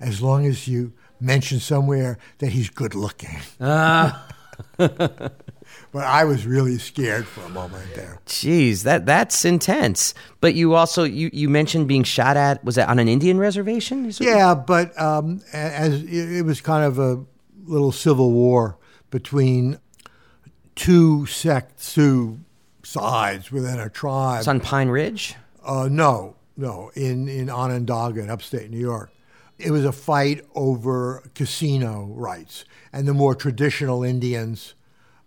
as 0.00 0.20
long 0.20 0.46
as 0.46 0.68
you 0.68 0.92
mention 1.20 1.60
somewhere 1.60 2.18
that 2.38 2.48
he's 2.52 2.68
good 2.68 2.94
looking. 2.94 3.38
but 5.92 6.04
I 6.04 6.24
was 6.24 6.46
really 6.46 6.78
scared 6.78 7.26
for 7.26 7.42
a 7.42 7.48
moment 7.48 7.94
there. 7.94 8.18
Jeez, 8.26 8.82
that 8.82 9.06
that's 9.06 9.44
intense. 9.44 10.14
But 10.40 10.54
you 10.54 10.74
also 10.74 11.04
you, 11.04 11.30
you 11.32 11.48
mentioned 11.48 11.88
being 11.88 12.04
shot 12.04 12.36
at. 12.36 12.64
Was 12.64 12.74
that 12.74 12.88
on 12.88 12.98
an 12.98 13.08
Indian 13.08 13.38
reservation? 13.38 14.10
Yeah, 14.20 14.54
but 14.54 14.98
um, 15.00 15.42
as 15.52 16.02
it 16.02 16.32
it 16.32 16.42
was 16.44 16.60
kind 16.60 16.84
of 16.84 16.98
a 16.98 17.24
little 17.64 17.92
civil 17.92 18.32
war 18.32 18.78
between 19.10 19.78
two 20.74 21.26
sects, 21.26 21.94
two 21.94 22.40
sides 22.82 23.50
within 23.50 23.80
a 23.80 23.90
tribe. 23.90 24.40
It's 24.40 24.48
on 24.48 24.60
Pine 24.60 24.88
Ridge. 24.88 25.34
Uh, 25.64 25.88
no, 25.90 26.36
no, 26.56 26.90
in, 26.94 27.28
in 27.28 27.50
Onondaga 27.50 28.20
in 28.20 28.30
upstate 28.30 28.70
New 28.70 28.78
York. 28.78 29.10
It 29.58 29.70
was 29.70 29.84
a 29.84 29.92
fight 29.92 30.46
over 30.54 31.28
casino 31.34 32.04
rights. 32.12 32.64
And 32.92 33.08
the 33.08 33.14
more 33.14 33.34
traditional 33.34 34.04
Indians 34.04 34.74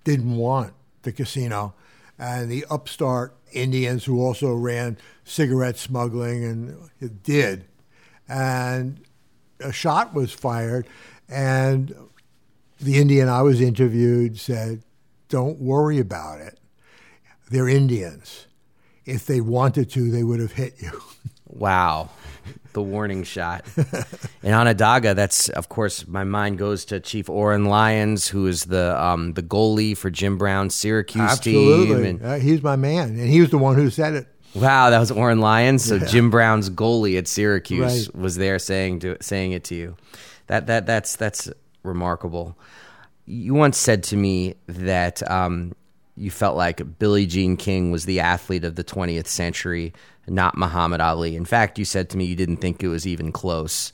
didn't 0.10 0.36
want 0.36 0.74
the 1.04 1.12
casino. 1.12 1.74
And 2.18 2.52
the 2.52 2.66
upstart 2.70 3.36
Indians, 3.52 4.06
who 4.06 4.22
also 4.22 4.54
ran 4.54 4.98
cigarette 5.24 5.78
smuggling, 5.78 6.44
and 6.44 7.24
did. 7.24 7.66
And 8.28 9.00
a 9.60 9.72
shot 9.72 10.14
was 10.14 10.32
fired. 10.32 10.88
And 11.30 11.96
the 12.80 12.98
Indian 12.98 13.30
I 13.30 13.42
was 13.42 13.62
interviewed 13.62 14.40
said, 14.40 14.84
Don't 15.30 15.60
worry 15.60 16.00
about 16.00 16.42
it. 16.42 16.60
They're 17.50 17.70
Indians. 17.70 18.48
If 19.06 19.26
they 19.26 19.42
wanted 19.42 19.90
to, 19.92 20.12
they 20.12 20.24
would 20.24 20.40
have 20.40 20.54
hit 20.54 20.76
you. 20.80 21.02
Wow. 21.52 22.12
The 22.74 22.82
warning 22.82 23.24
shot. 23.24 23.66
In 24.44 24.54
Onondaga, 24.54 25.14
that's 25.16 25.50
of 25.50 25.70
course 25.70 26.08
my 26.08 26.24
mind 26.24 26.58
goes 26.60 26.86
to 26.86 27.00
Chief 27.00 27.30
Oren 27.30 27.66
Lyons, 27.66 28.28
who 28.28 28.46
is 28.48 28.66
the 28.66 29.02
um, 29.02 29.34
the 29.34 29.42
goalie 29.44 29.98
for 29.98 30.10
Jim 30.12 30.38
Brown's 30.38 30.76
Syracuse 30.76 31.40
team. 31.40 31.58
Absolutely. 31.58 32.10
And 32.10 32.22
Uh, 32.24 32.36
he's 32.36 32.62
my 32.62 32.76
man. 32.76 33.10
And 33.20 33.28
he 33.30 33.42
was 33.42 33.50
the 33.50 33.58
one 33.58 33.76
who 33.76 33.90
said 33.90 34.14
it. 34.14 34.28
Wow, 34.56 34.90
that 34.92 35.00
was 35.00 35.12
Oren 35.12 35.40
Lyons. 35.40 35.84
So 35.86 36.00
Jim 36.00 36.30
Brown's 36.30 36.70
goalie 36.70 37.18
at 37.18 37.28
Syracuse 37.28 38.08
Right. 38.10 38.16
was 38.16 38.36
there 38.38 38.60
saying 38.60 39.00
to, 39.02 39.18
saying 39.22 39.52
it 39.52 39.64
to 39.66 39.76
you. 39.76 39.96
That 40.48 40.68
that 40.68 40.86
that's 40.86 41.16
that's 41.16 41.50
remarkable. 41.84 42.58
You 43.26 43.54
once 43.54 43.78
said 43.78 44.04
to 44.06 44.16
me 44.16 44.56
that 44.68 45.28
um, 45.30 45.74
you 46.16 46.32
felt 46.32 46.58
like 46.58 46.98
Billie 47.00 47.26
Jean 47.28 47.58
King 47.58 47.92
was 47.92 48.06
the 48.06 48.20
athlete 48.22 48.64
of 48.64 48.76
the 48.76 48.84
20th 48.84 49.28
century, 49.28 49.94
not 50.30 50.58
Muhammad 50.58 51.02
Ali. 51.02 51.36
In 51.36 51.46
fact, 51.46 51.78
you 51.80 51.86
said 51.86 52.10
to 52.10 52.18
me 52.18 52.26
you 52.26 52.36
didn't 52.36 52.58
think 52.58 52.82
it 52.84 52.88
was 52.88 53.06
even 53.08 53.32
close. 53.32 53.92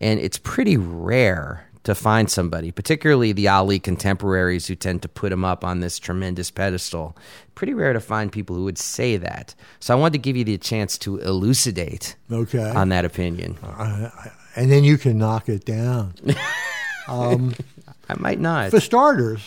And 0.00 0.20
it's 0.20 0.38
pretty 0.38 0.76
rare 0.76 1.64
to 1.84 1.94
find 1.94 2.30
somebody, 2.30 2.70
particularly 2.70 3.32
the 3.32 3.48
Ali 3.48 3.78
contemporaries 3.78 4.66
who 4.66 4.74
tend 4.74 5.00
to 5.02 5.08
put 5.08 5.32
him 5.32 5.44
up 5.44 5.64
on 5.64 5.80
this 5.80 5.98
tremendous 5.98 6.50
pedestal. 6.50 7.16
Pretty 7.54 7.72
rare 7.74 7.92
to 7.94 8.00
find 8.00 8.30
people 8.30 8.54
who 8.54 8.64
would 8.64 8.78
say 8.78 9.16
that. 9.16 9.54
So 9.80 9.94
I 9.94 9.96
wanted 9.98 10.12
to 10.14 10.18
give 10.18 10.36
you 10.36 10.44
the 10.44 10.58
chance 10.58 10.98
to 10.98 11.18
elucidate 11.18 12.14
Okay. 12.30 12.58
on 12.70 12.90
that 12.90 13.04
opinion. 13.04 13.56
and 14.56 14.70
then 14.70 14.84
you 14.84 14.98
can 14.98 15.18
knock 15.18 15.48
it 15.48 15.64
down. 15.64 16.14
Um, 17.08 17.54
I 18.10 18.16
might 18.18 18.38
not. 18.38 18.70
For 18.70 18.80
starters, 18.80 19.40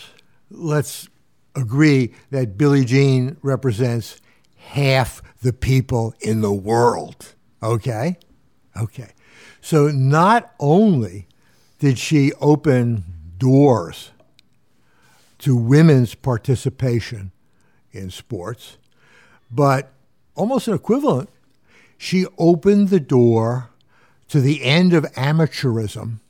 let's 0.50 1.08
agree 1.54 2.12
that 2.32 2.58
Billie 2.58 2.84
Jean 2.84 3.36
represents 3.42 4.20
half 4.56 5.22
the 5.42 5.52
people 5.52 6.14
in 6.20 6.40
the 6.40 6.52
world. 6.52 7.34
Okay? 7.62 8.16
Okay. 8.80 9.10
So 9.60 9.88
not 9.88 10.54
only 10.58 11.26
did 11.78 11.98
she 11.98 12.32
open 12.40 13.04
doors 13.38 14.10
to 15.38 15.56
women's 15.56 16.14
participation 16.14 17.32
in 17.92 18.10
sports, 18.10 18.78
but 19.50 19.92
almost 20.34 20.68
an 20.68 20.74
equivalent, 20.74 21.28
she 21.98 22.26
opened 22.38 22.88
the 22.88 23.00
door 23.00 23.70
to 24.28 24.40
the 24.40 24.64
end 24.64 24.94
of 24.94 25.04
amateurism 25.12 26.20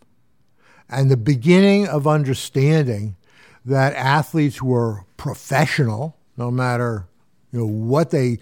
and 0.88 1.10
the 1.10 1.16
beginning 1.16 1.86
of 1.86 2.06
understanding 2.06 3.16
that 3.64 3.94
athletes 3.94 4.60
were 4.60 5.04
professional, 5.16 6.16
no 6.36 6.50
matter 6.50 7.06
you 7.52 7.60
know 7.60 7.66
what 7.66 8.10
they 8.10 8.38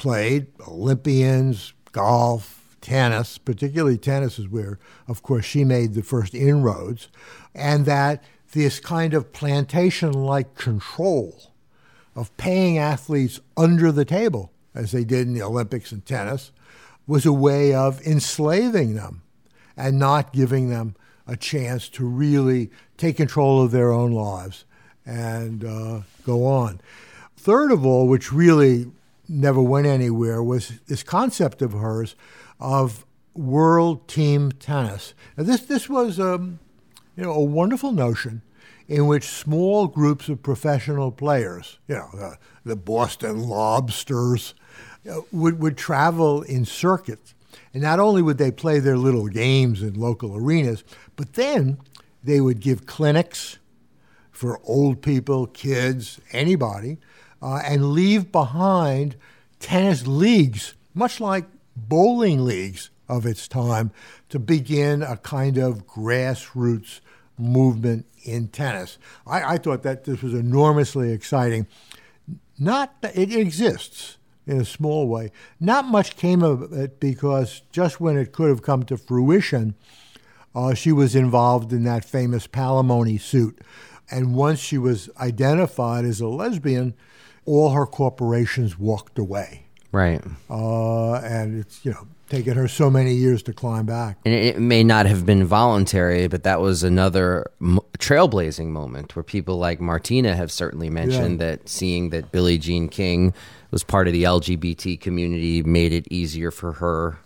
played, 0.00 0.46
Olympians, 0.66 1.74
golf, 1.92 2.74
tennis, 2.80 3.36
particularly 3.36 3.98
tennis 3.98 4.38
is 4.38 4.48
where, 4.48 4.78
of 5.06 5.22
course, 5.22 5.44
she 5.44 5.62
made 5.62 5.92
the 5.92 6.02
first 6.02 6.34
inroads, 6.34 7.08
and 7.54 7.84
that 7.84 8.24
this 8.52 8.80
kind 8.80 9.12
of 9.12 9.30
plantation-like 9.34 10.54
control 10.54 11.52
of 12.16 12.34
paying 12.38 12.78
athletes 12.78 13.40
under 13.58 13.92
the 13.92 14.06
table, 14.06 14.50
as 14.74 14.90
they 14.90 15.04
did 15.04 15.26
in 15.26 15.34
the 15.34 15.42
Olympics 15.42 15.92
and 15.92 16.06
tennis, 16.06 16.50
was 17.06 17.26
a 17.26 17.32
way 17.32 17.74
of 17.74 18.00
enslaving 18.06 18.94
them 18.94 19.20
and 19.76 19.98
not 19.98 20.32
giving 20.32 20.70
them 20.70 20.96
a 21.26 21.36
chance 21.36 21.90
to 21.90 22.06
really 22.06 22.70
take 22.96 23.18
control 23.18 23.62
of 23.62 23.70
their 23.70 23.92
own 23.92 24.12
lives 24.12 24.64
and 25.04 25.62
uh, 25.62 26.00
go 26.24 26.46
on. 26.46 26.80
Third 27.36 27.70
of 27.70 27.84
all, 27.84 28.08
which 28.08 28.32
really 28.32 28.86
never 29.30 29.62
went 29.62 29.86
anywhere, 29.86 30.42
was 30.42 30.80
this 30.86 31.02
concept 31.02 31.62
of 31.62 31.72
hers 31.72 32.16
of 32.58 33.06
world 33.34 34.08
team 34.08 34.52
tennis. 34.52 35.14
Now, 35.36 35.44
this 35.44 35.62
this 35.62 35.88
was 35.88 36.18
um, 36.18 36.58
you 37.16 37.22
know 37.22 37.32
a 37.32 37.44
wonderful 37.44 37.92
notion 37.92 38.42
in 38.90 39.06
which 39.06 39.24
small 39.24 39.86
groups 39.86 40.28
of 40.28 40.42
professional 40.42 41.12
players, 41.12 41.78
you 41.86 41.94
know, 41.94 42.08
the, 42.12 42.36
the 42.64 42.74
Boston 42.74 43.48
Lobsters, 43.48 44.52
uh, 45.08 45.20
would, 45.30 45.60
would 45.60 45.78
travel 45.78 46.42
in 46.42 46.64
circuits. 46.64 47.36
And 47.72 47.84
not 47.84 48.00
only 48.00 48.20
would 48.20 48.38
they 48.38 48.50
play 48.50 48.80
their 48.80 48.96
little 48.96 49.28
games 49.28 49.80
in 49.80 49.94
local 49.94 50.36
arenas, 50.36 50.82
but 51.14 51.34
then 51.34 51.78
they 52.24 52.40
would 52.40 52.58
give 52.58 52.86
clinics 52.86 53.58
for 54.32 54.60
old 54.64 55.02
people, 55.02 55.46
kids, 55.46 56.20
anybody, 56.32 56.98
uh, 57.42 57.62
and 57.64 57.92
leave 57.92 58.32
behind 58.32 59.16
tennis 59.58 60.06
leagues, 60.06 60.74
much 60.94 61.20
like 61.20 61.46
bowling 61.76 62.44
leagues 62.44 62.90
of 63.08 63.26
its 63.26 63.48
time, 63.48 63.90
to 64.28 64.38
begin 64.38 65.02
a 65.02 65.16
kind 65.16 65.58
of 65.58 65.86
grassroots 65.86 67.00
movement 67.38 68.06
in 68.24 68.48
tennis. 68.48 68.98
I, 69.26 69.54
I 69.54 69.58
thought 69.58 69.82
that 69.82 70.04
this 70.04 70.22
was 70.22 70.34
enormously 70.34 71.12
exciting. 71.12 71.66
Not 72.58 73.00
that 73.00 73.16
it 73.16 73.34
exists 73.34 74.18
in 74.46 74.60
a 74.60 74.64
small 74.64 75.08
way. 75.08 75.32
Not 75.58 75.86
much 75.86 76.16
came 76.16 76.42
of 76.42 76.72
it 76.72 77.00
because 77.00 77.62
just 77.72 78.00
when 78.00 78.16
it 78.16 78.32
could 78.32 78.48
have 78.48 78.62
come 78.62 78.82
to 78.84 78.96
fruition, 78.96 79.74
uh, 80.54 80.74
she 80.74 80.92
was 80.92 81.14
involved 81.14 81.72
in 81.72 81.84
that 81.84 82.04
famous 82.04 82.46
palimony 82.46 83.20
suit. 83.20 83.60
And 84.10 84.34
once 84.34 84.58
she 84.58 84.76
was 84.76 85.08
identified 85.18 86.04
as 86.04 86.20
a 86.20 86.26
lesbian, 86.26 86.94
all 87.46 87.70
her 87.70 87.86
corporations 87.86 88.78
walked 88.78 89.18
away. 89.18 89.66
Right. 89.92 90.22
Uh, 90.48 91.14
and 91.14 91.58
it's, 91.58 91.84
you 91.84 91.90
know, 91.92 92.06
taken 92.28 92.54
her 92.56 92.68
so 92.68 92.88
many 92.90 93.12
years 93.12 93.42
to 93.42 93.52
climb 93.52 93.86
back. 93.86 94.18
And 94.24 94.32
it 94.32 94.60
may 94.60 94.84
not 94.84 95.06
have 95.06 95.26
been 95.26 95.44
voluntary, 95.44 96.28
but 96.28 96.44
that 96.44 96.60
was 96.60 96.84
another 96.84 97.50
m- 97.60 97.80
trailblazing 97.98 98.68
moment 98.68 99.16
where 99.16 99.24
people 99.24 99.58
like 99.58 99.80
Martina 99.80 100.36
have 100.36 100.52
certainly 100.52 100.90
mentioned 100.90 101.40
Yeah. 101.40 101.46
that 101.56 101.68
seeing 101.68 102.10
that 102.10 102.30
Billie 102.30 102.58
Jean 102.58 102.88
King 102.88 103.34
was 103.72 103.82
part 103.82 104.06
of 104.06 104.12
the 104.12 104.22
LGBT 104.22 105.00
community 105.00 105.62
made 105.64 105.92
it 105.92 106.06
easier 106.08 106.52
for 106.52 106.74
her 106.74 107.18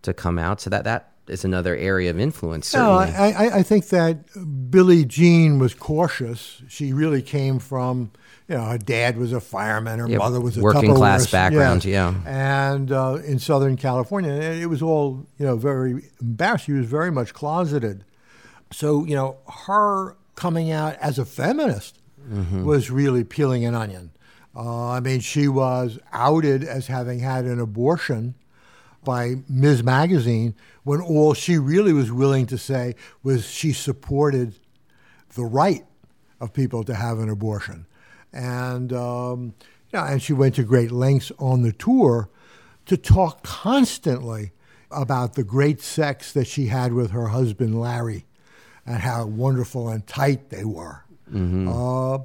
to 0.00 0.14
come 0.14 0.38
out. 0.38 0.62
So 0.62 0.70
that 0.70 0.84
that 0.84 1.12
is 1.26 1.44
another 1.44 1.76
area 1.76 2.08
of 2.08 2.18
influence. 2.18 2.72
No, 2.72 2.92
I, 2.92 3.34
I, 3.36 3.56
I 3.58 3.62
think 3.62 3.88
that 3.88 4.70
Billie 4.70 5.04
Jean 5.04 5.58
was 5.58 5.74
cautious. 5.74 6.62
She 6.68 6.94
really 6.94 7.20
came 7.20 7.58
from, 7.58 8.12
you 8.48 8.56
know, 8.56 8.64
her 8.64 8.78
dad 8.78 9.18
was 9.18 9.32
a 9.32 9.40
fireman, 9.40 9.98
her 9.98 10.08
Yeah, 10.08 10.18
mother 10.18 10.40
was 10.40 10.56
a 10.56 10.62
working 10.62 10.94
class 10.94 11.30
background, 11.30 11.84
yeah. 11.84 12.14
and 12.26 12.90
uh, 12.90 13.18
in 13.24 13.38
Southern 13.38 13.76
California, 13.76 14.32
it 14.32 14.66
was 14.66 14.80
all, 14.80 15.26
you 15.38 15.44
know, 15.44 15.56
very 15.56 16.10
embarrassed. 16.20 16.64
She 16.64 16.72
was 16.72 16.86
very 16.86 17.10
much 17.12 17.34
closeted. 17.34 18.04
So, 18.72 19.04
you 19.04 19.14
know, 19.14 19.36
her 19.66 20.16
coming 20.34 20.70
out 20.70 20.94
as 20.96 21.18
a 21.18 21.24
feminist 21.24 21.98
was 22.62 22.90
really 22.90 23.24
peeling 23.24 23.64
an 23.64 23.74
onion. 23.74 24.10
Uh, 24.54 24.88
I 24.90 25.00
mean, 25.00 25.20
she 25.20 25.48
was 25.48 25.98
outed 26.12 26.62
as 26.62 26.86
having 26.88 27.20
had 27.20 27.46
an 27.46 27.58
abortion 27.58 28.34
by 29.04 29.36
Ms. 29.48 29.82
Magazine 29.82 30.54
when 30.84 31.00
all 31.00 31.32
she 31.32 31.56
really 31.56 31.92
was 31.94 32.12
willing 32.12 32.44
to 32.46 32.58
say 32.58 32.94
was 33.22 33.48
she 33.48 33.72
supported 33.72 34.54
the 35.34 35.44
right 35.44 35.86
of 36.40 36.52
people 36.52 36.84
to 36.84 36.94
have 36.94 37.18
an 37.18 37.30
abortion. 37.30 37.86
And, 38.32 38.92
um, 38.92 39.54
you 39.92 39.98
know, 39.98 40.04
and 40.04 40.22
she 40.22 40.32
went 40.32 40.54
to 40.56 40.62
great 40.64 40.90
lengths 40.90 41.32
on 41.38 41.62
the 41.62 41.72
tour 41.72 42.28
to 42.86 42.96
talk 42.96 43.42
constantly 43.42 44.52
about 44.90 45.34
the 45.34 45.44
great 45.44 45.80
sex 45.80 46.32
that 46.32 46.46
she 46.46 46.66
had 46.66 46.92
with 46.92 47.10
her 47.10 47.28
husband, 47.28 47.80
Larry, 47.80 48.26
and 48.86 48.98
how 48.98 49.26
wonderful 49.26 49.88
and 49.88 50.06
tight 50.06 50.50
they 50.50 50.64
were. 50.64 51.04
Uh, 51.68 52.18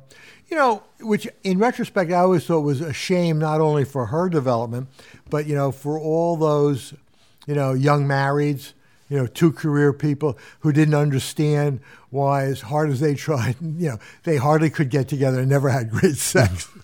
you 0.48 0.56
know, 0.56 0.84
which 1.02 1.28
in 1.44 1.58
retrospect, 1.60 2.12
I 2.12 2.20
always 2.20 2.46
thought 2.46 2.62
was 2.62 2.80
a 2.80 2.94
shame 2.94 3.38
not 3.40 3.60
only 3.60 3.84
for 3.84 4.06
her 4.06 4.30
development, 4.30 4.88
but, 5.30 5.46
you 5.46 5.56
know, 5.56 5.72
for 5.74 6.00
all 6.00 6.38
those, 6.38 6.94
you 7.46 7.56
know, 7.56 7.74
young 7.74 8.06
marrieds, 8.06 8.72
you 9.14 9.20
know, 9.20 9.28
two 9.28 9.52
career 9.52 9.94
people 9.94 10.40
who 10.62 10.72
didn't 10.74 10.96
understand 10.96 11.80
why, 12.10 12.46
as 12.46 12.62
hard 12.62 12.90
as 12.90 13.00
they 13.00 13.14
tried, 13.14 13.56
you 13.62 13.90
know, 13.90 14.00
they 14.24 14.38
hardly 14.38 14.72
could 14.72 14.90
get 14.90 15.08
together 15.08 15.40
and 15.42 15.50
never 15.50 15.70
had 15.70 15.92
great 15.92 16.16
sex. 16.16 16.68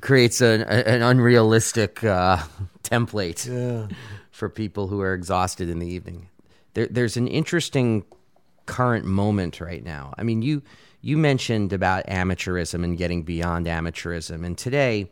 Creates 0.00 0.40
an, 0.40 0.62
an 0.62 1.02
unrealistic 1.02 2.04
uh, 2.04 2.38
template 2.84 3.46
Yeah. 3.46 3.88
for 4.30 4.48
people 4.48 4.86
who 4.86 5.00
are 5.00 5.12
exhausted 5.12 5.68
in 5.68 5.80
the 5.80 5.88
evening. 5.88 6.28
There, 6.74 6.86
there's 6.86 7.16
an 7.16 7.26
interesting 7.26 8.04
current 8.66 9.04
moment 9.04 9.60
right 9.60 9.82
now. 9.84 10.14
I 10.16 10.22
mean, 10.22 10.42
you 10.42 10.62
you 11.02 11.16
mentioned 11.16 11.72
about 11.72 12.06
amateurism 12.06 12.84
and 12.84 12.96
getting 12.96 13.22
beyond 13.24 13.66
amateurism, 13.66 14.44
and 14.46 14.56
today 14.56 15.08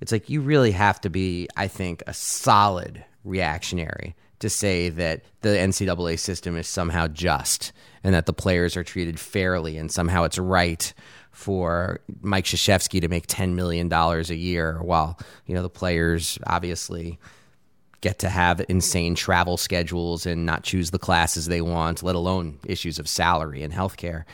it's 0.00 0.12
like 0.12 0.30
you 0.30 0.40
really 0.40 0.70
have 0.72 0.98
to 1.02 1.10
be, 1.10 1.46
I 1.56 1.68
think, 1.68 2.02
a 2.06 2.14
solid 2.14 3.04
reactionary 3.24 4.14
to 4.40 4.50
say 4.50 4.88
that 4.88 5.22
the 5.42 5.50
NCAA 5.50 6.18
system 6.18 6.56
is 6.56 6.66
somehow 6.66 7.06
just 7.06 7.72
and 8.02 8.14
that 8.14 8.26
the 8.26 8.32
players 8.32 8.76
are 8.76 8.84
treated 8.84 9.20
fairly 9.20 9.76
and 9.76 9.90
somehow 9.90 10.24
it's 10.24 10.38
right 10.38 10.92
for 11.30 12.00
Mike 12.22 12.44
Krzyzewski 12.44 13.00
to 13.00 13.08
make 13.08 13.26
$10 13.26 13.54
million 13.54 13.92
a 13.92 14.22
year 14.34 14.80
while, 14.82 15.18
you 15.46 15.54
know, 15.54 15.62
the 15.62 15.70
players 15.70 16.38
obviously 16.46 17.18
get 18.00 18.18
to 18.18 18.28
have 18.28 18.64
insane 18.68 19.14
travel 19.14 19.56
schedules 19.56 20.26
and 20.26 20.46
not 20.46 20.64
choose 20.64 20.90
the 20.90 20.98
classes 20.98 21.46
they 21.46 21.60
want, 21.60 22.02
let 22.02 22.14
alone 22.14 22.58
issues 22.66 22.98
of 22.98 23.08
salary 23.08 23.62
and 23.62 23.72
healthcare. 23.72 24.24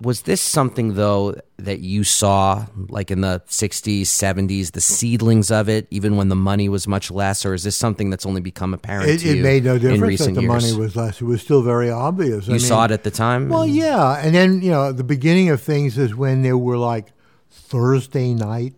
Was 0.00 0.22
this 0.22 0.40
something 0.40 0.94
though 0.94 1.34
that 1.56 1.80
you 1.80 2.04
saw 2.04 2.66
like 2.88 3.10
in 3.10 3.20
the 3.20 3.42
60s, 3.48 4.02
70s, 4.02 4.72
the 4.72 4.80
seedlings 4.80 5.50
of 5.50 5.68
it, 5.68 5.88
even 5.90 6.16
when 6.16 6.28
the 6.28 6.36
money 6.36 6.68
was 6.68 6.86
much 6.86 7.10
less, 7.10 7.44
or 7.44 7.52
is 7.54 7.64
this 7.64 7.76
something 7.76 8.08
that's 8.10 8.24
only 8.24 8.40
become 8.40 8.72
apparent 8.74 9.08
It, 9.08 9.24
it 9.24 9.42
made 9.42 9.64
no 9.64 9.74
in 9.74 9.80
difference 9.80 10.20
that 10.20 10.34
the 10.34 10.42
years? 10.42 10.48
money 10.48 10.74
was 10.80 10.94
less. 10.94 11.20
It 11.20 11.24
was 11.24 11.42
still 11.42 11.62
very 11.62 11.90
obvious. 11.90 12.46
you 12.46 12.58
saw 12.60 12.84
it 12.84 12.92
at 12.92 13.02
the 13.02 13.10
time. 13.10 13.48
Well, 13.48 13.66
yeah, 13.66 14.20
and 14.24 14.34
then 14.34 14.62
you 14.62 14.70
know 14.70 14.92
the 14.92 15.04
beginning 15.04 15.48
of 15.50 15.60
things 15.60 15.98
is 15.98 16.14
when 16.14 16.42
there 16.42 16.56
were 16.58 16.78
like 16.78 17.08
Thursday 17.50 18.34
night 18.34 18.74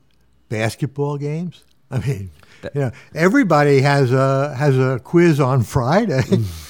basketball 0.48 1.18
games. 1.18 1.64
I 1.90 1.98
mean, 1.98 2.30
you 2.74 2.80
know, 2.80 2.92
everybody 3.14 3.80
has 3.80 4.12
a 4.12 4.54
has 4.54 4.78
a 4.78 5.00
quiz 5.04 5.40
on 5.40 5.62
Friday. 5.64 6.22
Mm. 6.22 6.66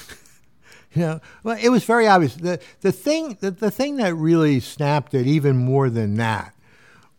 you 0.93 1.01
know, 1.01 1.21
well, 1.43 1.57
it 1.61 1.69
was 1.69 1.83
very 1.83 2.07
obvious. 2.07 2.35
the 2.35 2.59
the 2.81 2.91
thing 2.91 3.37
the, 3.39 3.51
the 3.51 3.71
thing 3.71 3.97
that 3.97 4.13
really 4.15 4.59
snapped 4.59 5.13
it 5.13 5.27
even 5.27 5.57
more 5.57 5.89
than 5.89 6.15
that 6.15 6.55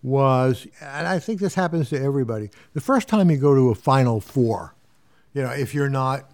was, 0.02 0.66
and 0.80 1.06
I 1.06 1.18
think 1.18 1.40
this 1.40 1.54
happens 1.54 1.88
to 1.90 2.00
everybody. 2.00 2.50
The 2.74 2.80
first 2.80 3.08
time 3.08 3.30
you 3.30 3.36
go 3.36 3.54
to 3.54 3.70
a 3.70 3.74
Final 3.74 4.20
Four, 4.20 4.74
you 5.32 5.42
know, 5.42 5.50
if 5.50 5.74
you're 5.74 5.88
not 5.88 6.30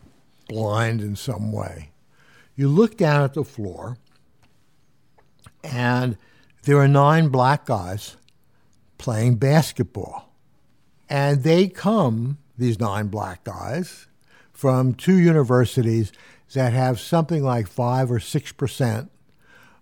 blind 0.48 1.00
in 1.00 1.16
some 1.16 1.52
way, 1.52 1.90
you 2.56 2.68
look 2.68 2.96
down 2.96 3.22
at 3.22 3.34
the 3.34 3.44
floor 3.44 3.98
and 5.62 6.16
there 6.62 6.78
are 6.78 6.88
nine 6.88 7.28
black 7.28 7.66
guys 7.66 8.16
playing 8.96 9.36
basketball. 9.36 10.32
And 11.08 11.42
they 11.42 11.68
come, 11.68 12.38
these 12.58 12.78
nine 12.78 13.08
black 13.08 13.44
guys, 13.44 14.06
from 14.52 14.92
two 14.92 15.16
universities 15.16 16.12
that 16.54 16.72
have 16.72 16.98
something 17.00 17.42
like 17.42 17.66
five 17.66 18.10
or 18.10 18.20
six 18.20 18.52
percent 18.52 19.10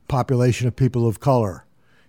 population 0.08 0.68
of 0.68 0.76
people 0.76 1.06
of 1.06 1.20
color, 1.20 1.64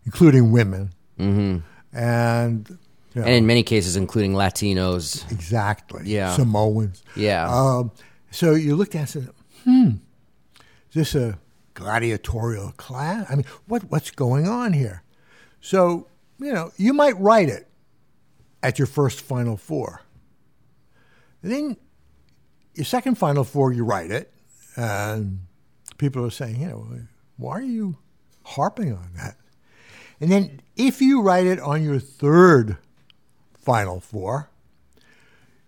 including 0.05 0.51
women. 0.51 0.93
Mm-hmm. 1.19 1.97
And 1.97 2.69
you 2.69 3.21
know, 3.21 3.27
and 3.27 3.35
in 3.35 3.47
many 3.47 3.63
cases, 3.63 3.95
including 3.95 4.33
Latinos. 4.33 5.29
exactly, 5.31 6.03
Yeah. 6.05 6.35
Samoans. 6.35 7.03
Yeah. 7.15 7.47
Um, 7.49 7.91
so 8.29 8.53
you 8.53 8.75
looked 8.75 8.93
at 8.93 9.09
it 9.09 9.15
and 9.15 9.25
said, 9.25 9.33
hmm, 9.63 9.89
is 10.91 10.93
this 10.93 11.15
a 11.15 11.39
gladiatorial 11.73 12.73
class? 12.77 13.25
I 13.29 13.35
mean, 13.35 13.45
what, 13.65 13.83
what's 13.85 14.11
going 14.11 14.47
on 14.47 14.73
here? 14.73 15.03
So, 15.61 16.07
you 16.39 16.53
know, 16.53 16.71
you 16.77 16.93
might 16.93 17.17
write 17.19 17.49
it 17.49 17.67
at 18.61 18.77
your 18.77 18.85
first 18.85 19.21
Final 19.21 19.57
Four. 19.57 20.01
And 21.41 21.51
then 21.51 21.77
your 22.75 22.85
second 22.85 23.15
Final 23.15 23.43
Four, 23.43 23.73
you 23.73 23.83
write 23.83 24.11
it, 24.11 24.31
and 24.77 25.39
people 25.97 26.23
are 26.23 26.31
saying, 26.31 26.61
you 26.61 26.67
know, 26.67 26.87
why 27.35 27.57
are 27.57 27.61
you 27.61 27.97
harping 28.43 28.93
on 28.93 29.09
that? 29.17 29.35
And 30.21 30.31
then 30.31 30.61
if 30.75 31.01
you 31.01 31.21
write 31.21 31.45
it 31.47 31.59
on 31.59 31.83
your 31.83 31.99
third 31.99 32.77
Final 33.57 33.99
Four, 33.99 34.49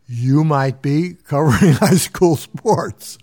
you 0.07 0.43
might 0.43 0.81
be 0.81 1.15
covering 1.27 1.73
high 1.73 1.95
school 1.95 2.35
sports. 2.35 3.17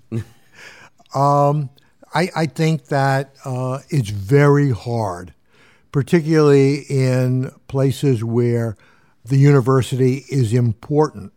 um, 1.15 1.71
I, 2.15 2.31
I 2.35 2.47
think 2.47 2.87
that 2.87 3.35
uh, 3.45 3.81
it's 3.89 4.11
very 4.11 4.71
hard, 4.71 5.35
particularly 5.93 6.81
in 6.89 7.53
places 7.69 8.23
where 8.23 8.77
the 9.25 9.39
university 9.39 10.25
is 10.29 10.53
important 10.53 11.33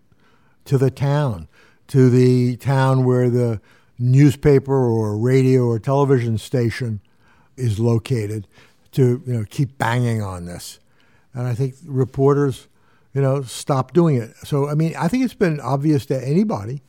to 0.66 0.78
the 0.78 0.92
town, 0.92 1.48
to 1.88 2.10
the 2.10 2.56
town 2.58 3.04
where 3.04 3.30
the 3.30 3.62
newspaper 4.00 4.74
or 4.74 5.18
radio 5.18 5.66
or 5.66 5.78
television 5.78 6.38
station 6.38 7.02
is 7.58 7.80
located, 7.80 8.48
to 8.92 9.22
you 9.26 9.34
know 9.34 9.46
keep 9.50 9.78
banging 9.78 10.22
on 10.22 10.46
this. 10.46 10.80
And 11.34 11.46
I 11.46 11.54
think 11.54 11.76
reporters, 11.86 12.68
you 13.14 13.22
know, 13.22 13.44
stop 13.44 13.94
doing 13.94 14.16
it. 14.16 14.36
So 14.44 14.70
I 14.70 14.74
mean, 14.74 14.96
I 14.98 15.08
think 15.08 15.24
it's 15.24 15.34
been 15.34 15.60
obvious 15.60 16.06
to 16.08 16.28
anybody 16.28 16.82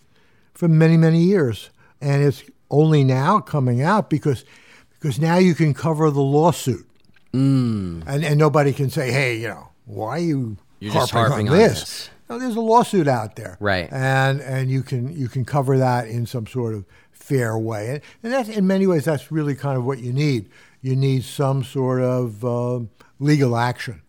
for 0.55 0.69
many 0.69 0.97
many 0.97 1.23
years, 1.23 1.71
and 2.01 2.23
it's 2.23 2.45
only 2.71 3.05
now 3.05 3.41
coming 3.41 3.83
out 3.83 4.09
because 4.09 4.45
because 4.91 5.21
now 5.21 5.37
you 5.37 5.55
can 5.55 5.75
cover 5.75 6.11
the 6.11 6.23
lawsuit, 6.23 6.87
mm. 7.33 8.03
and 8.07 8.25
and 8.25 8.39
nobody 8.39 8.73
can 8.73 8.91
say, 8.91 9.11
hey, 9.11 9.37
you 9.37 9.49
know, 9.49 9.69
why 9.85 10.11
are 10.11 10.19
you 10.19 10.57
You're 10.79 10.93
harping, 10.93 11.15
harping 11.15 11.49
on 11.49 11.55
on 11.55 11.59
this? 11.59 11.81
this. 11.81 12.11
No, 12.31 12.39
there's 12.39 12.55
a 12.55 12.61
lawsuit 12.61 13.09
out 13.09 13.35
there, 13.35 13.57
Right. 13.59 13.93
And 13.93 14.41
and 14.41 14.71
you 14.71 14.83
can 14.83 15.15
you 15.15 15.29
can 15.29 15.45
cover 15.45 15.79
that 15.79 16.07
in 16.07 16.27
some 16.27 16.47
sort 16.47 16.75
of 16.75 16.85
fair 17.11 17.59
way, 17.59 17.89
and, 17.91 18.01
and 18.23 18.33
that's 18.33 18.49
in 18.49 18.67
many 18.69 18.87
ways 18.87 19.05
that's 19.05 19.33
really 19.33 19.57
kind 19.57 19.77
of 19.77 19.85
what 19.85 19.99
you 19.99 20.13
need. 20.13 20.49
You 20.81 20.95
need 20.95 21.25
some 21.25 21.65
sort 21.65 22.01
of 22.01 22.45
um 22.45 22.91
legal 23.19 23.57
action. 23.57 24.03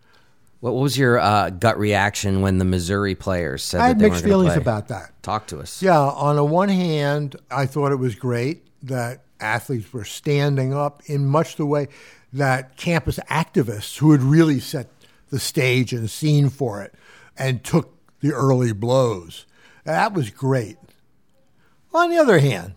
What 0.60 0.74
was 0.74 0.96
your 0.96 1.18
uh, 1.18 1.50
gut 1.50 1.76
reaction 1.76 2.40
when 2.40 2.58
the 2.58 2.64
Missouri 2.64 3.16
players 3.16 3.64
said 3.64 3.80
I 3.80 3.88
that 3.88 4.00
had 4.00 4.10
mixed 4.12 4.24
feelings 4.24 4.52
play? 4.52 4.62
about 4.62 4.86
that. 4.88 5.20
Talk 5.24 5.48
to 5.48 5.58
us. 5.58 5.82
Yeah, 5.82 5.98
on 5.98 6.36
the 6.36 6.44
one 6.44 6.68
hand, 6.68 7.34
I 7.50 7.66
thought 7.66 7.90
it 7.90 7.96
was 7.96 8.14
great 8.14 8.64
that 8.84 9.24
athletes 9.40 9.92
were 9.92 10.04
standing 10.04 10.72
up 10.72 11.02
in 11.06 11.26
much 11.26 11.56
the 11.56 11.66
way 11.66 11.88
that 12.32 12.76
campus 12.76 13.18
activists 13.28 13.98
who 13.98 14.12
had 14.12 14.22
really 14.22 14.60
set 14.60 14.88
the 15.30 15.40
stage 15.40 15.92
and 15.92 16.08
scene 16.08 16.48
for 16.48 16.80
it 16.80 16.94
and 17.36 17.64
took 17.64 17.92
the 18.22 18.32
early 18.32 18.72
blows. 18.72 19.44
That 19.84 20.14
was 20.14 20.30
great. 20.30 20.78
On 21.92 22.08
the 22.08 22.16
other 22.16 22.38
hand, 22.38 22.74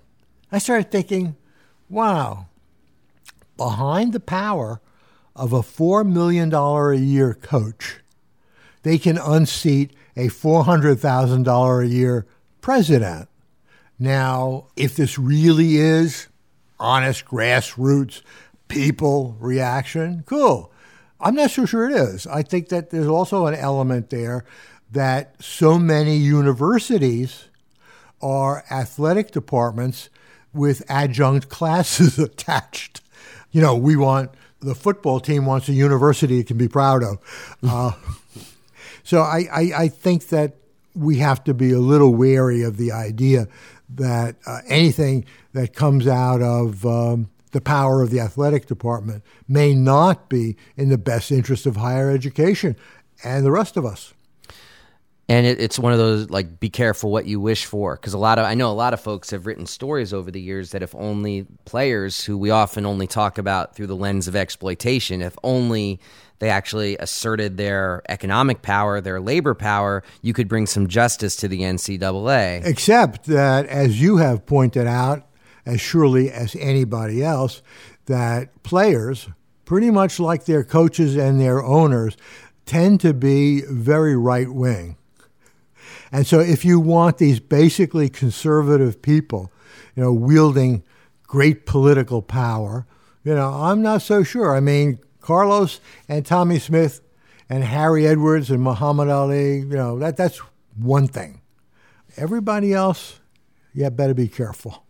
I 0.52 0.58
started 0.58 0.92
thinking, 0.92 1.38
wow, 1.90 2.48
behind 3.56 4.12
the 4.12 4.20
power 4.20 4.82
of 5.36 5.54
a 5.54 5.62
$4 5.62 6.06
million 6.06 6.54
a 6.54 6.94
year 6.96 7.34
coach, 7.34 8.02
they 8.84 8.98
can 8.98 9.18
unseat 9.18 9.96
a 10.18 10.28
$400,000 10.28 11.84
a 11.84 11.88
year 11.88 12.26
president. 12.60 13.30
Now, 13.98 14.68
if 14.76 14.96
this 14.96 15.18
really 15.18 15.78
is 15.78 16.28
honest 16.80 17.26
grassroots 17.26 18.22
people 18.68 19.38
reaction, 19.40 20.24
cool. 20.26 20.72
I'm 21.20 21.36
not 21.36 21.52
so 21.52 21.66
sure 21.66 21.90
it 21.90 21.96
is. 21.96 22.28
I 22.28 22.42
think 22.42 22.70
that 22.70 22.90
there's 22.90 23.08
also 23.08 23.46
an 23.46 23.56
element 23.56 24.10
there 24.10 24.44
that 24.92 25.36
so 25.44 25.78
many 25.78 26.18
universities 26.18 27.46
are 28.22 28.64
athletic 28.72 29.32
departments 29.32 30.10
with 30.54 30.84
adjunct 30.90 31.50
classes 31.50 32.18
attached. 32.20 33.02
You 33.52 33.62
know, 33.62 33.76
we 33.76 33.96
want 33.96 34.32
the 34.62 34.76
football 34.76 35.20
team 35.20 35.46
wants 35.46 35.70
a 35.70 35.74
university 35.74 36.40
it 36.40 36.48
can 36.48 36.58
be 36.58 36.68
proud 36.68 37.04
of. 37.04 37.20
Uh, 37.64 37.92
so 39.04 39.22
I, 39.22 39.46
I, 39.52 39.72
I 39.78 39.88
think 39.88 40.30
that 40.30 40.56
we 40.96 41.18
have 41.18 41.44
to 41.44 41.54
be 41.54 41.72
a 41.72 41.80
little 41.80 42.16
wary 42.16 42.64
of 42.64 42.78
the 42.78 42.92
idea 42.92 43.48
that 43.90 44.36
uh, 44.48 44.62
anything 44.68 45.26
that 45.54 45.74
comes 45.74 46.08
out 46.08 46.42
of 46.42 46.86
um, 46.86 47.30
the 47.52 47.62
power 47.62 48.02
of 48.02 48.10
the 48.10 48.20
athletic 48.20 48.66
department 48.66 49.24
may 49.48 49.74
not 49.74 50.30
be 50.30 50.58
in 50.76 50.90
the 50.90 50.98
best 50.98 51.32
interest 51.32 51.66
of 51.66 51.76
higher 51.76 52.10
education 52.10 52.76
and 53.24 53.46
the 53.46 53.52
rest 53.52 53.78
of 53.78 53.86
us. 53.86 54.15
And 55.28 55.46
it, 55.46 55.60
it's 55.60 55.80
one 55.80 55.92
of 55.92 55.98
those 55.98 56.30
like 56.30 56.60
be 56.60 56.70
careful 56.70 57.12
what 57.12 57.26
you 57.26 57.40
wish 57.40 57.66
for 57.66 57.96
because 57.96 58.14
a 58.14 58.18
lot 58.18 58.38
of 58.38 58.46
i 58.46 58.54
know 58.54 58.70
a 58.70 58.74
lot 58.74 58.94
of 58.94 59.00
folks 59.00 59.32
have 59.32 59.46
written 59.46 59.66
stories 59.66 60.14
over 60.14 60.32
the 60.32 60.42
years 60.42 60.72
that 60.72 60.84
if 60.84 60.94
only 60.96 61.46
players 61.66 62.24
who 62.24 62.38
we 62.38 62.50
often 62.50 62.86
only 62.86 63.08
talk 63.08 63.38
about 63.38 63.76
through 63.76 63.88
the 63.88 63.96
lens 63.96 64.28
of 64.28 64.36
exploitation 64.36 65.22
if 65.22 65.36
only 65.44 66.00
they 66.40 66.50
actually 66.50 66.98
asserted 66.98 67.58
their 67.58 68.02
economic 68.10 68.62
power 68.62 69.02
their 69.02 69.20
labor 69.20 69.54
power 69.54 70.04
you 70.22 70.34
could 70.34 70.48
bring 70.48 70.66
some 70.66 70.88
justice 70.88 71.36
to 71.36 71.48
the 71.48 71.62
ncaa 71.62 72.66
Except 72.66 73.26
that, 73.26 73.66
as 73.68 74.02
you 74.02 74.18
have 74.18 74.46
pointed 74.46 74.88
out, 74.88 75.28
as 75.66 75.82
surely 75.82 76.32
as 76.32 76.56
anybody 76.60 77.24
else, 77.24 77.62
that 78.06 78.64
players, 78.64 79.30
pretty 79.66 79.90
much 79.90 80.20
like 80.20 80.46
their 80.46 80.64
coaches 80.64 81.16
and 81.16 81.40
their 81.40 81.64
owners, 81.64 82.16
tend 82.66 83.02
to 83.02 83.14
be 83.14 83.62
very 83.62 84.16
right 84.16 84.50
wing. 84.50 84.98
And 86.12 86.26
so, 86.28 86.40
if 86.40 86.64
you 86.64 86.80
want 86.80 87.18
these 87.18 87.40
basically 87.40 88.10
conservative 88.10 89.02
people, 89.02 89.52
you 89.96 90.04
know, 90.04 90.14
wielding 90.14 90.84
great 91.24 91.66
political 91.66 92.22
power, 92.22 92.86
you 93.24 93.34
know, 93.34 93.50
I'm 93.50 93.82
not 93.82 94.02
so 94.02 94.24
sure. 94.24 94.56
I 94.56 94.60
mean, 94.60 95.00
Carlos 95.20 95.80
and 96.08 96.26
Tommie 96.26 96.60
Smith 96.60 97.02
and 97.50 97.64
Harry 97.64 98.08
Edwards 98.08 98.52
and 98.52 98.62
Muhammad 98.62 99.10
Ali, 99.10 99.60
you 99.60 99.66
know, 99.66 100.00
that 100.00 100.18
that's 100.18 100.38
one 100.78 101.08
thing. 101.08 101.42
Everybody 102.18 102.74
else, 102.74 103.20
yeah, 103.74 103.90
better 103.90 104.14
be 104.14 104.28
careful. 104.28 104.86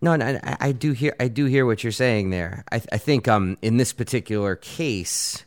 No, 0.00 0.12
and 0.12 0.22
I, 0.22 0.56
I 0.60 0.72
do 0.72 0.92
hear 0.92 1.14
I 1.20 1.28
do 1.28 1.44
hear 1.44 1.66
what 1.66 1.84
you're 1.84 1.92
saying 1.92 2.30
there. 2.30 2.64
I, 2.72 2.76
I 2.92 2.98
think 2.98 3.28
um, 3.28 3.58
in 3.60 3.76
this 3.76 3.92
particular 3.92 4.56
case, 4.56 5.44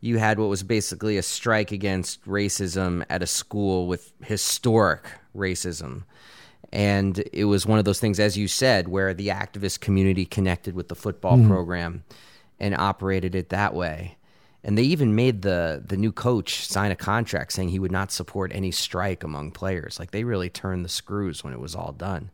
you 0.00 0.18
had 0.18 0.38
what 0.38 0.48
was 0.48 0.62
basically 0.62 1.16
a 1.18 1.22
strike 1.22 1.72
against 1.72 2.24
racism 2.24 3.04
at 3.10 3.22
a 3.22 3.26
school 3.26 3.86
with 3.86 4.12
historic 4.22 5.04
racism, 5.36 6.04
and 6.72 7.22
it 7.32 7.44
was 7.44 7.66
one 7.66 7.78
of 7.78 7.84
those 7.84 8.00
things, 8.00 8.20
as 8.20 8.38
you 8.38 8.48
said, 8.48 8.88
where 8.88 9.12
the 9.12 9.28
activist 9.28 9.80
community 9.80 10.24
connected 10.24 10.74
with 10.74 10.88
the 10.88 10.94
football 10.94 11.36
hmm. 11.36 11.48
program, 11.48 12.04
and 12.58 12.74
operated 12.74 13.34
it 13.34 13.48
that 13.48 13.74
way. 13.74 14.16
And 14.62 14.76
they 14.76 14.82
even 14.82 15.14
made 15.14 15.42
the 15.42 15.82
the 15.84 15.96
new 15.96 16.12
coach 16.12 16.66
sign 16.66 16.90
a 16.90 16.96
contract 16.96 17.52
saying 17.52 17.70
he 17.70 17.78
would 17.78 17.92
not 17.92 18.12
support 18.12 18.52
any 18.54 18.70
strike 18.70 19.24
among 19.24 19.52
players. 19.52 19.98
Like 19.98 20.10
they 20.10 20.24
really 20.24 20.50
turned 20.50 20.84
the 20.84 20.90
screws 20.90 21.42
when 21.42 21.54
it 21.54 21.60
was 21.60 21.74
all 21.74 21.92
done. 21.92 22.30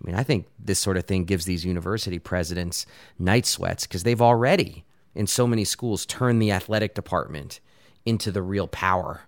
I 0.00 0.06
mean, 0.06 0.16
I 0.16 0.22
think 0.22 0.46
this 0.58 0.78
sort 0.78 0.96
of 0.96 1.04
thing 1.04 1.24
gives 1.24 1.44
these 1.44 1.64
university 1.64 2.18
presidents 2.18 2.86
night 3.18 3.46
sweats 3.46 3.86
because 3.86 4.04
they've 4.04 4.22
already, 4.22 4.84
in 5.18 5.26
so 5.26 5.48
many 5.48 5.64
schools, 5.64 6.06
turn 6.06 6.38
the 6.38 6.52
athletic 6.52 6.94
department 6.94 7.58
into 8.06 8.30
the 8.30 8.40
real 8.40 8.68
power 8.68 9.22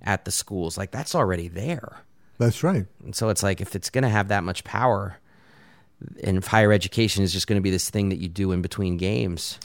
at 0.00 0.24
the 0.24 0.30
schools. 0.30 0.78
Like 0.78 0.90
that's 0.90 1.14
already 1.14 1.48
there. 1.48 1.98
That's 2.38 2.64
right. 2.64 2.86
And 3.04 3.14
so 3.14 3.28
it's 3.28 3.42
like 3.42 3.60
if 3.60 3.76
it's 3.76 3.90
going 3.90 4.04
to 4.04 4.08
have 4.08 4.28
that 4.28 4.42
much 4.42 4.64
power, 4.64 5.18
and 6.22 6.38
if 6.38 6.46
higher 6.46 6.72
education 6.72 7.22
is 7.22 7.30
just 7.30 7.46
going 7.46 7.58
to 7.58 7.62
be 7.62 7.70
this 7.70 7.90
thing 7.90 8.08
that 8.08 8.18
you 8.18 8.28
do 8.28 8.52
in 8.52 8.62
between 8.62 8.96
games. 8.96 9.60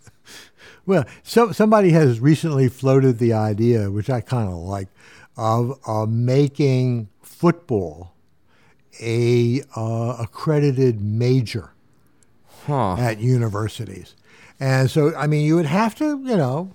well, 0.86 1.04
so 1.24 1.50
somebody 1.50 1.90
has 1.90 2.20
recently 2.20 2.68
floated 2.68 3.18
the 3.18 3.32
idea, 3.32 3.90
which 3.90 4.08
I 4.08 4.20
kind 4.20 4.48
of 4.48 4.54
like, 4.54 4.88
of 5.36 5.78
uh, 5.88 6.06
making 6.06 7.08
football 7.20 8.14
a 9.00 9.60
uh, 9.74 10.16
accredited 10.20 11.00
major 11.00 11.72
Huh. 12.66 12.94
at 12.94 13.18
universities. 13.18 14.14
And 14.60 14.90
so, 14.90 15.14
I 15.16 15.26
mean, 15.26 15.44
you 15.44 15.56
would 15.56 15.66
have 15.66 15.94
to, 15.96 16.04
you 16.24 16.36
know, 16.36 16.70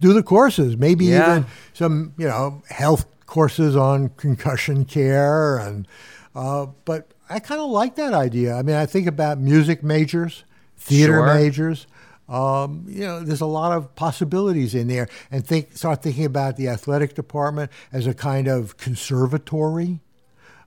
do 0.00 0.12
the 0.12 0.22
courses, 0.22 0.76
maybe 0.76 1.06
Yeah. 1.06 1.30
even 1.38 1.46
some, 1.72 2.12
you 2.18 2.26
know, 2.28 2.62
health 2.68 3.06
courses 3.26 3.74
on 3.76 4.10
concussion 4.16 4.84
care. 4.84 5.58
And, 5.58 5.88
uh, 6.34 6.66
but 6.84 7.10
I 7.28 7.40
kind 7.40 7.60
of 7.60 7.70
like 7.70 7.96
that 7.96 8.14
idea. 8.14 8.54
I 8.54 8.62
mean, 8.62 8.76
I 8.76 8.86
think 8.86 9.06
about 9.06 9.38
music 9.38 9.82
majors, 9.82 10.44
theater 10.76 11.14
Sure. 11.14 11.34
majors. 11.34 11.86
Um, 12.28 12.84
you 12.86 13.04
know, 13.06 13.20
there's 13.20 13.40
a 13.40 13.46
lot 13.46 13.72
of 13.72 13.94
possibilities 13.94 14.74
in 14.74 14.86
there, 14.88 15.08
and 15.30 15.46
think 15.46 15.74
start 15.74 16.02
thinking 16.02 16.26
about 16.26 16.56
the 16.56 16.68
athletic 16.68 17.14
department 17.14 17.70
as 17.90 18.06
a 18.06 18.12
kind 18.12 18.48
of 18.48 18.76
conservatory. 18.76 20.00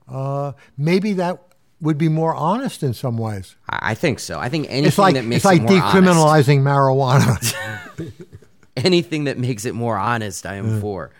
Uh, 0.08 0.52
maybe 0.76 1.12
that 1.14 1.40
would 1.82 1.98
be 1.98 2.08
more 2.08 2.34
honest 2.34 2.82
in 2.82 2.94
some 2.94 3.18
ways. 3.18 3.56
I 3.68 3.94
think 3.94 4.20
so. 4.20 4.38
I 4.38 4.48
think 4.48 4.66
anything 4.68 4.86
It's 4.86 4.98
like 4.98 5.14
that 5.14 5.24
makes 5.24 5.38
it's 5.38 5.44
like 5.44 5.60
it 5.60 5.64
more 5.64 5.82
honest, 5.82 5.96
It's 5.96 6.46
like 6.46 6.60
decriminalizing 6.60 6.62
marijuana. 6.62 8.26
anything 8.76 9.24
that 9.24 9.36
makes 9.36 9.64
it 9.64 9.74
more 9.74 9.98
honest, 9.98 10.46
I 10.46 10.54
am 10.54 10.80
for. 10.80 11.10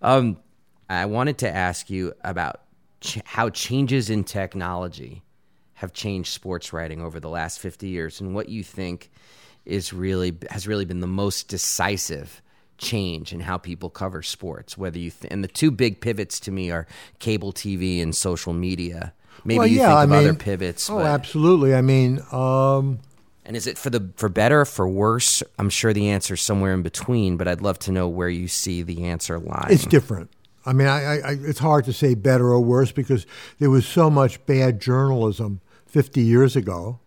Um, 0.00 0.38
I 0.88 1.06
wanted 1.06 1.38
to 1.38 1.54
ask 1.54 1.90
you 1.90 2.14
about 2.22 2.60
ch- 3.00 3.20
how 3.24 3.50
changes 3.50 4.08
in 4.08 4.24
technology 4.24 5.22
have 5.74 5.92
changed 5.92 6.32
sports 6.32 6.72
writing 6.72 7.02
over 7.02 7.18
the 7.18 7.28
last 7.28 7.58
50 7.58 7.88
years 7.88 8.20
and 8.20 8.34
what 8.34 8.48
you 8.48 8.62
think 8.62 9.10
is 9.64 9.92
really 9.92 10.36
has 10.50 10.68
really 10.68 10.84
been 10.84 11.00
the 11.00 11.06
most 11.06 11.48
decisive 11.48 12.40
change 12.78 13.32
in 13.32 13.40
how 13.40 13.58
people 13.58 13.90
cover 13.90 14.22
sports 14.22 14.76
whether 14.78 14.98
you 14.98 15.10
th- 15.10 15.32
and 15.32 15.42
the 15.42 15.48
two 15.48 15.70
big 15.70 16.00
pivots 16.00 16.38
to 16.40 16.50
me 16.50 16.70
are 16.70 16.86
cable 17.18 17.52
TV 17.52 18.02
and 18.02 18.14
social 18.14 18.52
media 18.52 19.12
maybe 19.44 19.58
well, 19.58 19.66
you 19.66 19.78
yeah, 19.78 19.86
think 19.88 19.96
I 19.98 20.02
of 20.04 20.10
mean, 20.10 20.18
other 20.20 20.34
pivots 20.34 20.88
Oh, 20.90 20.98
but- 20.98 21.06
absolutely. 21.06 21.74
I 21.74 21.80
mean, 21.82 22.20
um, 22.32 23.00
and 23.46 23.56
is 23.56 23.66
it 23.66 23.76
for 23.78 23.90
the 23.90 24.10
for 24.16 24.28
better 24.28 24.62
or 24.62 24.64
for 24.64 24.88
worse 24.88 25.42
i'm 25.58 25.68
sure 25.68 25.92
the 25.92 26.08
answer 26.08 26.32
is 26.32 26.40
somewhere 26.40 26.72
in 26.72 26.80
between 26.82 27.36
but 27.36 27.46
i'd 27.46 27.60
love 27.60 27.78
to 27.80 27.92
know 27.92 28.08
where 28.08 28.30
you 28.30 28.48
see 28.48 28.80
the 28.80 29.04
answer 29.04 29.38
lying 29.38 29.66
it's 29.70 29.84
different. 29.86 30.30
I 30.66 30.72
mean, 30.72 30.88
I, 30.88 31.04
I, 31.04 31.14
I- 31.32 31.38
it's 31.42 31.58
hard 31.58 31.84
to 31.84 31.92
say 31.92 32.14
better 32.14 32.46
or 32.48 32.58
worse 32.62 32.90
because 32.90 33.26
there 33.58 33.68
was 33.68 33.86
so 33.86 34.08
much 34.08 34.44
bad 34.46 34.80
journalism 34.80 35.60
50 35.88 36.22
years 36.22 36.56
ago, 36.56 37.00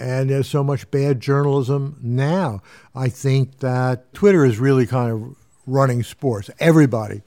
and 0.00 0.28
there's 0.30 0.48
so 0.48 0.64
much 0.64 0.90
bad 0.90 1.20
journalism 1.20 1.96
now. 2.02 2.60
I 2.96 3.08
think 3.08 3.58
that 3.60 4.12
Twitter 4.14 4.44
is 4.44 4.58
really 4.58 4.84
kind 4.84 5.12
of 5.12 5.36
running 5.64 6.02
sports. 6.02 6.50
Everybody, 6.58 7.22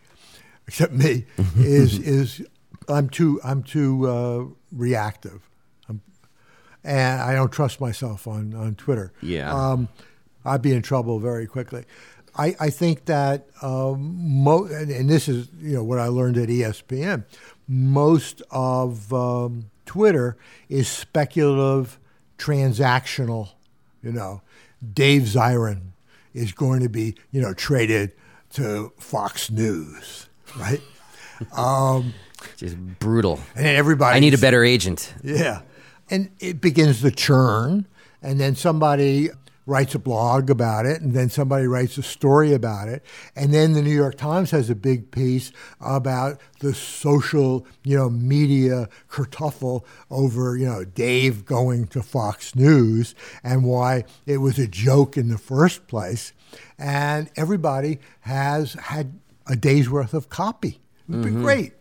except 0.67 0.91
me, 0.91 1.23
is 1.55 1.97
is 1.99 2.45
I'm 2.91 3.09
too 3.09 3.39
I'm 3.43 3.63
too 3.63 4.07
uh, 4.07 4.45
reactive, 4.71 5.49
I'm, 5.89 6.01
and 6.83 7.21
I 7.21 7.33
don't 7.33 7.51
trust 7.51 7.79
myself 7.79 8.27
on 8.27 8.53
on 8.53 8.75
Twitter. 8.75 9.13
Yeah. 9.21 9.53
um, 9.53 9.87
I'd 10.43 10.61
be 10.61 10.73
in 10.73 10.81
trouble 10.81 11.19
very 11.19 11.45
quickly. 11.45 11.85
I, 12.35 12.55
I 12.59 12.69
think 12.69 13.05
that 13.05 13.47
um, 13.61 14.15
mo- 14.43 14.65
and, 14.65 14.89
and 14.89 15.09
this 15.09 15.27
is 15.27 15.49
you 15.59 15.73
know 15.73 15.83
what 15.83 15.99
I 15.99 16.07
learned 16.07 16.37
at 16.37 16.49
ESPN. 16.49 17.25
Most 17.67 18.41
of 18.51 19.13
um, 19.13 19.69
Twitter 19.85 20.37
is 20.69 20.87
speculative, 20.87 21.99
transactional. 22.37 23.49
You 24.01 24.13
know, 24.13 24.41
Dave 24.93 25.23
Zirin 25.23 25.91
is 26.33 26.53
going 26.53 26.81
to 26.81 26.89
be 26.89 27.15
you 27.31 27.41
know 27.41 27.53
traded 27.53 28.13
to 28.51 28.93
Fox 28.97 29.51
News, 29.51 30.29
right? 30.57 30.81
um, 31.55 32.13
just 32.57 32.77
brutal 32.99 33.39
and 33.55 33.67
everybody 33.67 34.15
i 34.15 34.19
need 34.19 34.33
a 34.33 34.37
better 34.37 34.63
agent 34.63 35.13
yeah. 35.23 35.61
And 36.09 36.29
it 36.39 36.59
begins 36.59 37.01
the 37.01 37.11
churn, 37.11 37.87
and 38.21 38.37
then 38.37 38.55
somebody 38.55 39.29
writes 39.65 39.95
a 39.95 39.99
blog 39.99 40.49
about 40.49 40.85
it, 40.85 41.01
and 41.01 41.13
then 41.13 41.29
somebody 41.29 41.67
writes 41.67 41.97
a 41.97 42.03
story 42.03 42.51
about 42.51 42.89
it, 42.89 43.01
and 43.33 43.53
then 43.53 43.71
the 43.71 43.81
New 43.81 43.95
York 43.95 44.17
Times 44.17 44.51
has 44.51 44.69
a 44.69 44.75
big 44.75 45.11
piece 45.11 45.53
about 45.79 46.41
the 46.59 46.73
social, 46.73 47.65
you 47.83 47.97
know, 47.97 48.09
media 48.09 48.89
kerfuffle 49.09 49.85
over, 50.09 50.57
you 50.57 50.65
know, 50.65 50.83
Dave 50.83 51.45
going 51.45 51.87
to 51.87 52.03
Fox 52.03 52.55
News 52.55 53.15
and 53.41 53.63
why 53.63 54.03
it 54.25 54.37
was 54.37 54.59
a 54.59 54.67
joke 54.67 55.15
in 55.15 55.29
the 55.29 55.37
first 55.37 55.87
place. 55.87 56.33
And 56.77 57.29
everybody 57.37 57.99
has 58.21 58.73
had 58.73 59.17
a 59.47 59.55
day's 59.55 59.89
worth 59.89 60.13
of 60.13 60.27
copy. 60.27 60.81
It's 61.07 61.17
been 61.23 61.35
mm-hmm. 61.35 61.43
great 61.43 61.73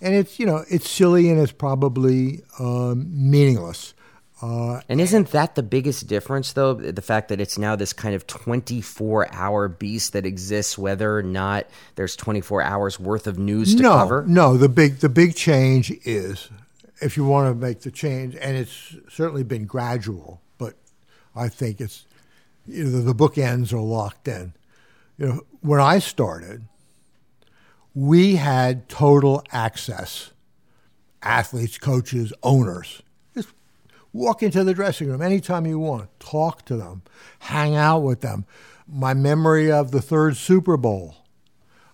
and 0.00 0.14
it's 0.14 0.38
you 0.38 0.46
know 0.46 0.64
it's 0.68 0.88
silly 0.88 1.30
and 1.30 1.40
it's 1.40 1.52
probably 1.52 2.42
um, 2.58 3.08
meaningless. 3.12 3.94
Uh, 4.40 4.80
and 4.88 5.00
isn't 5.00 5.32
that 5.32 5.56
the 5.56 5.64
biggest 5.64 6.06
difference 6.06 6.52
though 6.52 6.74
the 6.74 7.02
fact 7.02 7.28
that 7.28 7.40
it's 7.40 7.58
now 7.58 7.74
this 7.74 7.92
kind 7.92 8.14
of 8.14 8.24
24 8.28 9.34
hour 9.34 9.66
beast 9.66 10.12
that 10.12 10.24
exists 10.24 10.78
whether 10.78 11.18
or 11.18 11.24
not 11.24 11.66
there's 11.96 12.14
24 12.14 12.62
hours 12.62 13.00
worth 13.00 13.26
of 13.26 13.36
news 13.36 13.74
to 13.74 13.82
no, 13.82 13.94
cover 13.94 14.24
no. 14.28 14.56
The 14.56 14.68
big 14.68 14.98
the 14.98 15.08
big 15.08 15.34
change 15.34 15.90
is 16.04 16.50
if 17.00 17.16
you 17.16 17.24
want 17.24 17.52
to 17.52 17.54
make 17.54 17.80
the 17.80 17.90
change, 17.90 18.36
and 18.36 18.56
it's 18.56 18.96
certainly 19.08 19.42
been 19.42 19.66
gradual, 19.66 20.40
but 20.56 20.74
I 21.34 21.48
think 21.48 21.80
it's 21.80 22.06
you 22.66 22.84
know, 22.84 23.02
the 23.02 23.14
bookends 23.14 23.72
are 23.72 23.80
locked 23.80 24.28
in. 24.28 24.52
You 25.16 25.26
know, 25.26 25.40
when 25.60 25.80
I 25.80 25.98
started, 25.98 26.64
we 27.94 28.36
had 28.36 28.88
total 28.88 29.42
access. 29.52 30.32
Athletes, 31.22 31.78
coaches, 31.78 32.32
owners. 32.42 33.02
Just 33.34 33.48
walk 34.12 34.42
into 34.42 34.62
the 34.64 34.74
dressing 34.74 35.08
room 35.08 35.22
anytime 35.22 35.66
you 35.66 35.78
want, 35.78 36.08
talk 36.20 36.64
to 36.66 36.76
them, 36.76 37.02
hang 37.40 37.74
out 37.74 38.00
with 38.00 38.20
them. 38.20 38.46
My 38.86 39.14
memory 39.14 39.70
of 39.70 39.90
the 39.90 40.00
third 40.00 40.36
Super 40.36 40.76
Bowl 40.76 41.16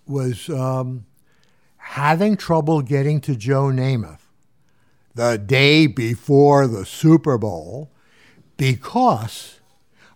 was 0.07 0.49
um, 0.51 1.07
having 1.77 2.37
trouble 2.37 2.83
getting 2.83 3.21
to 3.23 3.35
Joe 3.35 3.65
Namath 3.65 4.21
the 5.15 5.39
day 5.39 5.87
before 5.87 6.67
the 6.67 6.85
Super 6.85 7.39
Bowl 7.39 7.91
because 8.57 9.61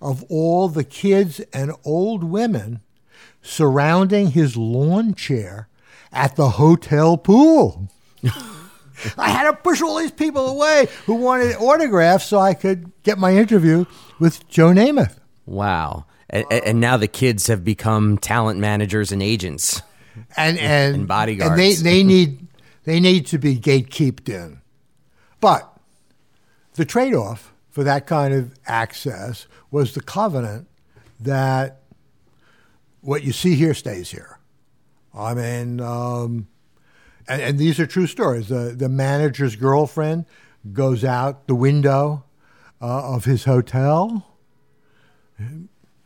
of 0.00 0.24
all 0.24 0.68
the 0.68 0.84
kids 0.84 1.40
and 1.52 1.72
old 1.84 2.24
women 2.24 2.80
surrounding 3.42 4.30
his 4.30 4.56
lawn 4.56 5.14
chair 5.14 5.68
at 6.12 6.36
the 6.36 6.50
hotel 6.50 7.16
pool. 7.16 7.88
I 9.16 9.30
had 9.30 9.44
to 9.50 9.52
push 9.56 9.80
all 9.80 9.98
these 9.98 10.10
people 10.10 10.48
away 10.48 10.88
who 11.06 11.14
wanted 11.14 11.54
autographs 11.56 12.26
so 12.26 12.38
I 12.38 12.54
could 12.54 12.90
get 13.04 13.18
my 13.18 13.36
interview 13.36 13.84
with 14.18 14.48
Joe 14.48 14.70
Namath. 14.70 15.18
wow 15.46 16.04
and, 16.30 16.44
and 16.50 16.80
now 16.80 16.96
the 16.96 17.08
kids 17.08 17.46
have 17.46 17.64
become 17.64 18.18
talent 18.18 18.58
managers 18.60 19.12
and 19.12 19.22
agents 19.22 19.82
and 20.36 20.58
and, 20.58 20.96
And 20.96 21.08
bodyguards. 21.08 21.52
And 21.52 21.60
they, 21.60 21.74
they 21.74 22.02
need 22.02 22.46
they 22.84 23.00
need 23.00 23.26
to 23.26 23.38
be 23.38 23.56
gatekeeped 23.56 24.28
in. 24.28 24.60
But 25.40 25.70
the 26.74 26.84
trade 26.84 27.14
off 27.14 27.52
for 27.70 27.84
that 27.84 28.06
kind 28.06 28.34
of 28.34 28.54
access 28.66 29.46
was 29.70 29.94
the 29.94 30.00
covenant 30.00 30.68
that 31.20 31.77
what 33.08 33.24
you 33.24 33.32
see 33.32 33.54
here 33.54 33.72
stays 33.72 34.10
here. 34.10 34.38
I 35.14 35.32
mean, 35.32 35.80
um, 35.80 36.46
and, 37.26 37.40
and 37.40 37.58
these 37.58 37.80
are 37.80 37.86
true 37.86 38.06
stories. 38.06 38.48
The 38.48 38.74
the 38.76 38.90
manager's 38.90 39.56
girlfriend 39.56 40.26
goes 40.74 41.04
out 41.04 41.46
the 41.46 41.54
window 41.54 42.24
uh, 42.82 43.14
of 43.14 43.24
his 43.24 43.44
hotel. 43.44 44.26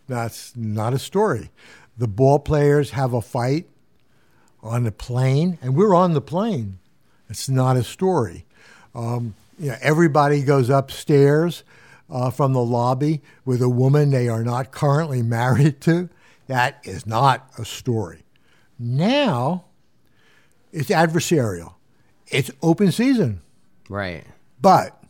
That's 0.06 0.56
not 0.56 0.94
a 0.94 0.98
story. 0.98 1.50
The 1.98 2.06
ball 2.06 2.38
players 2.38 2.90
have 2.90 3.12
a 3.14 3.20
fight 3.20 3.68
on 4.62 4.84
the 4.84 4.92
plane, 4.92 5.58
and 5.60 5.74
we're 5.74 5.96
on 5.96 6.12
the 6.12 6.20
plane. 6.20 6.78
It's 7.28 7.48
not 7.48 7.76
a 7.76 7.82
story. 7.82 8.46
Um, 8.94 9.34
you 9.58 9.70
know, 9.70 9.76
everybody 9.80 10.44
goes 10.44 10.70
upstairs 10.70 11.64
uh, 12.08 12.30
from 12.30 12.52
the 12.52 12.62
lobby 12.62 13.22
with 13.44 13.60
a 13.60 13.68
woman 13.68 14.10
they 14.10 14.28
are 14.28 14.44
not 14.44 14.70
currently 14.70 15.20
married 15.40 15.80
to. 15.80 16.08
That 16.52 16.80
is 16.84 17.06
not 17.06 17.48
a 17.56 17.64
story. 17.64 18.24
Now, 18.78 19.64
it's 20.70 20.90
adversarial. 20.90 21.76
It's 22.26 22.50
open 22.60 22.92
season. 22.92 23.40
Right. 23.88 24.26
But 24.60 25.02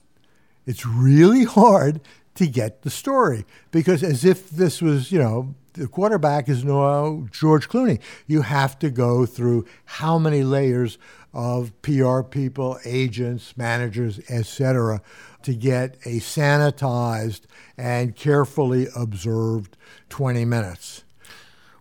it's 0.66 0.86
really 0.86 1.42
hard 1.42 2.00
to 2.36 2.46
get 2.46 2.82
the 2.82 2.90
story 2.90 3.44
because 3.72 4.04
as 4.04 4.24
if 4.24 4.50
this 4.50 4.80
was, 4.80 5.10
you 5.10 5.18
know, 5.18 5.56
the 5.72 5.88
quarterback 5.88 6.48
is 6.48 6.62
now 6.62 7.26
George 7.32 7.68
Clooney. 7.68 7.98
You 8.28 8.42
have 8.42 8.78
to 8.78 8.88
go 8.88 9.26
through 9.26 9.66
how 9.84 10.18
many 10.18 10.44
layers 10.44 10.96
of 11.34 11.72
PR 11.82 12.20
people, 12.20 12.78
agents, 12.84 13.56
managers, 13.56 14.20
etc., 14.30 15.02
to 15.42 15.54
get 15.54 15.96
a 16.04 16.20
sanitized 16.20 17.46
and 17.76 18.14
carefully 18.14 18.86
observed 18.94 19.76
20 20.08 20.44
minutes. 20.44 21.02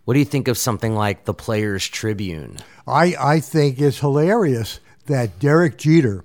What 0.06 0.16
do 0.16 0.20
you 0.20 0.26
think 0.26 0.48
of 0.48 0.58
something 0.58 0.96
like 0.96 1.26
the 1.26 1.34
Players 1.34 1.88
Tribune? 1.88 2.58
I, 2.88 3.16
I 3.20 3.40
think 3.40 3.80
it's 3.80 4.00
hilarious 4.00 4.80
that 5.06 5.40
Derek 5.40 5.78
Jeter, 5.78 6.24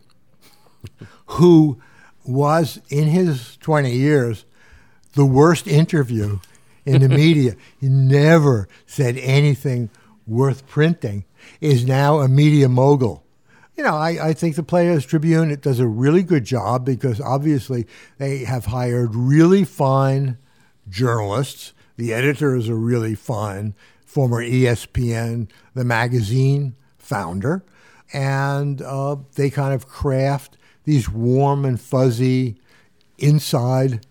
who 1.27 1.81
was 2.25 2.81
in 2.89 3.09
his 3.09 3.57
20 3.59 3.93
years 3.93 4.45
the 5.13 5.27
worst 5.27 5.67
interview 5.67 6.39
in 6.85 7.03
the 7.03 7.09
media, 7.25 7.57
he 7.79 7.89
never 7.89 8.69
said 8.87 9.17
anything 9.19 9.91
worth 10.27 10.67
printing, 10.67 11.25
is 11.61 11.85
now 11.85 12.21
a 12.21 12.29
media 12.29 12.69
mogul. 12.69 13.25
You 13.77 13.85
know, 13.85 13.95
I, 13.95 14.29
I 14.29 14.33
think 14.33 14.57
the 14.57 14.63
Players 14.63 15.05
Tribune 15.05 15.51
it 15.51 15.61
does 15.61 15.81
a 15.81 15.87
really 15.87 16.23
good 16.23 16.45
job 16.45 16.85
because 16.85 17.21
obviously 17.21 17.87
they 18.17 18.39
have 18.45 18.67
hired 18.67 19.15
really 19.15 19.65
fine 19.65 20.39
journalists. 20.89 21.75
The 21.97 22.13
editor 22.13 22.55
is 22.55 22.69
a 22.69 22.75
really 22.75 23.15
fine 23.15 23.75
former 24.05 24.43
ESPN, 24.43 25.49
the 25.75 25.85
magazine 25.85 26.75
founder, 26.99 27.65
and 28.13 28.81
uh, 28.83 29.17
they 29.35 29.51
kind 29.51 29.75
of 29.75 29.89
craft 29.89 30.57
these 30.85 31.09
warm 31.09 31.65
and 31.65 31.81
fuzzy 31.81 32.57
inside 33.19 34.07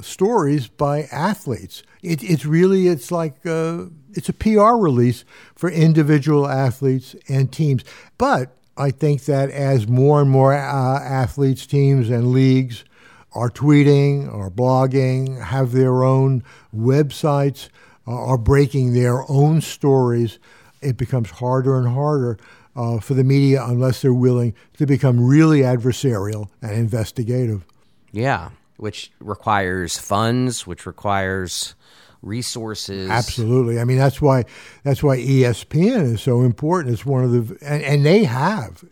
stories 0.00 0.68
by 0.68 1.02
athletes. 1.12 1.82
It, 2.02 2.22
it's 2.22 2.44
really 2.44 2.88
it's 2.88 3.10
like 3.12 3.44
uh, 3.44 3.86
it's 4.12 4.28
a 4.28 4.32
PR 4.32 4.74
release 4.74 5.24
for 5.54 5.70
individual 5.70 6.48
athletes 6.48 7.14
and 7.28 7.52
teams. 7.52 7.84
But 8.16 8.56
I 8.76 8.90
think 8.90 9.24
that 9.24 9.50
as 9.50 9.88
more 9.88 10.20
and 10.20 10.30
more 10.30 10.54
uh, 10.54 11.00
athletes, 11.00 11.66
teams, 11.66 12.10
and 12.10 12.32
leagues 12.32 12.84
are 13.32 13.50
tweeting 13.50 14.32
or 14.32 14.50
blogging, 14.50 15.42
have 15.42 15.72
their 15.72 16.02
own 16.02 16.42
websites, 16.74 17.68
uh, 18.06 18.12
are 18.12 18.38
breaking 18.38 18.94
their 18.94 19.30
own 19.30 19.60
stories, 19.60 20.38
it 20.80 20.96
becomes 20.96 21.30
harder 21.30 21.78
and 21.78 21.88
harder 21.88 22.38
uh, 22.76 23.00
for 23.00 23.14
the 23.14 23.24
media 23.24 23.64
unless 23.64 24.02
they're 24.02 24.14
willing 24.14 24.54
to 24.76 24.86
become 24.86 25.20
really 25.20 25.60
adversarial 25.60 26.48
and 26.62 26.72
investigative. 26.72 27.64
Yeah, 28.12 28.50
which 28.76 29.10
requires 29.20 29.98
funds, 29.98 30.66
which 30.66 30.86
requires 30.86 31.74
resources. 32.22 33.10
Absolutely. 33.10 33.80
I 33.80 33.84
mean, 33.84 33.98
that's 33.98 34.20
why 34.20 34.44
that's 34.84 35.02
why 35.02 35.18
ESPN 35.18 36.14
is 36.14 36.22
so 36.22 36.42
important. 36.42 36.94
It's 36.94 37.04
one 37.04 37.24
of 37.24 37.32
the 37.32 37.58
and, 37.64 37.82
and 37.82 38.06
they 38.06 38.24
have, 38.24 38.84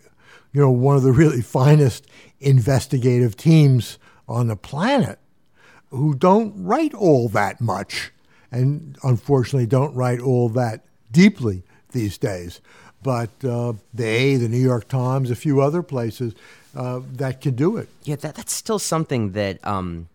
you 0.53 0.61
know, 0.61 0.71
one 0.71 0.97
of 0.97 1.03
the 1.03 1.13
really 1.13 1.43
finest 1.61 2.07
investigative 2.41 3.37
teams 3.37 3.99
on 4.29 4.49
the 4.49 4.57
planet 4.57 5.19
who 5.91 6.15
don't 6.15 6.53
write 6.57 6.95
all 6.95 7.29
that 7.29 7.61
much 7.61 8.13
and 8.51 8.97
unfortunately 9.03 9.67
don't 9.67 9.95
write 9.95 10.21
all 10.21 10.49
that 10.49 10.85
deeply 11.11 11.63
these 11.93 12.19
days. 12.19 12.61
But 13.03 13.31
uh, 13.45 13.75
they, 13.95 14.37
the 14.37 14.49
New 14.49 14.63
York 14.63 14.89
Times, 14.89 15.31
a 15.31 15.37
few 15.37 15.61
other 15.61 15.83
places 15.83 16.35
uh, 16.75 17.01
that 17.15 17.41
can 17.41 17.55
do 17.55 17.77
it. 17.77 17.89
Yeah, 18.05 18.17
that, 18.17 18.35
that's 18.35 18.53
still 18.53 18.79
something 18.79 19.33
that 19.33 19.65
um, 19.67 20.09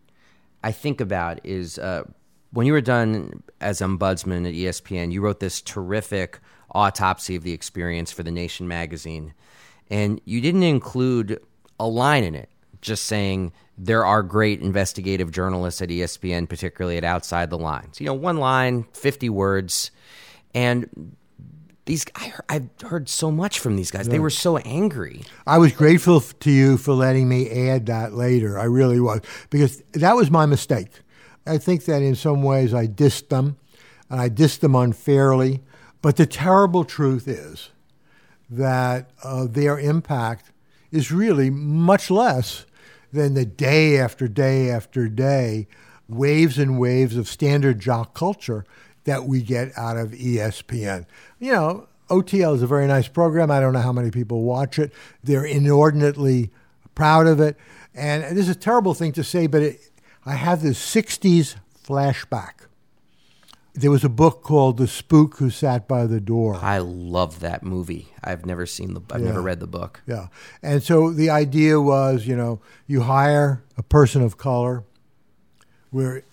I 0.63 0.71
think 0.71 0.99
about 0.99 1.39
is 1.45 1.79
uh, 1.79 2.03
when 2.51 2.67
you 2.67 2.73
were 2.73 2.81
done 2.81 3.43
as 3.61 3.79
ombudsman 3.79 4.47
at 4.47 4.53
ESPN, 4.53 5.11
you 5.11 5.21
wrote 5.21 5.39
this 5.39 5.61
terrific 5.61 6.39
autopsy 6.73 7.35
of 7.35 7.43
the 7.43 7.53
experience 7.53 8.11
for 8.11 8.23
The 8.23 8.31
Nation 8.31 8.67
magazine. 8.67 9.33
And 9.89 10.21
you 10.25 10.41
didn't 10.41 10.63
include 10.63 11.39
a 11.79 11.87
line 11.87 12.23
in 12.23 12.35
it 12.35 12.49
just 12.81 13.05
saying 13.05 13.53
there 13.83 14.05
are 14.05 14.21
great 14.21 14.61
investigative 14.61 15.31
journalists 15.31 15.81
at 15.81 15.89
ESPN, 15.89 16.47
particularly 16.47 16.97
at 16.97 17.03
Outside 17.03 17.49
the 17.49 17.57
Lines. 17.57 17.99
You 17.99 18.05
know, 18.05 18.13
one 18.13 18.37
line, 18.37 18.85
50 18.93 19.27
words. 19.29 19.89
And 20.53 21.15
these 21.85 22.05
I, 22.15 22.31
I've 22.47 22.69
heard 22.83 23.09
so 23.09 23.31
much 23.31 23.59
from 23.59 23.77
these 23.77 23.89
guys. 23.89 24.07
They 24.07 24.19
were 24.19 24.29
so 24.29 24.57
angry. 24.57 25.23
I 25.47 25.57
was 25.57 25.71
grateful 25.71 26.21
to 26.21 26.51
you 26.51 26.77
for 26.77 26.93
letting 26.93 27.27
me 27.27 27.49
add 27.49 27.87
that 27.87 28.13
later. 28.13 28.59
I 28.59 28.65
really 28.65 28.99
was 28.99 29.21
because 29.49 29.81
that 29.93 30.15
was 30.15 30.29
my 30.29 30.45
mistake. 30.45 30.91
I 31.47 31.57
think 31.57 31.85
that 31.85 32.03
in 32.03 32.13
some 32.13 32.43
ways 32.43 32.75
I 32.75 32.85
dissed 32.85 33.29
them, 33.29 33.57
and 34.11 34.21
I 34.21 34.29
dissed 34.29 34.59
them 34.59 34.75
unfairly. 34.75 35.61
But 36.03 36.17
the 36.17 36.27
terrible 36.27 36.83
truth 36.83 37.27
is 37.27 37.71
that 38.47 39.09
uh, 39.23 39.47
their 39.49 39.79
impact 39.79 40.51
is 40.91 41.11
really 41.11 41.49
much 41.49 42.11
less 42.11 42.65
than 43.11 43.33
the 43.33 43.45
day 43.45 43.97
after 43.99 44.27
day 44.27 44.69
after 44.69 45.07
day 45.07 45.67
waves 46.07 46.57
and 46.57 46.79
waves 46.79 47.15
of 47.15 47.27
standard 47.27 47.79
jock 47.79 48.13
culture 48.13 48.65
that 49.05 49.23
we 49.23 49.41
get 49.41 49.71
out 49.77 49.97
of 49.97 50.11
ESPN. 50.11 51.05
You 51.39 51.51
know, 51.53 51.87
OTL 52.09 52.55
is 52.55 52.61
a 52.61 52.67
very 52.67 52.87
nice 52.87 53.07
program. 53.07 53.49
I 53.49 53.59
don't 53.59 53.73
know 53.73 53.79
how 53.79 53.93
many 53.93 54.11
people 54.11 54.43
watch 54.43 54.77
it. 54.77 54.91
They're 55.23 55.45
inordinately 55.45 56.51
proud 56.93 57.27
of 57.27 57.39
it. 57.39 57.57
And 57.95 58.23
this 58.37 58.47
is 58.47 58.55
a 58.55 58.59
terrible 58.59 58.93
thing 58.93 59.13
to 59.13 59.23
say, 59.23 59.47
but 59.47 59.61
it, 59.61 59.89
I 60.25 60.33
have 60.33 60.61
this 60.61 60.79
60s 60.79 61.55
flashback. 61.83 62.65
There 63.73 63.89
was 63.91 64.03
a 64.03 64.09
book 64.09 64.43
called 64.43 64.77
The 64.77 64.87
Spook 64.87 65.37
Who 65.37 65.49
Sat 65.49 65.87
by 65.87 66.05
the 66.05 66.19
Door. 66.19 66.57
I 66.61 66.79
love 66.79 67.39
that 67.39 67.63
movie. 67.63 68.09
I've 68.21 68.45
never 68.45 68.65
seen 68.65 68.93
the 68.93 69.01
I've 69.11 69.21
Yeah. 69.21 69.27
never 69.27 69.41
read 69.41 69.61
the 69.61 69.67
book. 69.67 70.01
Yeah. 70.05 70.27
And 70.61 70.83
so 70.83 71.11
the 71.11 71.29
idea 71.29 71.79
was, 71.79 72.27
you 72.27 72.35
know, 72.35 72.59
you 72.85 73.01
hire 73.01 73.63
a 73.77 73.83
person 73.83 74.21
of 74.21 74.37
color 74.37 74.83
where 75.89 76.23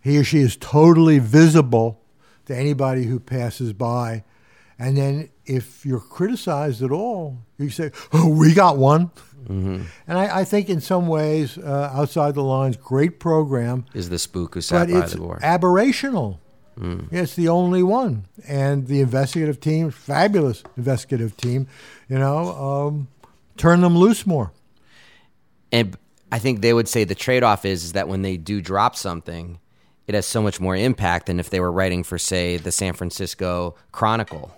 he 0.00 0.18
or 0.18 0.24
she 0.24 0.40
is 0.40 0.56
totally 0.56 1.20
visible 1.20 2.00
to 2.46 2.56
anybody 2.56 3.04
who 3.04 3.20
passes 3.20 3.72
by. 3.72 4.24
And 4.76 4.96
then 4.96 5.28
if 5.46 5.86
you're 5.86 6.00
criticized 6.00 6.82
at 6.82 6.90
all, 6.90 7.38
you 7.56 7.70
say, 7.70 7.92
oh, 8.12 8.28
we 8.28 8.52
got 8.52 8.76
one. 8.78 9.12
And 9.46 9.86
I, 10.08 10.40
I 10.40 10.44
think 10.44 10.68
in 10.70 10.80
some 10.80 11.06
ways, 11.06 11.58
uh, 11.58 11.90
Outside 11.94 12.34
the 12.34 12.42
Lines, 12.42 12.78
great 12.78 13.20
program, 13.20 13.84
Is 13.94 14.08
the 14.08 14.18
spook 14.18 14.54
who 14.54 14.60
sat 14.62 14.88
by 14.90 15.02
the 15.06 15.16
door. 15.16 15.38
aberrational. 15.42 16.38
It's 17.10 17.34
the 17.34 17.48
only 17.48 17.82
one. 17.82 18.26
And 18.48 18.86
the 18.86 19.00
investigative 19.00 19.60
team, 19.60 19.90
fabulous 19.90 20.62
investigative 20.76 21.36
team, 21.36 21.66
you 22.08 22.18
know, 22.18 22.48
um, 22.88 23.08
turn 23.56 23.80
them 23.80 23.96
loose 23.96 24.26
more. 24.26 24.52
and 25.72 25.96
I 26.32 26.38
think 26.40 26.62
they 26.62 26.72
would 26.74 26.88
say 26.88 27.04
the 27.04 27.14
trade 27.14 27.44
off 27.44 27.64
is, 27.64 27.84
is 27.84 27.92
that 27.92 28.08
when 28.08 28.22
they 28.22 28.36
do 28.36 28.60
drop 28.60 28.96
something, 28.96 29.60
it 30.08 30.14
has 30.16 30.26
so 30.26 30.42
much 30.42 30.60
more 30.60 30.74
impact 30.74 31.26
than 31.26 31.38
if 31.38 31.48
they 31.50 31.60
were 31.60 31.70
writing 31.70 32.02
for, 32.02 32.18
say, 32.18 32.56
the 32.56 32.72
San 32.72 32.92
Francisco 32.94 33.76
Chronicle. 33.92 34.50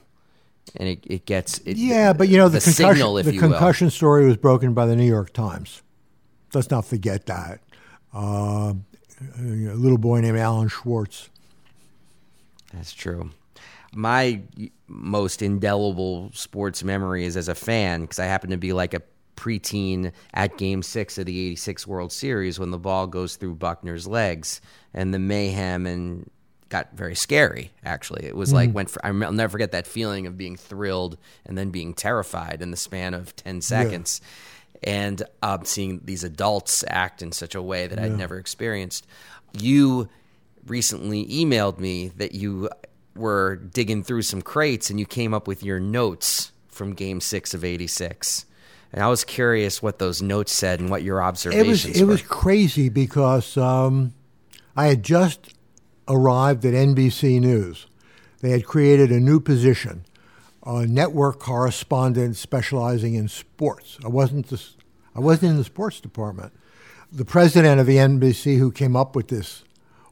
And 0.76 0.88
it, 0.88 1.00
it 1.06 1.26
gets 1.26 1.58
it, 1.58 1.76
Yeah, 1.76 2.12
but 2.14 2.28
you 2.28 2.38
know 2.38 2.48
the, 2.48 2.58
the 2.58 2.64
concussion, 2.64 2.94
signal, 2.94 3.18
if 3.18 3.26
the 3.26 3.34
you 3.34 3.40
will. 3.42 3.50
concussion 3.50 3.90
story 3.90 4.24
was 4.26 4.36
broken 4.38 4.72
by 4.74 4.86
the 4.86 4.96
New 4.96 5.04
York 5.06 5.32
Times. 5.34 5.82
Let's 6.54 6.70
not 6.70 6.86
forget 6.86 7.26
that. 7.26 7.60
Uh, 8.14 8.72
a 9.38 9.42
little 9.42 9.98
boy 9.98 10.20
named 10.22 10.38
Alan 10.38 10.68
Schwarz. 10.68 11.28
That's 12.72 12.92
true. 12.92 13.30
My 13.94 14.42
most 14.88 15.42
indelible 15.42 16.30
sports 16.32 16.84
memory 16.84 17.24
is 17.24 17.36
as 17.36 17.48
a 17.48 17.54
fan 17.54 18.02
because 18.02 18.18
I 18.18 18.26
happen 18.26 18.50
to 18.50 18.56
be 18.56 18.72
like 18.72 18.94
a 18.94 19.02
preteen 19.36 20.12
at 20.34 20.56
Game 20.58 20.82
Six 20.82 21.18
of 21.18 21.26
the 21.26 21.38
'86 21.38 21.86
World 21.86 22.12
Series 22.12 22.58
when 22.58 22.70
the 22.70 22.78
ball 22.78 23.06
goes 23.06 23.36
through 23.36 23.54
Buckner's 23.54 24.06
legs 24.06 24.60
and 24.92 25.14
the 25.14 25.18
mayhem 25.18 25.86
and 25.86 26.30
got 26.68 26.94
very 26.94 27.14
scary. 27.14 27.70
Actually, 27.84 28.26
it 28.26 28.36
was 28.36 28.52
like 28.52 28.74
went. 28.74 28.90
For, 28.90 29.04
I'll 29.06 29.32
never 29.32 29.50
forget 29.50 29.72
that 29.72 29.86
feeling 29.86 30.26
of 30.26 30.36
being 30.36 30.56
thrilled 30.56 31.16
and 31.44 31.56
then 31.56 31.70
being 31.70 31.94
terrified 31.94 32.60
in 32.60 32.70
the 32.70 32.76
span 32.76 33.14
of 33.14 33.34
ten 33.36 33.60
seconds. 33.60 34.20
And 34.82 35.22
um, 35.42 35.64
seeing 35.64 36.02
these 36.04 36.22
adults 36.22 36.84
act 36.86 37.22
in 37.22 37.32
such 37.32 37.54
a 37.54 37.62
way 37.62 37.86
that 37.86 37.98
I'd 37.98 38.16
never 38.16 38.38
experienced. 38.38 39.06
You 39.58 40.10
recently 40.66 41.26
emailed 41.26 41.78
me 41.78 42.08
that 42.16 42.34
you 42.34 42.68
were 43.14 43.56
digging 43.56 44.02
through 44.02 44.22
some 44.22 44.42
crates 44.42 44.90
and 44.90 45.00
you 45.00 45.06
came 45.06 45.32
up 45.32 45.48
with 45.48 45.62
your 45.62 45.80
notes 45.80 46.52
from 46.68 46.92
game 46.92 47.20
six 47.20 47.54
of 47.54 47.64
86. 47.64 48.44
And 48.92 49.02
I 49.02 49.08
was 49.08 49.24
curious 49.24 49.82
what 49.82 49.98
those 49.98 50.22
notes 50.22 50.52
said 50.52 50.80
and 50.80 50.90
what 50.90 51.02
your 51.02 51.22
observations. 51.22 51.66
It 51.66 51.68
was 51.68 52.00
it 52.00 52.04
were. 52.04 52.10
was 52.10 52.22
crazy 52.22 52.88
because 52.88 53.56
um, 53.56 54.14
I 54.76 54.86
had 54.86 55.02
just 55.02 55.54
arrived 56.08 56.64
at 56.64 56.74
NBC 56.74 57.40
News. 57.40 57.86
They 58.40 58.50
had 58.50 58.64
created 58.64 59.10
a 59.10 59.18
new 59.18 59.40
position, 59.40 60.04
a 60.64 60.86
network 60.86 61.40
correspondent 61.40 62.36
specializing 62.36 63.14
in 63.14 63.28
sports. 63.28 63.98
I 64.04 64.08
wasn't 64.08 64.48
the, 64.48 64.62
I 65.14 65.20
wasn't 65.20 65.52
in 65.52 65.56
the 65.56 65.64
sports 65.64 66.00
department. 66.00 66.52
The 67.10 67.24
president 67.24 67.80
of 67.80 67.86
the 67.86 67.96
NBC 67.96 68.58
who 68.58 68.70
came 68.70 68.94
up 68.94 69.16
with 69.16 69.28
this 69.28 69.64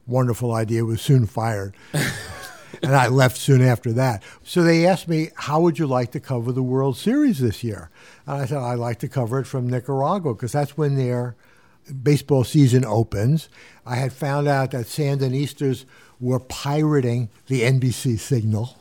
wonderful 0.07 0.53
idea 0.53 0.85
was 0.85 1.01
soon 1.01 1.25
fired. 1.25 1.75
and 2.83 2.95
I 2.95 3.07
left 3.07 3.37
soon 3.37 3.61
after 3.61 3.91
that. 3.93 4.23
So 4.43 4.63
they 4.63 4.85
asked 4.85 5.07
me, 5.07 5.29
How 5.35 5.61
would 5.61 5.79
you 5.79 5.87
like 5.87 6.11
to 6.11 6.19
cover 6.19 6.51
the 6.51 6.63
World 6.63 6.97
Series 6.97 7.39
this 7.39 7.63
year? 7.63 7.89
And 8.27 8.37
I 8.37 8.45
said, 8.45 8.57
I'd 8.57 8.75
like 8.75 8.99
to 8.99 9.07
cover 9.07 9.39
it 9.39 9.45
from 9.45 9.69
Nicaragua 9.69 10.33
because 10.33 10.51
that's 10.51 10.77
when 10.77 10.95
their 10.95 11.35
baseball 12.03 12.43
season 12.43 12.85
opens. 12.85 13.49
I 13.85 13.95
had 13.95 14.13
found 14.13 14.47
out 14.47 14.71
that 14.71 14.85
Sandinistas 14.85 15.85
were 16.19 16.39
pirating 16.39 17.29
the 17.47 17.61
NBC 17.61 18.19
signal 18.19 18.77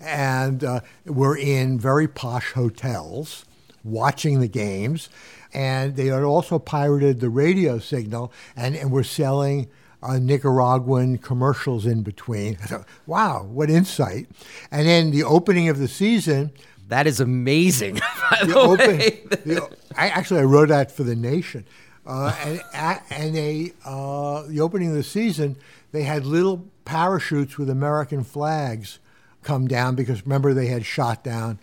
and 0.00 0.62
uh, 0.62 0.80
were 1.04 1.36
in 1.36 1.78
very 1.78 2.06
posh 2.08 2.52
hotels 2.52 3.44
watching 3.82 4.40
the 4.40 4.48
games. 4.48 5.08
And 5.52 5.96
they 5.96 6.06
had 6.06 6.22
also 6.22 6.58
pirated 6.58 7.20
the 7.20 7.30
radio 7.30 7.78
signal 7.78 8.32
and, 8.56 8.76
and 8.76 8.90
were 8.90 9.04
selling 9.04 9.68
uh, 10.02 10.18
Nicaraguan 10.18 11.18
commercials 11.18 11.86
in 11.86 12.02
between. 12.02 12.58
I 12.62 12.66
thought, 12.66 12.86
wow, 13.06 13.44
what 13.44 13.70
insight. 13.70 14.28
And 14.70 14.86
then 14.86 15.10
the 15.10 15.24
opening 15.24 15.68
of 15.68 15.78
the 15.78 15.88
season, 15.88 16.52
that 16.88 17.06
is 17.06 17.20
amazing. 17.20 18.00
The, 18.40 18.46
the 18.46 18.58
open, 18.58 18.98
the, 19.44 19.76
I 19.96 20.08
actually 20.08 20.40
I 20.40 20.44
wrote 20.44 20.68
that 20.70 20.90
for 20.90 21.04
the 21.04 21.14
Nation, 21.14 21.64
uh, 22.04 22.34
and 22.74 23.00
and 23.08 23.36
they 23.36 23.72
uh, 23.84 24.42
the 24.48 24.60
opening 24.60 24.88
of 24.88 24.96
the 24.96 25.04
season 25.04 25.56
they 25.92 26.02
had 26.02 26.26
little 26.26 26.66
parachutes 26.84 27.56
with 27.56 27.70
American 27.70 28.24
flags 28.24 28.98
come 29.42 29.68
down 29.68 29.94
because 29.94 30.24
remember 30.24 30.52
they 30.52 30.66
had 30.66 30.84
shot 30.84 31.22
down 31.22 31.58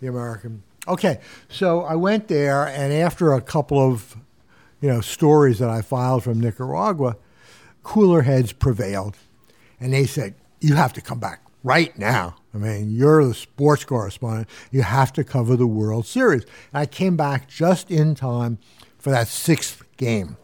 the 0.00 0.06
American. 0.06 0.62
Okay, 0.88 1.20
so 1.48 1.82
I 1.82 1.96
went 1.96 2.28
there, 2.28 2.66
and 2.66 2.92
after 2.92 3.32
a 3.32 3.40
couple 3.40 3.78
of 3.78 4.16
you 4.80 4.88
know 4.88 5.00
stories 5.00 5.58
that 5.58 5.68
I 5.68 5.82
filed 5.82 6.24
from 6.24 6.40
Nicaragua, 6.40 7.16
cooler 7.86 8.22
heads 8.22 8.52
prevailed, 8.52 9.16
and 9.78 9.92
they 9.92 10.06
said 10.06 10.34
you 10.60 10.74
have 10.74 10.92
to 10.92 11.00
come 11.00 11.20
back 11.20 11.40
right 11.62 11.96
now. 11.96 12.34
I 12.52 12.58
mean, 12.58 12.90
you're 12.90 13.24
the 13.24 13.32
sports 13.32 13.84
correspondent. 13.84 14.48
You 14.72 14.82
have 14.82 15.12
to 15.12 15.22
cover 15.22 15.54
the 15.54 15.68
World 15.68 16.04
Series. 16.04 16.42
And 16.42 16.80
I 16.80 16.86
came 16.86 17.16
back 17.16 17.48
just 17.48 17.88
in 17.88 18.16
time 18.16 18.58
for 18.98 19.10
that 19.10 19.28
sixth 19.28 19.84
game 19.96 20.36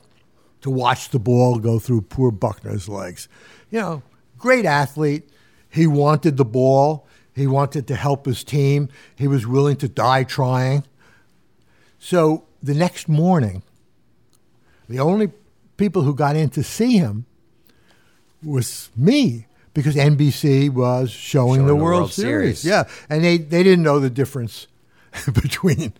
to 0.61 0.71
watch 0.71 1.09
the 1.09 1.19
ball 1.19 1.59
go 1.59 1.81
through 1.81 2.03
poor 2.03 2.31
Buckner's 2.31 2.89
legs. 2.89 3.29
You 3.71 3.81
know, 3.81 4.03
great 4.39 4.65
athlete. 4.65 5.29
He 5.69 5.89
wanted 5.89 6.37
the 6.37 6.45
ball. 6.45 7.09
He 7.35 7.49
wanted 7.49 7.89
to 7.89 7.97
help 7.97 8.25
his 8.25 8.45
team. 8.45 8.89
He 9.17 9.27
was 9.27 9.49
willing 9.49 9.77
to 9.79 9.89
die 9.89 10.23
trying. 10.23 10.85
So 11.99 12.45
the 12.63 12.75
next 12.75 13.09
morning, 13.09 13.65
the 14.89 15.01
only 15.01 15.33
people 15.77 16.03
who 16.03 16.15
got 16.15 16.37
in 16.37 16.49
to 16.51 16.63
see 16.63 16.99
him 16.99 17.27
was 18.45 18.91
me 18.97 19.47
because 19.75 19.97
NBC 19.97 20.71
was 20.71 21.11
showing, 21.11 21.61
Showing 21.61 21.67
the, 21.67 21.75
World, 21.75 22.01
World 22.01 22.13
Series. 22.13 22.61
Series. 22.61 22.65
Yeah, 22.65 22.93
and 23.09 23.25
they, 23.25 23.39
they 23.39 23.63
didn't 23.63 23.83
know 23.83 23.99
the 23.99 24.11
difference 24.11 24.67
between, 25.33 25.93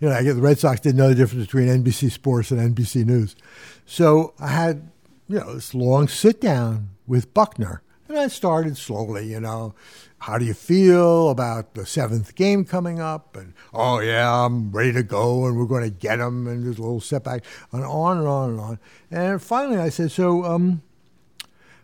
you 0.00 0.08
know, 0.08 0.12
I 0.12 0.22
guess 0.22 0.34
the 0.34 0.42
Red 0.42 0.58
Sox 0.58 0.80
didn't 0.80 0.98
know 0.98 1.08
the 1.08 1.14
difference 1.14 1.46
between 1.46 1.68
NBC 1.68 2.10
Sports 2.10 2.50
and 2.50 2.76
NBC 2.76 3.04
News. 3.04 3.36
So 3.84 4.34
I 4.38 4.48
had, 4.48 4.90
you 5.28 5.38
know, 5.38 5.54
this 5.54 5.74
long 5.74 6.08
sit 6.08 6.40
down 6.40 6.90
with 7.06 7.32
Buckner. 7.34 7.82
And 8.08 8.18
I 8.18 8.28
started 8.28 8.76
slowly, 8.76 9.26
you 9.32 9.40
know, 9.40 9.74
how 10.18 10.38
do 10.38 10.44
you 10.44 10.54
feel 10.54 11.28
about 11.28 11.74
the 11.74 11.84
seventh 11.84 12.36
game 12.36 12.64
coming 12.64 13.00
up? 13.00 13.36
And, 13.36 13.52
oh, 13.74 13.98
yeah, 13.98 14.44
I'm 14.44 14.70
ready 14.70 14.92
to 14.92 15.02
go 15.02 15.44
and 15.46 15.56
we're 15.56 15.66
going 15.66 15.82
to 15.82 15.90
get 15.90 16.20
him. 16.20 16.46
And 16.46 16.64
there's 16.64 16.78
a 16.78 16.82
little 16.82 17.00
setback, 17.00 17.44
and 17.72 17.84
on 17.84 18.18
and 18.18 18.28
on 18.28 18.50
and 18.50 18.60
on. 18.60 18.78
And 19.10 19.42
finally 19.42 19.78
I 19.78 19.88
said, 19.88 20.12
so, 20.12 20.44
um, 20.44 20.82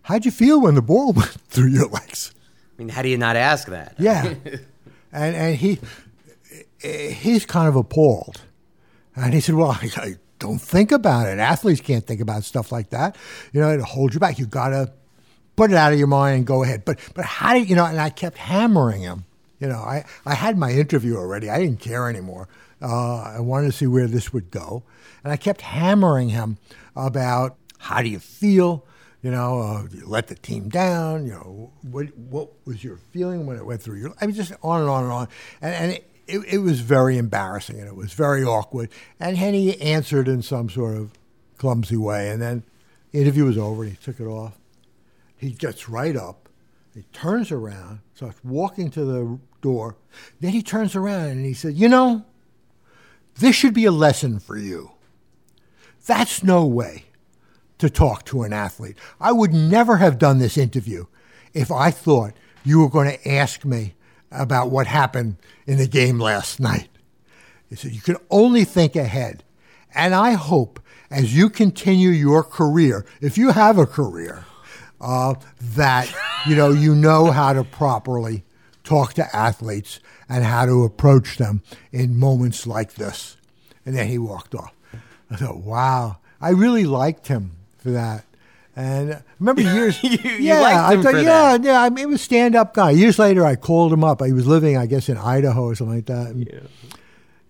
how'd 0.03 0.25
you 0.25 0.31
feel 0.31 0.61
when 0.61 0.75
the 0.75 0.83
ball 0.83 1.13
went 1.17 1.31
through 1.31 1.69
your 1.69 1.89
legs? 1.89 2.33
I 2.79 2.83
mean, 2.83 2.89
how 2.89 3.03
do 3.03 3.09
you 3.09 3.19
not 3.19 3.37
ask 3.37 3.69
that? 3.69 3.95
Yeah. 3.99 4.35
and 5.13 5.37
and 5.37 5.57
he 5.57 5.79
he's 6.83 7.47
kind 7.47 7.69
of 7.69 7.77
appalled. 7.77 8.43
And 9.15 9.35
he 9.35 9.41
said, 9.41 9.55
Well, 9.55 9.71
I, 9.71 9.91
I 9.97 10.15
don't 10.39 10.61
think 10.61 10.93
about 10.93 11.29
it. 11.29 11.39
Athletes 11.39 11.81
can't 11.81 12.07
think 12.07 12.21
about 12.21 12.45
stuff 12.45 12.73
like 12.73 12.91
that. 12.91 13.17
You 13.53 13.61
know, 13.61 13.71
it 13.71 13.81
holds 13.81 14.15
you 14.15 14.21
back. 14.21 14.39
You 14.39 14.47
gotta 14.47 14.93
put 15.57 15.71
it 15.71 15.77
out 15.77 15.93
of 15.93 15.99
your 15.99 16.09
mind 16.09 16.37
and 16.37 16.47
go 16.47 16.63
ahead. 16.63 16.85
But 16.85 16.99
but 17.15 17.25
how 17.25 17.55
do 17.55 17.61
you 17.61 17.77
know, 17.77 17.85
and 17.85 18.01
I 18.01 18.11
kept 18.11 18.39
hammering 18.39 19.03
him. 19.03 19.25
You 19.61 19.69
know, 19.69 19.79
I, 19.79 20.05
I 20.27 20.35
had 20.35 20.59
my 20.59 20.73
interview 20.73 21.17
already. 21.17 21.49
I 21.49 21.61
didn't 21.61 21.79
care 21.79 22.09
anymore. 22.09 22.49
Uh, 22.81 23.21
I 23.21 23.39
wanted 23.39 23.67
to 23.67 23.73
see 23.73 23.87
where 23.87 24.09
this 24.09 24.33
would 24.33 24.51
go. 24.51 24.83
And 25.23 25.33
I 25.33 25.37
kept 25.37 25.61
hammering 25.61 26.31
him 26.31 26.59
about 26.97 27.57
how 27.79 28.03
do 28.03 28.09
you 28.09 28.19
feel? 28.19 28.85
You 29.23 29.31
know, 29.31 29.61
uh, 29.61 29.87
you 29.93 30.05
let 30.05 30.27
the 30.27 30.35
team 30.35 30.68
down. 30.68 31.27
You 31.27 31.33
know, 31.33 31.73
what 31.83 32.07
what 32.16 32.51
was 32.66 32.83
your 32.83 32.97
feeling 32.97 33.47
when 33.47 33.57
it 33.57 33.64
went 33.64 33.81
through 33.81 33.99
your? 34.01 34.12
I 34.20 34.27
mean, 34.27 34.35
just 34.35 34.53
on 34.62 34.81
and 34.81 34.91
on 34.91 35.05
and 35.05 35.12
on, 35.12 35.29
and, 35.61 35.75
and 35.75 35.93
it, 35.93 36.11
it, 36.27 36.55
it 36.55 36.59
was 36.59 36.81
very 36.81 37.16
embarrassing 37.18 37.79
and 37.79 37.87
it 37.87 37.95
was 37.95 38.12
very 38.12 38.43
awkward. 38.45 38.91
And 39.20 39.37
Henny 39.37 39.81
answered 39.81 40.27
in 40.27 40.43
some 40.43 40.68
sort 40.68 40.97
of 40.97 41.12
clumsy 41.57 41.97
way, 41.97 42.31
and 42.31 42.43
then 42.43 42.64
the 43.12 43.20
interview 43.20 43.45
was 43.45 43.57
over, 43.57 43.85
and 43.85 43.93
he 43.93 43.99
took 43.99 44.18
it 44.18 44.27
off. 44.27 44.59
He 45.37 45.51
gets 45.51 45.89
right 45.89 46.16
up, 46.16 46.49
he 46.95 47.03
turns 47.12 47.53
around, 47.53 48.01
starts 48.14 48.41
walking 48.43 48.91
to 48.91 49.05
the 49.05 49.39
door. 49.61 49.97
Then 50.41 50.51
he 50.51 50.62
turns 50.62 50.97
around 50.97 51.29
and 51.31 51.47
he 51.47 51.55
said, 51.55 51.75
"You 51.75 51.89
know, 51.89 52.25
this 53.37 53.55
should 53.55 53.75
be 53.75 53.85
a 53.85 53.93
lesson 53.93 54.41
for 54.41 54.57
you. 54.57 54.93
That's 56.07 56.43
no 56.43 56.66
way." 56.66 57.05
To 57.83 57.91
talk 57.91 58.24
to 58.24 58.45
an 58.45 58.53
athlete. 58.53 58.97
I 59.20 59.33
would 59.33 59.53
never 59.53 59.97
have 59.97 60.16
done 60.16 60.39
this 60.39 60.57
interview 60.57 61.07
if 61.53 61.72
I 61.72 61.91
thought 61.91 62.33
you 62.62 62.78
were 62.78 62.89
going 62.89 63.11
to 63.11 63.28
ask 63.28 63.64
me 63.64 63.95
about 64.30 64.70
what 64.70 64.87
happened 64.87 65.37
in 65.66 65.78
the 65.78 65.89
game 65.89 66.20
last 66.20 66.61
night. 66.61 66.89
He 67.68 67.74
said, 67.74 67.91
You 67.91 68.01
can 68.01 68.18
only 68.30 68.62
think 68.64 68.95
ahead. 68.95 69.43
And 69.93 70.14
I 70.14 70.35
hope 70.35 70.78
as 71.11 71.37
you 71.37 71.51
continue 71.51 72.11
your 72.11 72.45
career, 72.45 73.05
if 73.20 73.37
you 73.37 73.51
have 73.51 73.78
a 73.78 73.87
career, 73.87 74.45
uh, 75.01 75.35
that 75.61 76.09
you 76.47 76.55
know 76.55 76.70
you 76.70 76.95
know 76.95 77.33
how 77.33 77.53
to 77.53 77.64
properly 77.64 78.45
talk 78.85 79.14
to 79.14 79.37
athletes 79.37 79.99
and 80.28 80.45
how 80.45 80.66
to 80.66 80.85
approach 80.85 81.37
them 81.37 81.62
in 81.91 82.16
moments 82.16 82.64
like 82.64 82.95
this. 82.95 83.37
And 83.85 83.97
then 83.97 84.07
he 84.07 84.18
walked 84.18 84.55
off. 84.55 84.72
I 85.28 85.37
thought, 85.37 85.59
wow, 85.59 86.18
I 86.41 86.51
really 86.51 86.87
liked 86.87 87.26
him 87.26 87.57
for 87.83 87.91
that. 87.91 88.24
And 88.74 89.12
I 89.14 89.22
remember 89.39 89.61
years, 89.62 90.03
You- 90.03 90.11
you 90.11 90.30
yeah, 90.39 90.61
liked 90.61 90.76
I 90.76 91.03
thought, 91.03 91.14
yeah, 91.16 91.59
that. 91.59 91.62
yeah. 91.64 91.83
I 91.83 91.91
mean, 91.91 91.99
he 91.99 92.07
was 92.07 92.20
a 92.20 92.24
stand-up 92.24 92.72
guy. 92.74 92.91
Years 92.93 93.18
later, 93.18 93.45
I 93.45 93.55
called 93.57 93.93
him 93.93 94.03
up. 94.05 94.24
He 94.24 94.33
was 94.33 94.47
living, 94.47 94.76
I 94.78 94.87
guess, 94.87 95.09
in 95.11 95.18
Idaho 95.18 95.64
or 95.64 95.74
something 95.74 95.97
like 95.97 96.07
that. 96.07 96.28
And, 96.28 96.47
you 96.47 96.61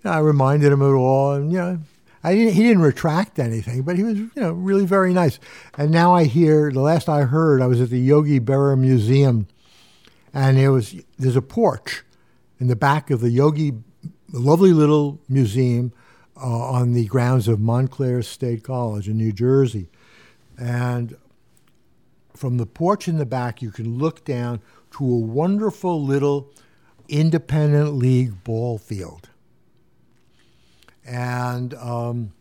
know, 0.05 0.11
I 0.11 0.19
reminded 0.19 0.73
him 0.73 0.83
of 0.83 0.91
it 0.93 0.97
all, 0.97 1.35
and 1.35 1.53
you 1.53 1.59
know, 1.59 1.79
I 2.25 2.35
didn't. 2.35 2.55
He 2.55 2.63
didn't 2.65 2.83
retract 2.83 3.39
anything, 3.39 3.83
but 3.83 3.97
he 3.97 4.03
was, 4.03 4.19
you 4.19 4.31
know, 4.37 4.53
really 4.53 4.85
very 4.87 5.13
nice. 5.13 5.39
And 5.79 5.91
now 5.93 6.13
I 6.15 6.25
hear 6.25 6.71
the 6.73 6.81
last 6.81 7.09
I 7.09 7.23
heard, 7.23 7.63
I 7.63 7.67
was 7.69 7.81
at 7.81 7.91
the 7.91 8.01
Yogi 8.01 8.41
Berra 8.41 8.77
Museum, 8.79 9.47
and 10.35 10.57
there 10.57 10.73
was 10.73 10.95
there's 11.19 11.37
a 11.37 11.43
porch 11.43 12.03
in 12.59 12.67
the 12.69 12.77
back 12.77 13.11
of 13.11 13.21
the 13.21 13.31
Yogi, 13.31 13.73
lovely 14.33 14.73
little 14.73 15.21
museum 15.29 15.93
uh, 16.37 16.47
on 16.49 16.95
the 16.95 17.07
grounds 17.07 17.47
of 17.49 17.61
Montclair 17.61 18.23
State 18.23 18.63
College 18.65 19.09
in 19.09 19.17
New 19.17 19.33
Jersey, 19.33 19.89
and 20.63 21.17
from 22.37 22.57
the 22.57 22.67
porch 22.67 23.09
in 23.09 23.19
the 23.19 23.27
back, 23.27 23.63
you 23.63 23.73
can 23.73 23.99
look 23.99 24.25
down 24.25 24.61
to 24.93 25.05
a 25.05 25.19
wonderful 25.19 26.01
little 26.01 26.53
independent 27.09 27.95
league 27.95 28.45
ball 28.45 28.79
field. 28.79 29.29
And 31.05 31.75
um, 31.75 32.33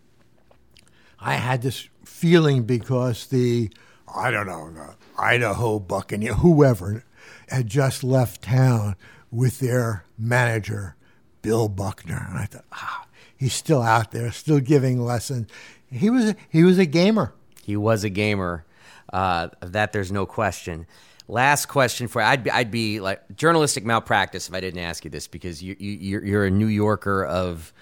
I 1.20 1.34
had 1.34 1.64
this 1.64 1.90
feeling 2.06 2.66
because 2.66 3.26
the, 3.26 3.72
I 4.16 4.30
don't 4.30 4.46
know, 4.46 4.70
the 4.72 4.96
Idaho 5.18 5.80
Buccaneer, 5.80 6.36
whoever, 6.36 7.04
had 7.48 7.66
just 7.66 8.04
left 8.04 8.44
town 8.44 8.98
with 9.32 9.60
their 9.60 10.06
manager, 10.16 10.96
Bill 11.42 11.68
Buckner. 11.68 12.28
And 12.30 12.38
I 12.38 12.46
thought, 12.46 12.66
ah, 12.72 13.08
he's 13.36 13.56
still 13.56 13.82
out 13.82 14.12
there, 14.12 14.32
still 14.32 14.60
giving 14.60 15.04
lessons. 15.04 15.50
He 15.92 16.12
was, 16.12 16.36
he 16.50 16.64
was 16.64 16.78
a 16.78 16.86
gamer. 16.86 17.34
He 17.64 17.78
was 17.78 18.04
a 18.04 18.10
gamer. 18.10 18.66
Uh, 19.12 19.50
that 19.62 19.92
there's 19.92 20.12
no 20.12 20.26
question. 20.26 20.88
Last 21.28 21.68
question 21.68 22.08
for. 22.08 22.22
I'd 22.22 22.44
be, 22.44 22.52
I'd 22.52 22.72
be 22.72 23.00
like 23.00 23.22
journalistic 23.36 23.86
malpractice 23.86 24.48
if 24.48 24.54
I 24.54 24.62
didn't 24.62 24.80
ask 24.80 25.04
you 25.04 25.12
this 25.12 25.28
because 25.28 25.62
you, 25.62 25.76
you 25.80 26.20
you're 26.22 26.46
a 26.46 26.52
New 26.52 26.68
Yorker 26.68 27.26
of 27.26 27.74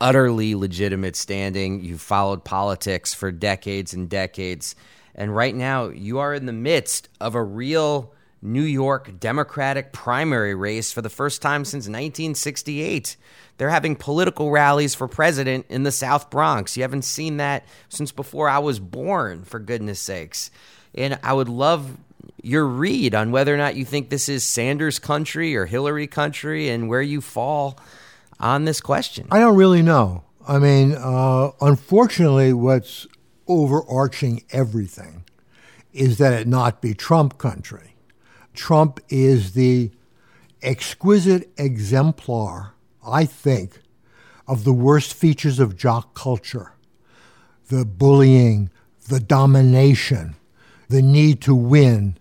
utterly 0.00 0.54
legitimate 0.54 1.16
standing. 1.16 1.82
You've 1.82 2.00
followed 2.00 2.44
politics 2.44 3.14
for 3.14 3.30
decades 3.30 3.94
and 3.94 4.08
decades, 4.08 4.74
and 5.14 5.34
right 5.34 5.54
now 5.54 5.88
you 5.88 6.18
are 6.18 6.34
in 6.34 6.46
the 6.46 6.52
midst 6.52 7.08
of 7.20 7.34
a 7.34 7.42
real 7.42 8.12
New 8.42 8.62
York 8.62 9.20
Democratic 9.20 9.92
primary 9.92 10.54
race 10.54 10.92
for 10.92 11.00
the 11.00 11.08
first 11.08 11.40
time 11.40 11.64
since 11.64 11.84
1968. 11.84 13.16
They're 13.56 13.70
having 13.70 13.94
political 13.94 14.50
rallies 14.50 14.94
for 14.96 15.06
president 15.06 15.66
in 15.68 15.84
the 15.84 15.92
South 15.92 16.28
Bronx. 16.28 16.76
You 16.76 16.82
haven't 16.82 17.02
seen 17.02 17.36
that 17.36 17.64
since 17.88 18.10
before 18.10 18.48
I 18.48 18.58
was 18.58 18.80
born, 18.80 19.44
for 19.44 19.60
goodness 19.60 20.00
sakes. 20.00 20.50
And 20.94 21.20
I 21.22 21.32
would 21.32 21.48
love 21.48 21.96
your 22.42 22.66
read 22.66 23.14
on 23.14 23.30
whether 23.30 23.54
or 23.54 23.58
not 23.58 23.76
you 23.76 23.84
think 23.84 24.10
this 24.10 24.28
is 24.28 24.42
Sanders 24.42 24.98
country 24.98 25.54
or 25.54 25.66
Hillary 25.66 26.08
country 26.08 26.68
and 26.68 26.88
where 26.88 27.02
you 27.02 27.20
fall 27.20 27.78
on 28.40 28.64
this 28.64 28.80
question. 28.80 29.28
I 29.30 29.38
don't 29.38 29.56
really 29.56 29.82
know. 29.82 30.24
I 30.46 30.58
mean, 30.58 30.96
uh, 30.98 31.52
unfortunately, 31.60 32.52
what's 32.52 33.06
overarching 33.46 34.42
everything 34.50 35.24
is 35.92 36.18
that 36.18 36.32
it 36.32 36.48
not 36.48 36.82
be 36.82 36.94
Trump 36.94 37.38
country. 37.38 37.91
Trump 38.54 39.00
is 39.08 39.52
the 39.52 39.90
exquisite 40.62 41.50
exemplar, 41.56 42.74
I 43.06 43.24
think, 43.24 43.80
of 44.46 44.64
the 44.64 44.72
worst 44.72 45.14
features 45.14 45.58
of 45.58 45.76
jock 45.76 46.14
culture 46.14 46.72
the 47.68 47.84
bullying, 47.86 48.68
the 49.08 49.20
domination, 49.20 50.34
the 50.90 51.00
need 51.00 51.40
to 51.40 51.54
win, 51.54 52.14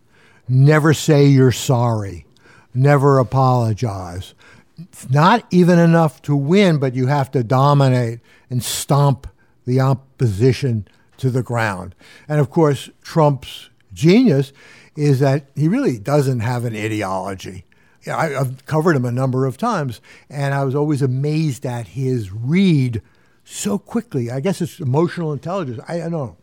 never 0.47 0.93
say 0.93 1.25
you're 1.25 1.51
sorry, 1.51 2.25
never 2.73 3.19
apologize. 3.19 4.33
It's 4.77 5.09
not 5.09 5.45
even 5.51 5.77
enough 5.77 6.21
to 6.21 6.35
win, 6.37 6.77
but 6.77 6.95
you 6.95 7.07
have 7.07 7.31
to 7.31 7.43
dominate 7.43 8.21
and 8.49 8.63
stomp 8.63 9.27
the 9.65 9.81
opposition 9.81 10.87
to 11.17 11.29
the 11.29 11.43
ground. 11.43 11.95
And 12.29 12.39
of 12.39 12.49
course, 12.49 12.89
Trump's 13.01 13.69
genius 13.93 14.53
is 14.95 15.19
that 15.19 15.49
he 15.55 15.67
really 15.67 15.97
doesn't 15.97 16.41
have 16.41 16.65
an 16.65 16.75
ideology. 16.75 17.65
I've 18.07 18.65
covered 18.65 18.95
him 18.95 19.05
a 19.05 19.11
number 19.11 19.45
of 19.45 19.57
times, 19.57 20.01
and 20.29 20.53
I 20.53 20.63
was 20.63 20.73
always 20.73 21.01
amazed 21.01 21.65
at 21.65 21.89
his 21.89 22.31
read 22.31 23.01
so 23.43 23.77
quickly. 23.77 24.31
I 24.31 24.39
guess 24.39 24.61
it's 24.61 24.79
emotional 24.79 25.33
intelligence. 25.33 25.79
I, 25.87 25.95
I 25.95 25.99
don't 25.99 26.11
know. 26.11 26.37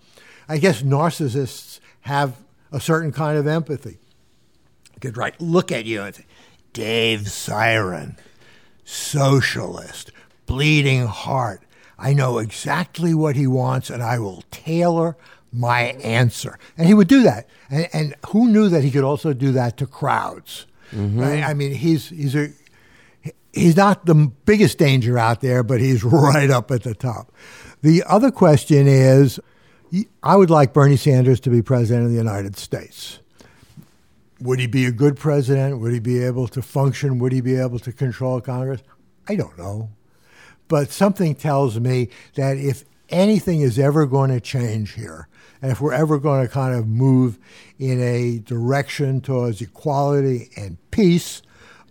I 0.49 0.59
guess 0.59 0.83
narcissists 0.83 1.81
have 2.03 2.37
a 2.73 2.81
certain 2.81 3.13
kind 3.13 3.37
of 3.37 3.47
empathy. 3.47 3.99
I 4.95 4.99
could 5.01 5.17
write, 5.17 5.41
look 5.41 5.73
at 5.73 5.85
you 5.85 6.03
and 6.03 6.15
say, 6.15 6.27
Dave 6.73 7.21
Zirin, 7.21 8.17
socialist, 8.85 10.13
bleeding 10.47 11.07
heart. 11.07 11.63
I 11.99 12.15
know 12.15 12.39
exactly 12.39 13.15
what 13.15 13.37
he 13.37 13.47
wants 13.47 13.91
and 13.91 14.03
I 14.03 14.19
will 14.19 14.45
tailor 14.51 15.17
my 15.53 15.81
answer. 16.03 16.59
And 16.77 16.87
he 16.87 16.95
would 16.95 17.09
do 17.09 17.23
that. 17.23 17.49
And, 17.71 17.89
and 17.93 18.15
who 18.29 18.49
knew 18.49 18.69
that 18.69 18.85
he 18.85 18.91
could 18.91 19.05
also 19.05 19.33
do 19.33 19.53
that 19.53 19.77
to 19.79 19.87
crowds? 19.87 20.67
Mm-hmm. 20.93 21.21
Right? 21.21 21.43
I 21.43 21.55
mean, 21.55 21.75
he's, 21.75 22.09
he's, 22.09 22.35
a, 22.35 22.49
he's 23.53 23.77
not 23.77 24.07
the 24.07 24.15
biggest 24.15 24.79
danger 24.79 25.19
out 25.19 25.41
there, 25.41 25.63
but 25.63 25.81
he's 25.81 26.05
right 26.05 26.51
up 26.51 26.71
at 26.71 26.83
the 26.83 26.95
top. 26.95 27.33
The 27.83 28.03
other 28.07 28.31
question 28.31 28.87
is 28.89 29.39
I 30.23 30.37
would 30.37 30.51
like 30.51 30.73
Bernie 30.73 30.97
Sanders 30.97 31.41
to 31.41 31.51
be 31.51 31.63
president 31.63 32.07
of 32.07 32.13
the 32.13 32.19
United 32.19 32.57
States. 32.57 33.21
Would 34.41 34.61
he 34.61 34.67
be 34.67 34.85
a 34.85 34.93
good 34.93 35.17
president? 35.17 35.81
Would 35.81 35.93
he 35.93 35.99
be 35.99 36.23
able 36.23 36.47
to 36.49 36.63
function? 36.63 37.19
Would 37.19 37.33
he 37.33 37.41
be 37.41 37.57
able 37.57 37.79
to 37.81 37.93
control 37.93 38.41
Congress? 38.41 38.83
I 39.27 39.35
don't 39.35 39.57
know. 39.59 39.91
But 40.69 40.91
something 40.91 41.35
tells 41.35 41.81
me 41.81 42.11
that 42.35 42.57
if 42.57 42.85
anything 43.09 43.63
is 43.63 43.79
ever 43.79 44.07
going 44.07 44.31
to 44.31 44.41
change 44.41 44.93
here, 44.93 45.29
and 45.63 45.73
if 45.73 45.81
we're 45.81 45.93
ever 45.93 46.19
going 46.19 46.47
to 46.47 46.53
kind 46.53 46.75
of 46.75 46.87
move 46.87 47.39
in 47.79 48.01
a 48.01 48.39
direction 48.39 49.21
towards 49.21 49.61
equality 49.61 50.51
and 50.57 50.79
peace 50.91 51.43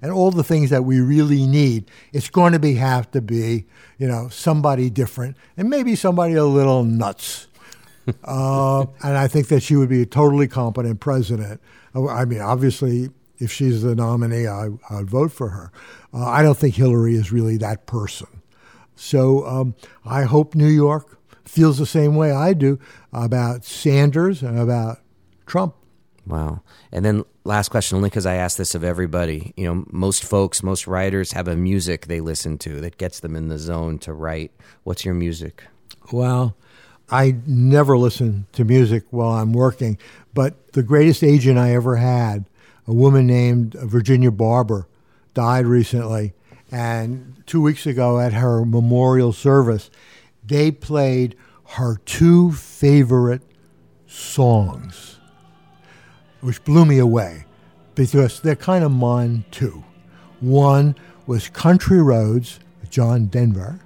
and 0.01 0.11
all 0.11 0.31
the 0.31 0.43
things 0.43 0.69
that 0.69 0.85
we 0.85 0.99
really 0.99 1.45
need, 1.45 1.89
it's 2.13 2.29
going 2.29 2.53
to 2.53 2.59
be 2.59 2.75
have 2.75 3.09
to 3.11 3.21
be, 3.21 3.65
you 3.97 4.07
know, 4.07 4.29
somebody 4.29 4.89
different 4.89 5.35
and 5.57 5.69
maybe 5.69 5.95
somebody 5.95 6.35
a 6.35 6.45
little 6.45 6.83
nuts 6.83 7.47
uh, 8.23 8.85
and 9.03 9.17
I 9.17 9.27
think 9.27 9.47
that 9.49 9.61
she 9.61 9.75
would 9.75 9.89
be 9.89 10.01
a 10.01 10.05
totally 10.05 10.47
competent 10.47 10.99
president. 10.99 11.61
Uh, 11.93 12.07
I 12.07 12.25
mean, 12.25 12.41
obviously, 12.41 13.09
if 13.39 13.51
she's 13.51 13.81
the 13.81 13.95
nominee, 13.95 14.47
I, 14.47 14.69
would 14.91 15.09
vote 15.09 15.31
for 15.31 15.49
her. 15.49 15.71
Uh, 16.13 16.25
I 16.25 16.41
don't 16.41 16.57
think 16.57 16.75
Hillary 16.75 17.15
is 17.15 17.31
really 17.31 17.57
that 17.57 17.85
person. 17.85 18.27
So 18.95 19.45
um, 19.45 19.75
I 20.05 20.23
hope 20.23 20.55
New 20.55 20.67
York 20.67 21.19
feels 21.43 21.77
the 21.77 21.85
same 21.85 22.15
way 22.15 22.31
I 22.31 22.53
do 22.53 22.79
about 23.25 23.65
Sanders 23.65 24.41
and 24.41 24.59
about 24.59 24.99
Trump. 25.45 25.75
Wow. 26.25 26.61
And 26.91 27.05
then 27.05 27.23
last 27.45 27.69
question, 27.69 27.95
only 27.95 28.09
because 28.09 28.25
I 28.25 28.35
ask 28.35 28.57
this 28.57 28.75
of 28.75 28.83
everybody. 28.83 29.53
You 29.55 29.65
know, 29.65 29.85
most 29.91 30.25
folks, 30.25 30.61
most 30.61 30.85
writers 30.85 31.31
have 31.31 31.47
a 31.47 31.55
music 31.55 32.07
they 32.07 32.19
listen 32.19 32.57
to 32.59 32.81
that 32.81 32.97
gets 32.97 33.21
them 33.21 33.35
in 33.35 33.47
the 33.47 33.57
zone 33.57 33.97
to 33.99 34.13
write. 34.13 34.51
What's 34.83 35.05
your 35.05 35.13
music? 35.13 35.63
Well, 36.11 36.57
I 37.09 37.37
never 37.45 37.97
listen 37.97 38.47
to 38.53 38.65
music 38.65 39.05
while 39.11 39.31
I'm 39.31 39.53
working, 39.53 39.97
but 40.33 40.73
the 40.73 40.83
greatest 40.83 41.23
agent 41.23 41.57
I 41.57 41.73
ever 41.73 41.95
had, 41.95 42.45
a 42.85 42.93
woman 42.93 43.25
named 43.25 43.73
Virginia 43.73 44.31
Barber, 44.31 44.87
died 45.33 45.65
recently. 45.65 46.33
And 46.69 47.41
two 47.45 47.61
weeks 47.61 47.85
ago 47.85 48.19
at 48.19 48.33
her 48.33 48.65
memorial 48.65 49.31
service, 49.31 49.89
they 50.45 50.71
played 50.71 51.37
her 51.67 51.97
two 52.05 52.51
favorite 52.51 53.41
songs, 54.07 55.19
which 56.41 56.63
blew 56.63 56.85
me 56.85 56.97
away 56.97 57.45
because 57.95 58.41
they're 58.41 58.55
kind 58.55 58.83
of 58.83 58.91
mine 58.91 59.45
too. 59.51 59.83
One 60.39 60.95
was 61.25 61.49
Country 61.49 62.01
Roads, 62.01 62.59
John 62.89 63.25
Denver, 63.25 63.79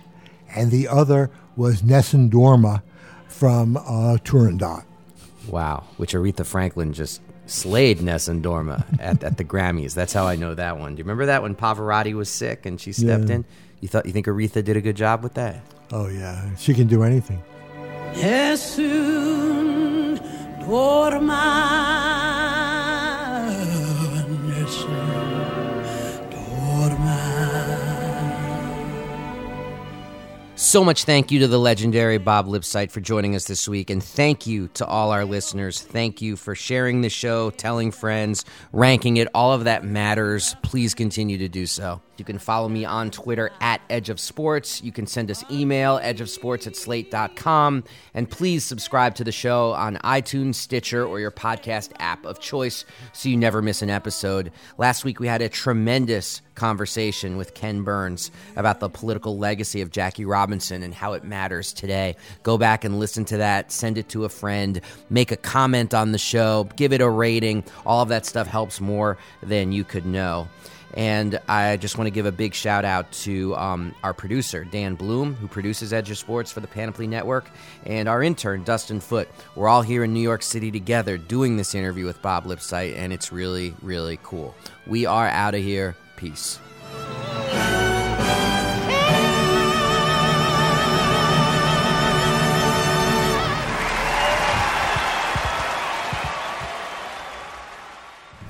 and 0.53 0.69
the 0.69 0.87
other 0.87 1.31
was 1.55 1.83
Nessun 1.83 2.29
Dorma 2.29 2.83
from 3.27 3.77
uh, 3.77 4.17
Turandot. 4.23 4.85
Wow, 5.47 5.85
which 5.97 6.13
Aretha 6.13 6.45
Franklin 6.45 6.93
just 6.93 7.21
slayed 7.47 8.01
Nessun 8.01 8.41
Dorma 8.41 8.85
at, 8.99 9.23
at 9.23 9.37
the 9.37 9.43
Grammys. 9.43 9.93
That's 9.93 10.13
how 10.13 10.27
I 10.27 10.35
know 10.35 10.53
that 10.55 10.77
one. 10.77 10.95
Do 10.95 10.99
you 10.99 11.03
remember 11.03 11.25
that 11.25 11.41
when 11.41 11.55
Pavarotti 11.55 12.13
was 12.13 12.29
sick 12.29 12.65
and 12.65 12.79
she 12.79 12.93
stepped 12.93 13.29
yeah. 13.29 13.35
in? 13.35 13.45
You 13.79 13.87
thought 13.87 14.05
you 14.05 14.11
think 14.11 14.27
Aretha 14.27 14.63
did 14.63 14.77
a 14.77 14.81
good 14.81 14.95
job 14.95 15.23
with 15.23 15.33
that? 15.33 15.63
Oh 15.91 16.07
yeah, 16.07 16.55
she 16.55 16.73
can 16.73 16.87
do 16.87 17.03
anything. 17.03 17.41
Nessun 18.15 20.17
Dorma. 20.59 21.81
So 30.55 30.85
much 30.85 31.03
thank 31.03 31.31
you 31.31 31.39
to 31.39 31.47
the 31.47 31.59
legendary 31.59 32.17
Bob 32.17 32.47
Lipsyte 32.47 32.91
for 32.91 33.01
joining 33.01 33.35
us 33.35 33.43
this 33.43 33.67
week. 33.67 33.89
And 33.89 34.01
thank 34.01 34.47
you 34.47 34.69
to 34.75 34.85
all 34.85 35.11
our 35.11 35.25
listeners. 35.25 35.81
Thank 35.81 36.21
you 36.21 36.37
for 36.37 36.55
sharing 36.55 37.01
the 37.01 37.09
show, 37.09 37.49
telling 37.49 37.91
friends, 37.91 38.45
ranking 38.71 39.17
it. 39.17 39.27
All 39.33 39.51
of 39.51 39.65
that 39.65 39.83
matters. 39.83 40.55
Please 40.61 40.93
continue 40.93 41.37
to 41.39 41.49
do 41.49 41.65
so. 41.65 42.01
You 42.21 42.25
can 42.25 42.37
follow 42.37 42.69
me 42.69 42.85
on 42.85 43.09
Twitter 43.09 43.49
at 43.61 43.81
Edge 43.89 44.11
of 44.11 44.19
Sports. 44.19 44.83
You 44.83 44.91
can 44.91 45.07
send 45.07 45.31
us 45.31 45.43
email, 45.49 45.97
edgeofsports 45.97 46.67
at 46.67 46.75
slate.com. 46.75 47.83
And 48.13 48.29
please 48.29 48.63
subscribe 48.63 49.15
to 49.15 49.23
the 49.23 49.31
show 49.31 49.71
on 49.71 49.95
iTunes, 50.03 50.53
Stitcher, 50.53 51.03
or 51.03 51.19
your 51.19 51.31
podcast 51.31 51.93
app 51.97 52.23
of 52.27 52.39
choice 52.39 52.85
so 53.11 53.27
you 53.27 53.37
never 53.37 53.63
miss 53.63 53.81
an 53.81 53.89
episode. 53.89 54.51
Last 54.77 55.03
week 55.03 55.19
we 55.19 55.25
had 55.25 55.41
a 55.41 55.49
tremendous 55.49 56.43
conversation 56.53 57.37
with 57.37 57.55
Ken 57.55 57.81
Burns 57.81 58.29
about 58.55 58.81
the 58.81 58.89
political 58.89 59.39
legacy 59.39 59.81
of 59.81 59.89
Jackie 59.89 60.25
Robinson 60.25 60.83
and 60.83 60.93
how 60.93 61.13
it 61.13 61.23
matters 61.23 61.73
today. 61.73 62.15
Go 62.43 62.59
back 62.59 62.83
and 62.83 62.99
listen 62.99 63.25
to 63.25 63.37
that, 63.37 63.71
send 63.71 63.97
it 63.97 64.09
to 64.09 64.25
a 64.25 64.29
friend, 64.29 64.79
make 65.09 65.31
a 65.31 65.37
comment 65.37 65.95
on 65.95 66.11
the 66.11 66.19
show, 66.19 66.69
give 66.75 66.93
it 66.93 67.01
a 67.01 67.09
rating. 67.09 67.63
All 67.83 68.03
of 68.03 68.09
that 68.09 68.27
stuff 68.27 68.45
helps 68.45 68.79
more 68.79 69.17
than 69.41 69.71
you 69.71 69.83
could 69.83 70.05
know. 70.05 70.47
And 70.93 71.39
I 71.47 71.77
just 71.77 71.97
want 71.97 72.07
to 72.07 72.11
give 72.11 72.25
a 72.25 72.31
big 72.31 72.53
shout 72.53 72.83
out 72.85 73.11
to 73.13 73.55
um, 73.55 73.95
our 74.03 74.13
producer, 74.13 74.65
Dan 74.65 74.95
Bloom, 74.95 75.35
who 75.35 75.47
produces 75.47 75.93
Edge 75.93 76.11
of 76.11 76.17
Sports 76.17 76.51
for 76.51 76.59
the 76.59 76.67
Panoply 76.67 77.07
Network, 77.07 77.49
and 77.85 78.09
our 78.09 78.21
intern, 78.21 78.63
Dustin 78.63 78.99
Foote. 78.99 79.29
We're 79.55 79.69
all 79.69 79.81
here 79.81 80.03
in 80.03 80.13
New 80.13 80.19
York 80.21 80.43
City 80.43 80.71
together 80.71 81.17
doing 81.17 81.57
this 81.57 81.73
interview 81.75 82.05
with 82.05 82.21
Bob 82.21 82.45
Lipsyte, 82.45 82.95
and 82.95 83.13
it's 83.13 83.31
really, 83.31 83.73
really 83.81 84.19
cool. 84.23 84.53
We 84.85 85.05
are 85.05 85.27
out 85.27 85.55
of 85.55 85.61
here. 85.61 85.95
Peace. 86.17 86.59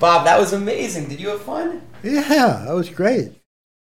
Bob, 0.02 0.24
that 0.24 0.40
was 0.40 0.52
amazing. 0.52 1.08
Did 1.08 1.20
you 1.20 1.28
have 1.28 1.42
fun? 1.42 1.80
Yeah, 2.02 2.64
that 2.66 2.74
was 2.74 2.88
great. 2.88 3.30